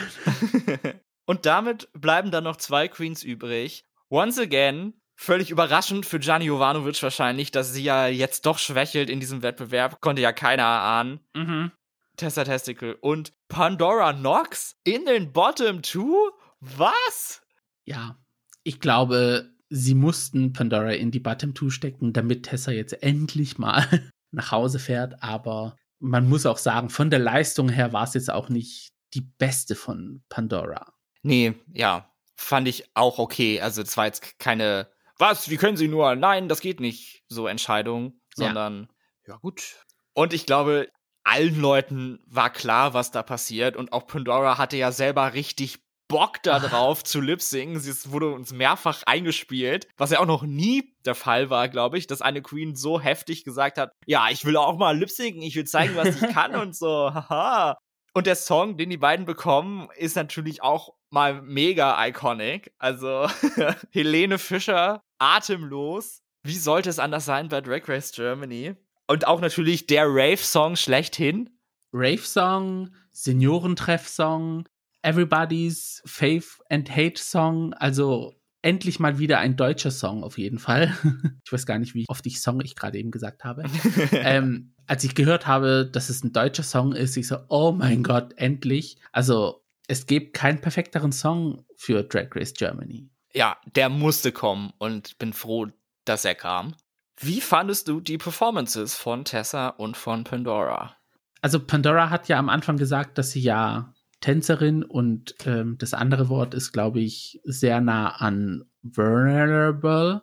Und 1.27 1.47
damit 1.47 1.89
bleiben 1.93 2.31
dann 2.31 2.45
noch 2.45 2.57
zwei 2.57 2.89
Queens 2.89 3.23
übrig. 3.23 3.85
Once 4.11 4.39
again 4.39 4.95
Völlig 5.23 5.51
überraschend 5.51 6.05
für 6.05 6.18
Gianni 6.18 6.47
Jovanovic 6.47 7.01
wahrscheinlich, 7.01 7.53
dass 7.53 7.73
sie 7.73 7.85
ja 7.85 8.09
jetzt 8.09 8.45
doch 8.45 8.59
schwächelt 8.59 9.09
in 9.09 9.20
diesem 9.20 9.43
Wettbewerb. 9.43 10.01
Konnte 10.01 10.20
ja 10.20 10.33
keiner 10.33 10.64
ahnen. 10.64 11.20
Mhm. 11.35 11.70
Tessa 12.16 12.43
Testicle 12.43 12.97
und 12.97 13.33
Pandora 13.47 14.14
Knox 14.14 14.77
in 14.83 15.05
den 15.07 15.33
Bottom 15.33 15.83
Two? 15.83 16.33
Was? 16.59 17.41
Ja, 17.85 18.18
ich 18.64 18.81
glaube, 18.81 19.51
sie 19.73 19.95
mussten 19.95 20.53
Pandora 20.53 20.93
in 20.93 21.11
die 21.11 21.20
Bottom 21.20 21.55
Two 21.55 21.70
stecken, 21.70 22.12
damit 22.12 22.45
Tessa 22.45 22.70
jetzt 22.70 23.03
endlich 23.03 23.59
mal 23.59 23.87
nach 24.31 24.53
Hause 24.53 24.79
fährt. 24.79 25.23
Aber 25.23 25.77
man 25.99 26.29
muss 26.29 26.47
auch 26.47 26.59
sagen, 26.59 26.91
von 26.91 27.11
der 27.11 27.18
Leistung 27.18 27.68
her 27.68 27.93
war 27.93 28.05
es 28.05 28.14
jetzt 28.14 28.31
auch 28.31 28.49
nicht 28.49 28.93
die 29.14 29.23
beste 29.23 29.75
von 29.75 30.23
Pandora. 30.29 30.93
Nee, 31.23 31.55
ja, 31.73 32.12
fand 32.37 32.68
ich 32.68 32.85
auch 32.95 33.18
okay. 33.18 33.61
Also 33.61 33.83
es 33.83 33.97
war 33.97 34.07
jetzt 34.07 34.39
keine, 34.39 34.91
was, 35.18 35.49
wie 35.49 35.57
können 35.57 35.77
sie 35.77 35.89
nur? 35.89 36.16
Nein, 36.16 36.49
das 36.49 36.61
geht 36.61 36.81
nicht, 36.81 37.25
so 37.29 37.47
Entscheidung, 37.47 38.20
sondern 38.35 38.89
ja, 39.27 39.35
ja 39.35 39.37
gut. 39.39 39.85
Und 40.12 40.35
ich 40.35 40.45
glaube, 40.45 40.89
allen 41.25 41.61
Leuten 41.61 42.18
war 42.27 42.51
klar, 42.51 42.93
was 42.95 43.11
da 43.11 43.23
passiert. 43.23 43.77
Und 43.77 43.93
auch 43.93 44.07
Pandora 44.07 44.59
hatte 44.59 44.77
ja 44.77 44.93
selber 44.93 45.33
richtig 45.33 45.82
Bock 46.12 46.42
darauf 46.42 47.02
zu 47.02 47.20
lip-singen. 47.20 47.76
Es 47.76 48.12
wurde 48.12 48.30
uns 48.30 48.52
mehrfach 48.52 49.02
eingespielt, 49.06 49.88
was 49.96 50.10
ja 50.10 50.20
auch 50.20 50.26
noch 50.26 50.42
nie 50.42 50.94
der 51.04 51.14
Fall 51.14 51.50
war, 51.50 51.68
glaube 51.68 51.98
ich, 51.98 52.06
dass 52.06 52.22
eine 52.22 52.42
Queen 52.42 52.76
so 52.76 53.00
heftig 53.00 53.44
gesagt 53.44 53.78
hat, 53.78 53.92
ja, 54.06 54.28
ich 54.30 54.44
will 54.44 54.56
auch 54.56 54.76
mal 54.76 54.96
lip-singen, 54.96 55.42
ich 55.42 55.56
will 55.56 55.64
zeigen, 55.64 55.96
was 55.96 56.22
ich 56.22 56.32
kann 56.32 56.54
und 56.54 56.76
so, 56.76 56.86
haha. 57.14 57.78
Und 58.12 58.26
der 58.26 58.36
Song, 58.36 58.76
den 58.76 58.90
die 58.90 58.98
beiden 58.98 59.24
bekommen, 59.24 59.88
ist 59.96 60.16
natürlich 60.16 60.62
auch 60.62 60.92
mal 61.08 61.40
mega 61.40 62.06
iconic. 62.06 62.72
Also 62.78 63.26
Helene 63.90 64.38
Fischer, 64.38 65.00
atemlos. 65.18 66.20
Wie 66.42 66.58
sollte 66.58 66.90
es 66.90 66.98
anders 66.98 67.24
sein 67.24 67.48
bei 67.48 67.62
Drag 67.62 67.88
Race 67.88 68.12
Germany? 68.12 68.74
Und 69.06 69.26
auch 69.26 69.40
natürlich 69.40 69.86
der 69.86 70.04
Rave-Song 70.08 70.76
schlechthin. 70.76 71.48
Rave-Song, 71.94 72.94
Seniorentreff-Song, 73.12 74.64
Everybody's 75.03 76.03
Faith 76.07 76.61
and 76.68 76.90
Hate-Song. 76.90 77.74
Also 77.74 78.34
endlich 78.62 79.00
mal 79.00 79.18
wieder 79.18 79.38
ein 79.38 79.57
deutscher 79.57 79.90
Song 79.90 80.22
auf 80.22 80.38
jeden 80.38 80.59
Fall. 80.59 80.96
ich 81.44 81.53
weiß 81.53 81.66
gar 81.66 81.78
nicht, 81.78 81.94
wie 81.94 82.07
oft 82.09 82.24
ich 82.26 82.40
Song 82.40 82.61
ich 82.61 82.76
gerade 82.76 82.98
eben 82.98 83.11
gesagt 83.11 83.44
habe. 83.44 83.64
ähm, 84.12 84.74
als 84.86 85.05
ich 85.05 85.14
gehört 85.14 85.46
habe, 85.46 85.88
dass 85.90 86.09
es 86.09 86.24
ein 86.24 86.32
deutscher 86.32 86.62
Song 86.62 86.92
ist, 86.92 87.16
ich 87.16 87.26
so, 87.26 87.38
oh 87.48 87.72
mein 87.72 88.03
Gott, 88.03 88.34
endlich. 88.36 88.96
Also 89.11 89.64
es 89.88 90.07
gibt 90.07 90.34
keinen 90.34 90.61
perfekteren 90.61 91.12
Song 91.12 91.64
für 91.76 92.03
Drag 92.05 92.28
Race 92.34 92.55
Germany. 92.55 93.11
Ja, 93.34 93.57
der 93.74 93.88
musste 93.88 94.30
kommen 94.30 94.72
und 94.78 95.18
bin 95.18 95.32
froh, 95.32 95.66
dass 96.05 96.24
er 96.24 96.34
kam. 96.34 96.74
Wie 97.18 97.40
fandest 97.40 97.88
du 97.88 98.00
die 98.00 98.18
Performances 98.18 98.94
von 98.94 99.24
Tessa 99.24 99.68
und 99.68 99.96
von 99.96 100.24
Pandora? 100.24 100.96
Also 101.40 101.59
Pandora 101.64 102.11
hat 102.11 102.28
ja 102.28 102.38
am 102.38 102.48
Anfang 102.48 102.76
gesagt, 102.76 103.18
dass 103.18 103.32
sie 103.32 103.42
ja 103.42 103.92
Tänzerin 104.23 104.83
und 104.83 105.35
ähm, 105.45 105.77
das 105.79 105.93
andere 105.93 106.31
Wort 106.31 106.55
ist, 106.55 106.73
glaube 106.73 107.01
ich, 107.01 107.41
sehr 107.45 107.83
nah 107.83 108.16
an 108.16 108.64
vulnerable, 108.83 110.23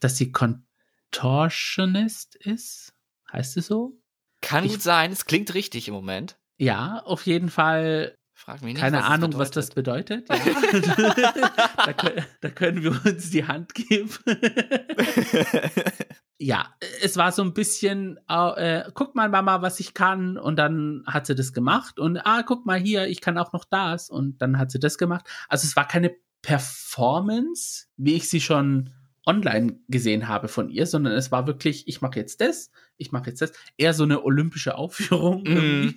dass 0.00 0.16
sie 0.16 0.32
Contortionist 0.32 2.36
ist. 2.36 2.94
Heißt 3.30 3.58
es 3.58 3.66
so? 3.66 4.00
Kann 4.40 4.64
ich, 4.64 4.72
gut 4.72 4.82
sein, 4.82 5.12
es 5.12 5.26
klingt 5.26 5.52
richtig 5.54 5.88
im 5.88 5.94
Moment. 5.94 6.38
Ja, 6.56 7.02
auf 7.04 7.26
jeden 7.26 7.50
Fall 7.50 8.16
Frag 8.36 8.62
mich 8.62 8.74
nicht, 8.74 8.82
Keine 8.82 8.98
was 8.98 9.04
Ahnung, 9.04 9.38
was 9.38 9.52
das 9.52 9.70
bedeutet. 9.70 10.28
Ja. 10.28 10.36
da, 11.76 11.94
da, 12.40 12.50
können 12.50 12.82
wir 12.82 12.90
uns 13.06 13.30
die 13.30 13.46
Hand 13.46 13.74
geben. 13.74 14.10
ja, 16.38 16.74
es 17.02 17.16
war 17.16 17.32
so 17.32 17.42
ein 17.42 17.54
bisschen, 17.54 18.18
äh, 18.28 18.82
guck 18.94 19.14
mal, 19.14 19.28
Mama, 19.28 19.62
was 19.62 19.80
ich 19.80 19.94
kann. 19.94 20.36
Und 20.36 20.56
dann 20.56 21.04
hat 21.06 21.26
sie 21.26 21.34
das 21.34 21.52
gemacht. 21.52 21.98
Und 21.98 22.18
ah, 22.18 22.42
guck 22.42 22.66
mal 22.66 22.78
hier, 22.78 23.06
ich 23.06 23.20
kann 23.20 23.38
auch 23.38 23.52
noch 23.52 23.64
das. 23.64 24.10
Und 24.10 24.42
dann 24.42 24.58
hat 24.58 24.70
sie 24.70 24.80
das 24.80 24.98
gemacht. 24.98 25.26
Also 25.48 25.66
es 25.66 25.76
war 25.76 25.86
keine 25.86 26.14
Performance, 26.42 27.86
wie 27.96 28.14
ich 28.14 28.28
sie 28.28 28.40
schon 28.40 28.90
online 29.26 29.78
gesehen 29.88 30.28
habe 30.28 30.48
von 30.48 30.68
ihr, 30.68 30.86
sondern 30.86 31.14
es 31.14 31.32
war 31.32 31.46
wirklich, 31.46 31.88
ich 31.88 32.02
mache 32.02 32.18
jetzt 32.18 32.40
das, 32.40 32.70
ich 32.98 33.10
mache 33.12 33.30
jetzt 33.30 33.40
das. 33.40 33.52
Eher 33.78 33.94
so 33.94 34.04
eine 34.04 34.22
olympische 34.22 34.76
Aufführung. 34.76 35.44
Mm. 35.44 35.94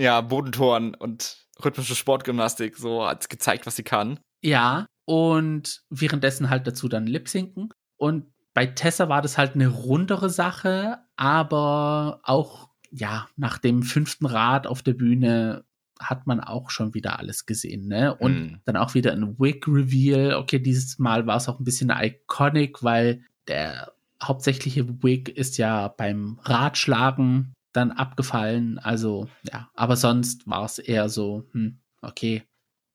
Ja, 0.00 0.20
Bodentoren 0.20 0.94
und 0.94 1.46
rhythmische 1.64 1.96
Sportgymnastik, 1.96 2.76
so 2.76 3.06
hat 3.06 3.28
gezeigt, 3.28 3.66
was 3.66 3.76
sie 3.76 3.82
kann. 3.82 4.20
Ja, 4.42 4.86
und 5.06 5.82
währenddessen 5.90 6.50
halt 6.50 6.66
dazu 6.66 6.88
dann 6.88 7.06
Lip-Sinken. 7.06 7.70
Und 7.96 8.26
bei 8.54 8.66
Tessa 8.66 9.08
war 9.08 9.22
das 9.22 9.38
halt 9.38 9.54
eine 9.54 9.68
rundere 9.68 10.30
Sache, 10.30 10.98
aber 11.16 12.20
auch, 12.24 12.68
ja, 12.90 13.28
nach 13.36 13.58
dem 13.58 13.82
fünften 13.82 14.26
Rad 14.26 14.66
auf 14.66 14.82
der 14.82 14.94
Bühne 14.94 15.64
hat 16.00 16.26
man 16.26 16.40
auch 16.40 16.70
schon 16.70 16.94
wieder 16.94 17.18
alles 17.18 17.46
gesehen, 17.46 17.88
ne? 17.88 18.14
Und 18.14 18.52
mm. 18.52 18.60
dann 18.64 18.76
auch 18.76 18.94
wieder 18.94 19.12
ein 19.12 19.38
Wig-Reveal. 19.38 20.34
Okay, 20.34 20.58
dieses 20.60 20.98
Mal 20.98 21.26
war 21.26 21.36
es 21.36 21.48
auch 21.48 21.58
ein 21.58 21.64
bisschen 21.64 21.90
iconic, 21.90 22.82
weil 22.82 23.24
der 23.48 23.92
hauptsächliche 24.22 25.02
Wig 25.02 25.28
ist 25.28 25.58
ja 25.58 25.88
beim 25.88 26.38
Radschlagen 26.42 27.54
dann 27.72 27.92
abgefallen. 27.92 28.78
Also, 28.78 29.28
ja, 29.52 29.70
aber 29.74 29.96
sonst 29.96 30.46
war 30.46 30.64
es 30.64 30.78
eher 30.78 31.08
so, 31.08 31.44
hm, 31.52 31.78
okay, 32.02 32.42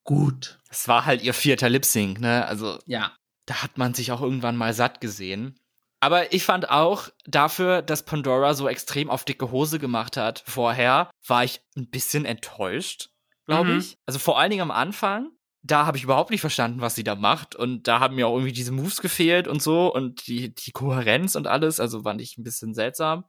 gut. 0.03 0.59
Es 0.69 0.87
war 0.87 1.05
halt 1.05 1.23
ihr 1.23 1.33
vierter 1.33 1.69
Lip-Sync, 1.69 2.19
ne? 2.19 2.45
Also, 2.45 2.79
ja. 2.85 3.11
Da 3.45 3.61
hat 3.61 3.77
man 3.77 3.93
sich 3.93 4.11
auch 4.11 4.21
irgendwann 4.21 4.55
mal 4.55 4.73
satt 4.73 5.01
gesehen. 5.01 5.59
Aber 5.99 6.33
ich 6.33 6.43
fand 6.43 6.69
auch, 6.69 7.09
dafür, 7.25 7.81
dass 7.81 8.03
Pandora 8.03 8.53
so 8.55 8.67
extrem 8.67 9.09
auf 9.09 9.23
dicke 9.23 9.51
Hose 9.51 9.79
gemacht 9.79 10.17
hat 10.17 10.43
vorher, 10.45 11.09
war 11.25 11.45
ich 11.45 11.61
ein 11.77 11.89
bisschen 11.89 12.25
enttäuscht, 12.25 13.09
glaube 13.45 13.71
mhm. 13.71 13.79
ich. 13.79 13.97
Also 14.05 14.19
vor 14.19 14.37
allen 14.37 14.49
Dingen 14.49 14.63
am 14.63 14.71
Anfang, 14.71 15.29
da 15.61 15.85
habe 15.85 15.95
ich 15.97 16.03
überhaupt 16.03 16.29
nicht 16.29 16.41
verstanden, 16.41 16.81
was 16.81 16.95
sie 16.95 17.05
da 17.05 17.15
macht. 17.15 17.55
Und 17.55 17.87
da 17.87 18.01
haben 18.01 18.15
mir 18.15 18.27
auch 18.27 18.35
irgendwie 18.35 18.51
diese 18.51 18.73
Moves 18.73 19.01
gefehlt 19.01 19.47
und 19.47 19.61
so 19.61 19.93
und 19.93 20.27
die, 20.27 20.53
die 20.53 20.71
Kohärenz 20.71 21.35
und 21.35 21.47
alles. 21.47 21.79
Also 21.79 22.03
fand 22.03 22.19
ich 22.19 22.37
ein 22.37 22.43
bisschen 22.43 22.73
seltsam. 22.73 23.23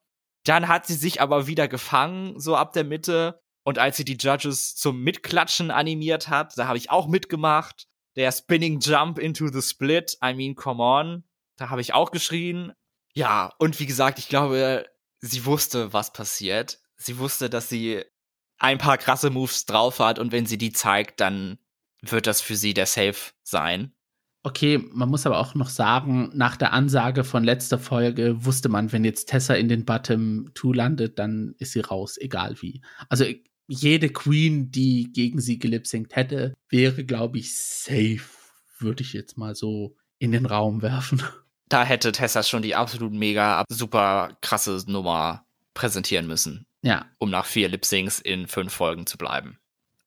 Dann 0.44 0.66
hat 0.68 0.86
sie 0.86 0.94
sich 0.94 1.20
aber 1.20 1.46
wieder 1.46 1.68
gefangen, 1.68 2.38
so 2.40 2.56
ab 2.56 2.72
der 2.72 2.84
Mitte. 2.84 3.40
Und 3.62 3.78
als 3.78 3.96
sie 3.96 4.04
die 4.04 4.18
Judges 4.18 4.74
zum 4.74 5.00
Mitklatschen 5.00 5.70
animiert 5.70 6.28
hat, 6.28 6.58
da 6.58 6.66
habe 6.66 6.76
ich 6.76 6.90
auch 6.90 7.06
mitgemacht. 7.06 7.86
Der 8.16 8.32
Spinning 8.32 8.80
Jump 8.80 9.18
into 9.18 9.48
the 9.48 9.62
Split, 9.62 10.16
I 10.24 10.34
mean, 10.34 10.54
come 10.54 10.82
on. 10.82 11.24
Da 11.56 11.70
habe 11.70 11.80
ich 11.80 11.94
auch 11.94 12.10
geschrien. 12.10 12.72
Ja, 13.12 13.52
und 13.58 13.78
wie 13.80 13.86
gesagt, 13.86 14.18
ich 14.18 14.28
glaube, 14.28 14.86
sie 15.20 15.44
wusste, 15.44 15.92
was 15.92 16.12
passiert. 16.12 16.80
Sie 16.96 17.18
wusste, 17.18 17.50
dass 17.50 17.68
sie 17.68 18.04
ein 18.58 18.78
paar 18.78 18.98
krasse 18.98 19.30
Moves 19.30 19.66
drauf 19.66 19.98
hat 19.98 20.18
und 20.18 20.32
wenn 20.32 20.46
sie 20.46 20.58
die 20.58 20.72
zeigt, 20.72 21.20
dann 21.20 21.58
wird 22.00 22.26
das 22.26 22.40
für 22.40 22.56
sie 22.56 22.74
der 22.74 22.86
Safe 22.86 23.32
sein. 23.42 23.94
Okay, 24.42 24.78
man 24.92 25.08
muss 25.08 25.24
aber 25.26 25.38
auch 25.38 25.54
noch 25.54 25.70
sagen, 25.70 26.30
nach 26.34 26.56
der 26.56 26.74
Ansage 26.74 27.24
von 27.24 27.44
letzter 27.44 27.78
Folge 27.78 28.44
wusste 28.44 28.68
man, 28.68 28.92
wenn 28.92 29.04
jetzt 29.04 29.30
Tessa 29.30 29.54
in 29.54 29.68
den 29.68 29.86
Bottom 29.86 30.50
2 30.54 30.76
landet, 30.76 31.18
dann 31.18 31.54
ist 31.58 31.72
sie 31.72 31.80
raus, 31.80 32.18
egal 32.18 32.60
wie. 32.60 32.82
Also 33.08 33.24
jede 33.66 34.10
Queen, 34.10 34.70
die 34.70 35.12
gegen 35.12 35.40
sie 35.40 35.58
gelipsingt 35.58 36.16
hätte, 36.16 36.54
wäre, 36.68 37.04
glaube 37.04 37.38
ich, 37.38 37.56
safe, 37.56 38.20
würde 38.78 39.02
ich 39.02 39.12
jetzt 39.12 39.36
mal 39.38 39.54
so 39.54 39.96
in 40.18 40.32
den 40.32 40.46
Raum 40.46 40.82
werfen. 40.82 41.22
Da 41.70 41.82
hätte 41.82 42.12
Tessa 42.12 42.42
schon 42.42 42.60
die 42.60 42.74
absolut 42.74 43.12
mega, 43.14 43.64
super 43.70 44.36
krasse 44.42 44.84
Nummer 44.86 45.46
präsentieren 45.72 46.26
müssen. 46.26 46.66
Ja. 46.82 47.06
Um 47.18 47.30
nach 47.30 47.46
vier 47.46 47.70
Lipsyncs 47.70 48.20
in 48.20 48.46
fünf 48.46 48.74
Folgen 48.74 49.06
zu 49.06 49.16
bleiben. 49.16 49.58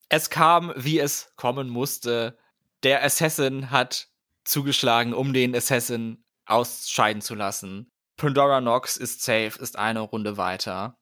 Es 0.08 0.30
kam, 0.30 0.72
wie 0.76 1.00
es 1.00 1.34
kommen 1.36 1.68
musste. 1.68 2.38
Der 2.84 3.04
Assassin 3.04 3.72
hat 3.72 4.08
zugeschlagen, 4.46 5.14
um 5.14 5.34
den 5.34 5.56
Assassin 5.56 6.24
ausscheiden 6.46 7.24
zu 7.24 7.34
lassen. 7.34 7.92
Pandora 8.18 8.62
Knox 8.62 8.98
ist 8.98 9.24
safe, 9.24 9.60
ist 9.60 9.78
eine 9.78 10.00
Runde 10.00 10.38
weiter. 10.38 10.97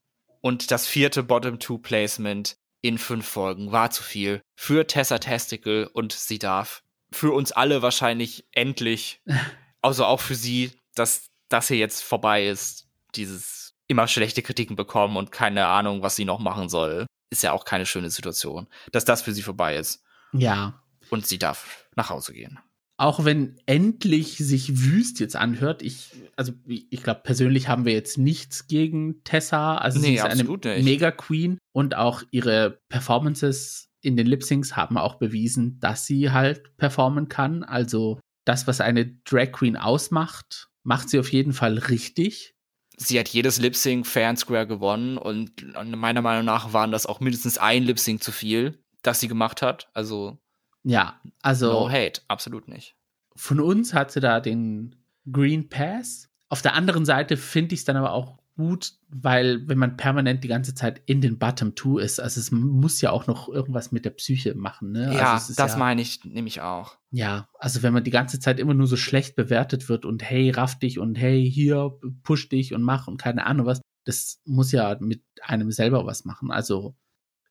Und 0.46 0.70
das 0.70 0.86
vierte 0.86 1.24
Bottom-Two-Placement 1.24 2.56
in 2.84 3.00
fünf 3.00 3.28
Folgen 3.28 3.72
war 3.72 3.90
zu 3.90 4.04
viel 4.04 4.42
für 4.56 4.86
Tessa 4.86 5.18
Testicle 5.18 5.90
und 5.90 6.14
sie 6.14 6.38
darf 6.38 6.84
für 7.12 7.34
uns 7.34 7.52
alle 7.52 7.82
wahrscheinlich 7.82 8.46
endlich, 8.52 9.24
also 9.82 10.06
auch 10.06 10.20
für 10.20 10.36
sie, 10.36 10.72
dass 10.94 11.32
das 11.50 11.70
hier 11.70 11.78
jetzt 11.78 12.04
vorbei 12.04 12.46
ist, 12.46 12.88
dieses 13.16 13.74
immer 13.88 14.08
schlechte 14.08 14.44
Kritiken 14.44 14.76
bekommen 14.76 15.18
und 15.18 15.32
keine 15.32 15.66
Ahnung, 15.66 16.04
was 16.04 16.16
sie 16.16 16.26
noch 16.26 16.38
machen 16.38 16.70
soll, 16.70 17.08
ist 17.32 17.42
ja 17.42 17.52
auch 17.52 17.66
keine 17.66 17.88
schöne 17.88 18.12
Situation, 18.12 18.68
dass 18.92 19.04
das 19.04 19.24
für 19.24 19.34
sie 19.34 19.42
vorbei 19.42 19.76
ist. 19.76 20.04
Ja. 20.32 20.80
Und 21.10 21.26
sie 21.26 21.40
darf 21.40 21.88
nach 21.96 22.12
Hause 22.12 22.34
gehen 22.34 22.60
auch 22.98 23.26
wenn 23.26 23.58
endlich 23.66 24.38
sich 24.38 24.82
wüst 24.84 25.20
jetzt 25.20 25.36
anhört, 25.36 25.82
ich, 25.82 26.12
also 26.38 26.54
ich 26.66 27.04
glaube, 27.04 27.22
persönlich 27.24 27.68
haben 27.68 27.86
wir 27.86 27.94
jetzt 27.94 28.18
nichts 28.18 28.68
gegen 28.68 29.24
Tessa. 29.24 29.76
Also 29.76 30.00
nee, 30.00 30.08
sie 30.08 30.14
ist 30.16 30.24
eine 30.24 30.44
nicht. 30.44 30.84
Mega 30.84 31.12
Queen 31.12 31.58
und 31.74 31.96
auch 31.96 32.24
ihre 32.32 32.80
Performances 32.90 33.90
in 34.02 34.16
den 34.16 34.28
Lip 34.28 34.44
Syncs 34.44 34.76
haben 34.78 34.98
auch 34.98 35.16
bewiesen, 35.16 35.80
dass 35.80 36.06
sie 36.06 36.32
halt 36.32 36.78
performen 36.78 37.28
kann. 37.28 37.64
Also 37.64 38.20
das, 38.46 38.68
was 38.68 38.80
eine 38.80 39.08
Drag 39.26 39.52
Queen 39.52 39.76
ausmacht, 39.76 40.70
macht 40.84 41.10
sie 41.10 41.20
auf 41.20 41.32
jeden 41.34 41.54
Fall 41.54 41.78
richtig. 41.78 42.54
Sie 42.98 43.20
hat 43.20 43.28
jedes 43.28 43.60
Lip 43.60 43.76
Sync 43.76 44.08
Fair 44.08 44.30
and 44.30 44.40
Square 44.40 44.68
gewonnen 44.68 45.18
und 45.18 45.52
meiner 45.98 46.22
Meinung 46.22 46.46
nach 46.46 46.72
waren 46.72 46.92
das 46.92 47.08
auch 47.08 47.20
mindestens 47.20 47.58
ein 47.58 47.84
Lip 47.84 48.00
Sync 48.00 48.24
zu 48.24 48.32
viel, 48.32 48.82
das 49.02 49.20
sie 49.20 49.28
gemacht 49.28 49.62
hat. 49.62 49.90
Also 49.94 50.38
ja, 50.86 51.20
also 51.42 51.72
no 51.72 51.90
hate, 51.90 52.22
absolut 52.28 52.68
nicht. 52.68 52.96
Von 53.36 53.60
uns 53.60 53.94
hat 53.94 54.12
sie 54.12 54.22
da 54.22 54.40
den 54.40 54.96
Green 55.30 55.68
Pass. 55.68 56.30
Auf 56.48 56.62
der 56.62 56.76
anderen 56.76 57.06
Seite 57.06 57.38
finde 57.38 57.74
ich 57.74 57.82
es 57.82 57.86
dann 57.86 57.98
aber 57.98 58.14
auch 58.14 58.38
gut, 58.56 58.94
weil 59.10 59.68
wenn 59.68 59.80
man 59.80 59.98
permanent 59.98 60.44
die 60.44 60.48
ganze 60.48 60.76
Zeit 60.76 61.02
in 61.08 61.20
den 61.20 61.40
Bottom 61.40 61.76
Two 61.76 61.98
ist, 61.98 62.20
also 62.20 62.40
es 62.40 62.52
muss 62.52 63.02
ja 63.02 63.10
auch 63.10 63.28
noch 63.28 63.50
irgendwas 63.50 63.92
mit 63.92 64.06
der 64.06 64.12
Psyche 64.12 64.54
machen. 64.54 64.92
Ne? 64.92 65.14
Ja, 65.14 65.34
also 65.34 65.54
das 65.56 65.74
ja, 65.74 65.78
meine 65.78 66.02
ich 66.02 66.24
nämlich 66.24 66.62
auch. 66.62 66.98
Ja, 67.10 67.50
also 67.60 67.84
wenn 67.84 67.94
man 67.94 68.04
die 68.04 68.12
ganze 68.12 68.40
Zeit 68.40 68.60
immer 68.60 68.76
nur 68.76 68.88
so 68.88 68.96
schlecht 68.96 69.36
bewertet 69.36 69.90
wird 69.90 70.06
und 70.06 70.24
hey, 70.24 70.52
raff 70.52 70.78
dich 70.78 71.00
und 71.00 71.16
hey, 71.16 71.50
hier, 71.50 71.98
push 72.24 72.48
dich 72.48 72.74
und 72.74 72.84
mach 72.84 73.08
und 73.08 73.18
keine 73.18 73.46
Ahnung 73.46 73.66
was, 73.66 73.82
das 74.06 74.40
muss 74.46 74.72
ja 74.72 74.96
mit 75.00 75.24
einem 75.42 75.72
selber 75.72 76.06
was 76.06 76.26
machen. 76.26 76.52
Also 76.52 76.96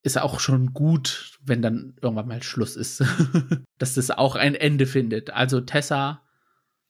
ist 0.04 0.18
auch 0.18 0.38
schon 0.38 0.72
gut, 0.72 1.38
wenn 1.40 1.62
dann 1.62 1.96
irgendwann 2.00 2.28
mal 2.28 2.42
Schluss 2.42 2.76
ist, 2.76 3.02
dass 3.78 3.94
das 3.94 4.10
auch 4.10 4.36
ein 4.36 4.54
Ende 4.54 4.86
findet. 4.86 5.30
Also 5.30 5.60
Tessa. 5.60 6.22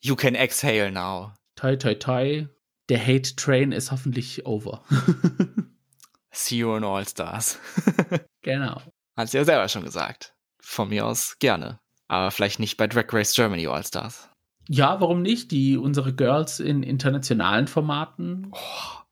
You 0.00 0.16
can 0.16 0.34
exhale 0.34 0.92
now. 0.92 1.32
Toi, 1.56 1.76
toi, 1.76 1.94
toi 1.94 2.48
der 2.88 3.00
Hate 3.00 3.34
Train 3.36 3.72
ist 3.72 3.90
hoffentlich 3.90 4.46
over. 4.46 4.82
See 6.30 6.56
you 6.56 6.76
in 6.76 6.84
All 6.84 7.06
Stars. 7.06 7.58
genau. 8.42 8.82
Hat 9.16 9.30
sie 9.30 9.38
ja 9.38 9.44
selber 9.44 9.68
schon 9.68 9.84
gesagt. 9.84 10.34
Von 10.60 10.88
mir 10.88 11.06
aus 11.06 11.36
gerne. 11.38 11.78
Aber 12.08 12.30
vielleicht 12.30 12.58
nicht 12.58 12.76
bei 12.76 12.86
Drag 12.86 13.06
Race 13.12 13.34
Germany 13.34 13.66
All 13.66 13.84
Stars. 13.84 14.28
Ja, 14.68 15.00
warum 15.00 15.22
nicht? 15.22 15.50
Die 15.50 15.76
unsere 15.76 16.14
Girls 16.14 16.58
in 16.58 16.82
internationalen 16.82 17.68
Formaten. 17.68 18.50
Oh, 18.50 19.04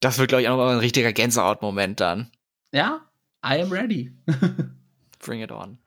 das 0.00 0.18
wird, 0.18 0.28
glaube 0.28 0.42
ich, 0.42 0.48
auch 0.48 0.56
noch 0.56 0.68
ein 0.68 0.78
richtiger 0.78 1.12
Gänsehaut-Moment 1.12 2.00
dann. 2.00 2.30
Ja, 2.72 3.02
I 3.44 3.60
am 3.60 3.70
ready. 3.70 4.12
Bring 5.18 5.40
it 5.40 5.52
on. 5.52 5.78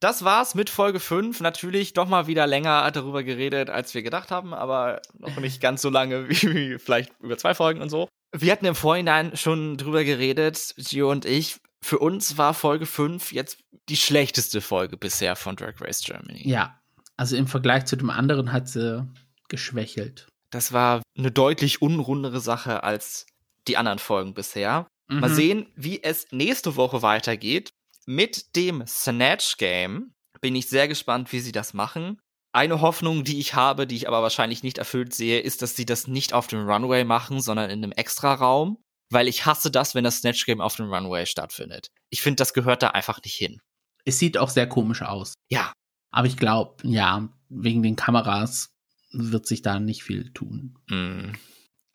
Das 0.00 0.24
war's 0.24 0.54
mit 0.54 0.70
Folge 0.70 1.00
5. 1.00 1.40
Natürlich 1.40 1.92
doch 1.92 2.08
mal 2.08 2.28
wieder 2.28 2.46
länger 2.46 2.88
darüber 2.92 3.24
geredet, 3.24 3.68
als 3.68 3.94
wir 3.94 4.02
gedacht 4.02 4.30
haben, 4.30 4.54
aber 4.54 5.02
noch 5.18 5.36
nicht 5.40 5.60
ganz 5.60 5.82
so 5.82 5.90
lange 5.90 6.28
wie, 6.28 6.54
wie 6.54 6.78
vielleicht 6.78 7.12
über 7.20 7.36
zwei 7.36 7.54
Folgen 7.54 7.82
und 7.82 7.90
so. 7.90 8.08
Wir 8.32 8.52
hatten 8.52 8.66
im 8.66 8.74
Vorhinein 8.74 9.36
schon 9.36 9.76
drüber 9.76 10.04
geredet, 10.04 10.74
Gio 10.76 11.10
und 11.10 11.24
ich. 11.24 11.56
Für 11.82 11.98
uns 11.98 12.38
war 12.38 12.54
Folge 12.54 12.86
5 12.86 13.32
jetzt 13.32 13.58
die 13.88 13.96
schlechteste 13.96 14.60
Folge 14.60 14.96
bisher 14.96 15.34
von 15.36 15.56
Drag 15.56 15.80
Race 15.80 16.02
Germany. 16.02 16.46
Ja, 16.46 16.78
also 17.16 17.36
im 17.36 17.46
Vergleich 17.46 17.86
zu 17.86 17.96
dem 17.96 18.10
anderen 18.10 18.52
hat 18.52 18.68
sie 18.68 19.06
geschwächelt. 19.48 20.28
Das 20.50 20.72
war 20.72 21.02
eine 21.16 21.30
deutlich 21.30 21.82
unrundere 21.82 22.40
Sache 22.40 22.82
als 22.82 23.26
die 23.66 23.76
anderen 23.76 23.98
Folgen 23.98 24.34
bisher. 24.34 24.86
Mhm. 25.08 25.20
Mal 25.20 25.30
sehen, 25.30 25.66
wie 25.76 26.02
es 26.02 26.26
nächste 26.30 26.76
Woche 26.76 27.02
weitergeht 27.02 27.72
mit 28.08 28.56
dem 28.56 28.86
Snatch 28.86 29.58
Game 29.58 30.14
bin 30.40 30.56
ich 30.56 30.68
sehr 30.68 30.88
gespannt, 30.88 31.30
wie 31.32 31.40
sie 31.40 31.52
das 31.52 31.74
machen. 31.74 32.18
Eine 32.52 32.80
Hoffnung, 32.80 33.22
die 33.22 33.38
ich 33.38 33.54
habe, 33.54 33.86
die 33.86 33.96
ich 33.96 34.08
aber 34.08 34.22
wahrscheinlich 34.22 34.62
nicht 34.62 34.78
erfüllt 34.78 35.12
sehe, 35.12 35.40
ist, 35.40 35.60
dass 35.60 35.76
sie 35.76 35.84
das 35.84 36.06
nicht 36.06 36.32
auf 36.32 36.46
dem 36.46 36.66
Runway 36.66 37.04
machen, 37.04 37.42
sondern 37.42 37.68
in 37.68 37.84
einem 37.84 37.92
Extra-Raum, 37.92 38.78
weil 39.10 39.28
ich 39.28 39.44
hasse 39.44 39.70
das, 39.70 39.94
wenn 39.94 40.04
das 40.04 40.18
Snatch 40.18 40.46
Game 40.46 40.62
auf 40.62 40.76
dem 40.76 40.90
Runway 40.90 41.26
stattfindet. 41.26 41.88
Ich 42.08 42.22
finde, 42.22 42.36
das 42.36 42.54
gehört 42.54 42.82
da 42.82 42.88
einfach 42.88 43.20
nicht 43.22 43.34
hin. 43.34 43.60
Es 44.06 44.18
sieht 44.18 44.38
auch 44.38 44.48
sehr 44.48 44.66
komisch 44.66 45.02
aus. 45.02 45.34
Ja. 45.50 45.72
Aber 46.10 46.26
ich 46.26 46.38
glaube, 46.38 46.88
ja, 46.88 47.28
wegen 47.50 47.82
den 47.82 47.96
Kameras 47.96 48.70
wird 49.12 49.46
sich 49.46 49.60
da 49.60 49.80
nicht 49.80 50.02
viel 50.02 50.32
tun. 50.32 50.78
Mm. 50.88 51.32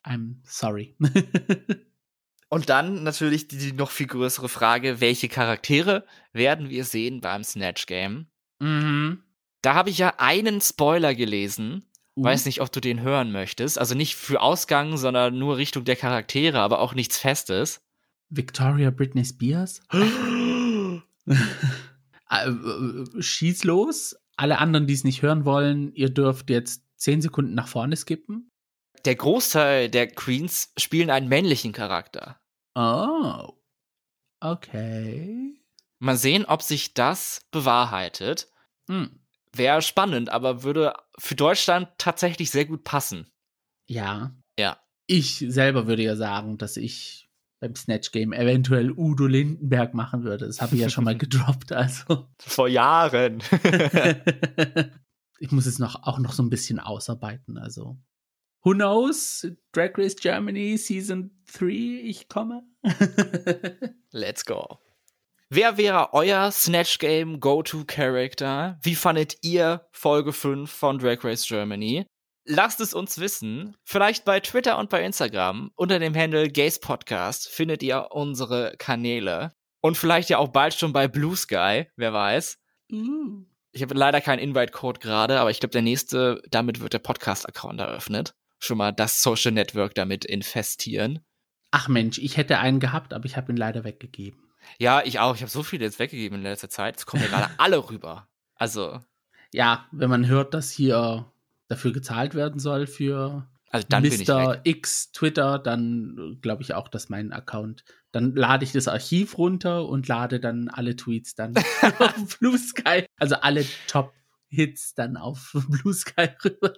I'm 0.04 0.36
sorry. 0.44 0.96
Und 2.54 2.68
dann 2.68 3.02
natürlich 3.02 3.48
die, 3.48 3.58
die, 3.58 3.72
noch 3.72 3.90
viel 3.90 4.06
größere 4.06 4.48
Frage, 4.48 5.00
welche 5.00 5.28
Charaktere 5.28 6.06
werden 6.32 6.70
wir 6.70 6.84
sehen 6.84 7.20
beim 7.20 7.42
Snatch 7.42 7.86
Game? 7.86 8.26
Mhm. 8.60 9.24
Da 9.60 9.74
habe 9.74 9.90
ich 9.90 9.98
ja 9.98 10.14
einen 10.18 10.60
Spoiler 10.60 11.16
gelesen. 11.16 11.82
Uh. 12.14 12.22
Weiß 12.22 12.46
nicht, 12.46 12.60
ob 12.60 12.70
du 12.70 12.78
den 12.78 13.00
hören 13.00 13.32
möchtest. 13.32 13.76
Also 13.76 13.96
nicht 13.96 14.14
für 14.14 14.40
Ausgang, 14.40 14.96
sondern 14.98 15.36
nur 15.36 15.56
Richtung 15.56 15.84
der 15.84 15.96
Charaktere, 15.96 16.60
aber 16.60 16.78
auch 16.78 16.94
nichts 16.94 17.18
Festes. 17.18 17.80
Victoria 18.30 18.90
Britney 18.90 19.24
Spears? 19.24 19.82
Äh, 22.30 22.48
äh, 22.48 23.22
schieß 23.22 23.64
los. 23.64 24.16
Alle 24.36 24.58
anderen, 24.58 24.86
die 24.86 24.94
es 24.94 25.04
nicht 25.04 25.22
hören 25.22 25.44
wollen, 25.44 25.94
ihr 25.94 26.08
dürft 26.08 26.50
jetzt 26.50 26.82
zehn 26.96 27.20
Sekunden 27.20 27.54
nach 27.54 27.68
vorne 27.68 27.96
skippen. 27.96 28.50
Der 29.04 29.14
Großteil 29.14 29.90
der 29.90 30.08
Queens 30.08 30.72
spielen 30.76 31.10
einen 31.10 31.28
männlichen 31.28 31.72
Charakter. 31.72 32.40
Oh. 32.74 33.52
Okay. 34.40 35.54
Mal 35.98 36.16
sehen, 36.16 36.44
ob 36.44 36.62
sich 36.62 36.94
das 36.94 37.46
bewahrheitet. 37.50 38.48
Hm. 38.88 39.20
Wäre 39.52 39.82
spannend, 39.82 40.30
aber 40.30 40.64
würde 40.64 40.94
für 41.18 41.36
Deutschland 41.36 41.88
tatsächlich 41.96 42.50
sehr 42.50 42.64
gut 42.64 42.84
passen. 42.84 43.30
Ja. 43.86 44.34
Ja. 44.58 44.78
Ich 45.06 45.44
selber 45.48 45.86
würde 45.86 46.02
ja 46.02 46.16
sagen, 46.16 46.58
dass 46.58 46.76
ich 46.76 47.30
beim 47.60 47.76
Snatch 47.76 48.10
Game 48.10 48.32
eventuell 48.32 48.90
Udo 48.90 49.26
Lindenberg 49.26 49.94
machen 49.94 50.24
würde. 50.24 50.46
Das 50.46 50.60
habe 50.60 50.74
ich 50.74 50.80
ja 50.82 50.90
schon 50.90 51.04
mal 51.04 51.16
gedroppt, 51.18 51.72
also. 51.72 52.28
Vor 52.38 52.68
Jahren. 52.68 53.42
ich 55.38 55.52
muss 55.52 55.66
es 55.66 55.78
noch 55.78 56.02
auch 56.02 56.18
noch 56.18 56.32
so 56.32 56.42
ein 56.42 56.50
bisschen 56.50 56.80
ausarbeiten, 56.80 57.56
also 57.56 57.96
Who 58.64 58.72
knows? 58.72 59.46
Drag 59.72 59.98
Race 59.98 60.16
Germany 60.16 60.78
Season 60.78 61.30
3, 61.52 62.00
ich 62.02 62.30
komme. 62.30 62.62
Let's 64.10 64.46
go. 64.46 64.78
Wer 65.50 65.76
wäre 65.76 66.14
euer 66.14 66.50
Snatch 66.50 66.98
Game 66.98 67.40
Go-To-Character? 67.40 68.78
Wie 68.80 68.94
fandet 68.94 69.36
ihr 69.42 69.86
Folge 69.92 70.32
5 70.32 70.70
von 70.70 70.98
Drag 70.98 71.22
Race 71.22 71.46
Germany? 71.46 72.06
Lasst 72.46 72.80
es 72.80 72.94
uns 72.94 73.18
wissen. 73.18 73.76
Vielleicht 73.84 74.24
bei 74.24 74.40
Twitter 74.40 74.78
und 74.78 74.88
bei 74.88 75.04
Instagram. 75.04 75.70
Unter 75.76 75.98
dem 75.98 76.16
Handle 76.16 76.50
Gaze 76.50 76.80
Podcast 76.80 77.50
findet 77.50 77.82
ihr 77.82 78.12
unsere 78.12 78.76
Kanäle. 78.78 79.52
Und 79.82 79.98
vielleicht 79.98 80.30
ja 80.30 80.38
auch 80.38 80.48
bald 80.48 80.72
schon 80.72 80.94
bei 80.94 81.06
Blue 81.06 81.36
Sky, 81.36 81.84
wer 81.96 82.14
weiß. 82.14 82.58
Ich 83.72 83.82
habe 83.82 83.94
leider 83.94 84.22
keinen 84.22 84.38
Invite-Code 84.38 85.00
gerade, 85.00 85.38
aber 85.38 85.50
ich 85.50 85.60
glaube, 85.60 85.72
der 85.72 85.82
nächste, 85.82 86.40
damit 86.48 86.80
wird 86.80 86.94
der 86.94 87.00
Podcast-Account 87.00 87.78
eröffnet 87.78 88.34
schon 88.64 88.78
mal 88.78 88.92
das 88.92 89.22
Social 89.22 89.52
Network 89.52 89.94
damit 89.94 90.24
infestieren. 90.24 91.20
Ach 91.70 91.88
Mensch, 91.88 92.18
ich 92.18 92.36
hätte 92.36 92.58
einen 92.58 92.80
gehabt, 92.80 93.12
aber 93.12 93.24
ich 93.26 93.36
habe 93.36 93.52
ihn 93.52 93.56
leider 93.56 93.84
weggegeben. 93.84 94.40
Ja, 94.78 95.02
ich 95.04 95.18
auch. 95.18 95.34
Ich 95.34 95.42
habe 95.42 95.50
so 95.50 95.62
viele 95.62 95.84
jetzt 95.84 95.98
weggegeben 95.98 96.38
in 96.38 96.42
letzter 96.42 96.70
Zeit. 96.70 96.96
Es 96.96 97.06
kommen 97.06 97.22
ja 97.22 97.28
gerade 97.28 97.50
alle 97.58 97.90
rüber. 97.90 98.28
Also. 98.54 99.00
Ja, 99.52 99.86
wenn 99.92 100.10
man 100.10 100.26
hört, 100.26 100.54
dass 100.54 100.70
hier 100.70 101.30
dafür 101.68 101.92
gezahlt 101.92 102.34
werden 102.34 102.60
soll 102.60 102.86
für 102.86 103.48
also 103.74 103.86
dann 103.88 104.04
Mr. 104.04 104.60
X 104.62 105.10
Twitter, 105.10 105.58
dann 105.58 106.38
glaube 106.40 106.62
ich 106.62 106.74
auch, 106.74 106.86
dass 106.86 107.08
mein 107.08 107.32
Account, 107.32 107.84
dann 108.12 108.36
lade 108.36 108.64
ich 108.64 108.70
das 108.70 108.86
Archiv 108.86 109.36
runter 109.36 109.88
und 109.88 110.06
lade 110.06 110.38
dann 110.38 110.68
alle 110.68 110.94
Tweets 110.94 111.34
dann 111.34 111.54
auf 111.98 112.38
Blue 112.38 112.56
Sky, 112.56 113.04
also 113.18 113.34
alle 113.36 113.64
Top 113.88 114.12
Hits 114.54 114.94
dann 114.94 115.16
auf 115.16 115.52
Blue 115.68 115.94
Sky 115.94 116.28
rüber. 116.44 116.74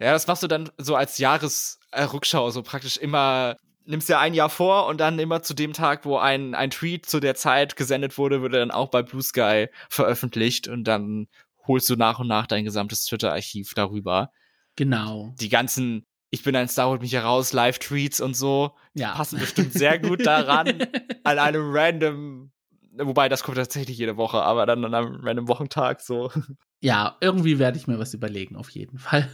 ja, 0.00 0.12
das 0.12 0.26
machst 0.26 0.42
du 0.42 0.46
dann 0.46 0.70
so 0.78 0.94
als 0.94 1.18
Jahresrückschau, 1.18 2.50
so 2.50 2.62
praktisch 2.62 2.96
immer 2.96 3.56
nimmst 3.88 4.08
dir 4.08 4.18
ein 4.18 4.34
Jahr 4.34 4.50
vor 4.50 4.86
und 4.86 5.00
dann 5.00 5.18
immer 5.18 5.42
zu 5.42 5.54
dem 5.54 5.72
Tag, 5.72 6.04
wo 6.04 6.18
ein, 6.18 6.54
ein 6.54 6.70
Tweet 6.70 7.06
zu 7.06 7.20
der 7.20 7.34
Zeit 7.34 7.74
gesendet 7.74 8.18
wurde, 8.18 8.42
wird 8.42 8.52
dann 8.52 8.70
auch 8.70 8.90
bei 8.90 9.02
Blue 9.02 9.22
Sky 9.22 9.68
veröffentlicht 9.88 10.68
und 10.68 10.84
dann 10.84 11.26
holst 11.66 11.88
du 11.88 11.96
nach 11.96 12.18
und 12.18 12.28
nach 12.28 12.46
dein 12.46 12.64
gesamtes 12.64 13.06
Twitter-Archiv 13.06 13.72
darüber. 13.74 14.30
Genau. 14.76 15.34
Die 15.40 15.48
ganzen 15.48 16.06
Ich 16.30 16.42
bin 16.42 16.54
ein 16.54 16.68
Star, 16.68 16.88
holt 16.88 17.00
mich 17.00 17.14
heraus, 17.14 17.54
Live-Tweets 17.54 18.20
und 18.20 18.34
so, 18.34 18.76
ja. 18.92 19.14
passen 19.14 19.38
bestimmt 19.38 19.72
sehr 19.72 19.98
gut 19.98 20.26
daran, 20.26 20.68
an 21.24 21.38
einem 21.38 21.70
random, 21.74 22.52
wobei 23.00 23.28
das 23.28 23.42
kommt 23.42 23.56
tatsächlich 23.56 23.98
jede 23.98 24.16
Woche, 24.16 24.42
aber 24.42 24.66
dann 24.66 24.84
an 24.84 24.94
einem 24.94 25.20
random 25.24 25.48
Wochentag 25.48 26.00
so. 26.00 26.30
Ja, 26.80 27.16
irgendwie 27.20 27.58
werde 27.58 27.76
ich 27.76 27.86
mir 27.86 27.98
was 27.98 28.14
überlegen, 28.14 28.54
auf 28.56 28.70
jeden 28.70 28.98
Fall. 28.98 29.28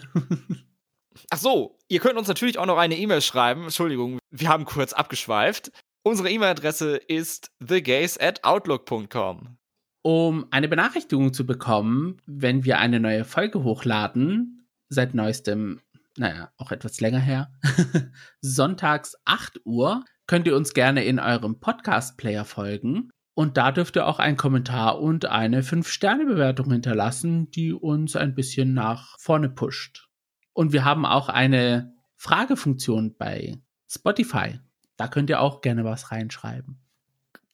Ach 1.31 1.39
so, 1.39 1.79
ihr 1.89 2.01
könnt 2.01 2.19
uns 2.19 2.29
natürlich 2.29 2.59
auch 2.59 2.67
noch 2.67 2.79
eine 2.79 2.97
E-Mail 2.97 3.21
schreiben. 3.21 3.65
Entschuldigung, 3.65 4.19
wir 4.31 4.49
haben 4.49 4.65
kurz 4.65 4.93
abgeschweift. 4.93 5.71
Unsere 6.03 6.31
E-Mail-Adresse 6.31 6.97
ist 6.97 7.51
thegays 7.67 8.19
at 8.19 8.45
outlook.com. 8.45 9.57
Um 10.03 10.47
eine 10.51 10.69
Benachrichtigung 10.69 11.33
zu 11.33 11.47
bekommen, 11.47 12.19
wenn 12.27 12.65
wir 12.65 12.79
eine 12.79 13.01
neue 13.01 13.25
Folge 13.25 13.62
hochladen, 13.62 14.67
seit 14.91 15.15
neuestem, 15.15 15.81
naja, 16.19 16.53
auch 16.59 16.73
etwas 16.73 17.01
länger 17.01 17.21
her, 17.21 17.51
sonntags 18.43 19.17
8 19.25 19.61
Uhr, 19.65 20.05
könnt 20.27 20.47
ihr 20.47 20.57
uns 20.57 20.75
gerne 20.75 21.05
in 21.05 21.19
eurem 21.19 21.59
Podcast-Player 21.59 22.45
folgen. 22.45 23.11
Und 23.35 23.57
da 23.57 23.72
dürft 23.72 23.97
ihr 23.97 24.07
auch 24.07 24.20
einen 24.20 24.37
Kommentar 24.37 25.01
und 25.01 25.26
eine 25.26 25.62
5-Sterne-Bewertung 25.62 26.70
hinterlassen, 26.70 27.51
die 27.51 27.72
uns 27.72 28.14
ein 28.14 28.35
bisschen 28.35 28.74
nach 28.74 29.18
vorne 29.18 29.49
pusht. 29.49 30.09
Und 30.53 30.72
wir 30.72 30.85
haben 30.85 31.05
auch 31.05 31.28
eine 31.28 31.93
Fragefunktion 32.16 33.16
bei 33.16 33.59
Spotify. 33.89 34.61
Da 34.97 35.09
könnt 35.09 35.30
ihr 35.30 35.41
auch 35.41 35.61
gerne 35.62 35.85
was 35.85 36.12
reinschreiben. 36.12 36.78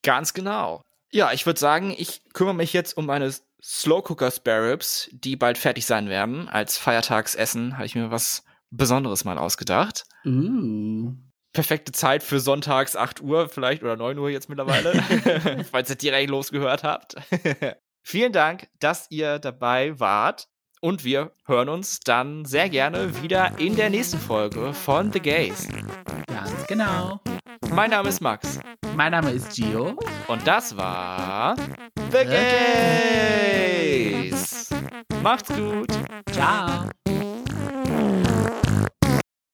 Ganz 0.02 0.34
genau. 0.34 0.82
Ja, 1.10 1.32
ich 1.32 1.46
würde 1.46 1.58
sagen, 1.58 1.94
ich 1.96 2.22
kümmere 2.34 2.54
mich 2.54 2.72
jetzt 2.72 2.96
um 2.96 3.06
meine 3.06 3.32
Slow 3.62 4.02
Cooker 4.02 4.30
Spare 4.30 4.70
Ribs, 4.72 5.08
die 5.12 5.36
bald 5.36 5.58
fertig 5.58 5.86
sein 5.86 6.08
werden. 6.08 6.48
Als 6.48 6.78
Feiertagsessen 6.78 7.76
habe 7.76 7.86
ich 7.86 7.94
mir 7.94 8.10
was 8.10 8.44
Besonderes 8.70 9.24
mal 9.24 9.38
ausgedacht. 9.38 10.04
Uh. 10.24 11.14
Perfekte 11.52 11.92
Zeit 11.92 12.22
für 12.22 12.38
sonntags 12.38 12.94
8 12.94 13.20
Uhr 13.22 13.48
vielleicht 13.48 13.82
oder 13.82 13.96
9 13.96 14.18
Uhr 14.18 14.30
jetzt 14.30 14.48
mittlerweile, 14.48 15.64
falls 15.70 15.90
ihr 15.90 15.96
direkt 15.96 16.30
losgehört 16.30 16.84
habt. 16.84 17.16
Vielen 18.02 18.32
Dank, 18.32 18.68
dass 18.78 19.06
ihr 19.10 19.38
dabei 19.38 19.98
wart. 19.98 20.46
Und 20.82 21.04
wir 21.04 21.32
hören 21.44 21.68
uns 21.68 22.00
dann 22.00 22.46
sehr 22.46 22.70
gerne 22.70 23.22
wieder 23.22 23.58
in 23.58 23.76
der 23.76 23.90
nächsten 23.90 24.18
Folge 24.18 24.72
von 24.72 25.12
The 25.12 25.20
Gays. 25.20 25.68
Ganz 26.26 26.66
genau. 26.66 27.20
Mein 27.70 27.90
Name 27.90 28.08
ist 28.08 28.22
Max. 28.22 28.58
Mein 28.96 29.12
Name 29.12 29.30
ist 29.32 29.54
Gio. 29.54 29.98
Und 30.26 30.46
das 30.46 30.74
war 30.76 31.54
The, 32.10 32.18
The 32.18 32.24
Gays. 34.30 34.70
Macht's 35.22 35.54
gut. 35.54 35.88
Ciao. 36.32 36.88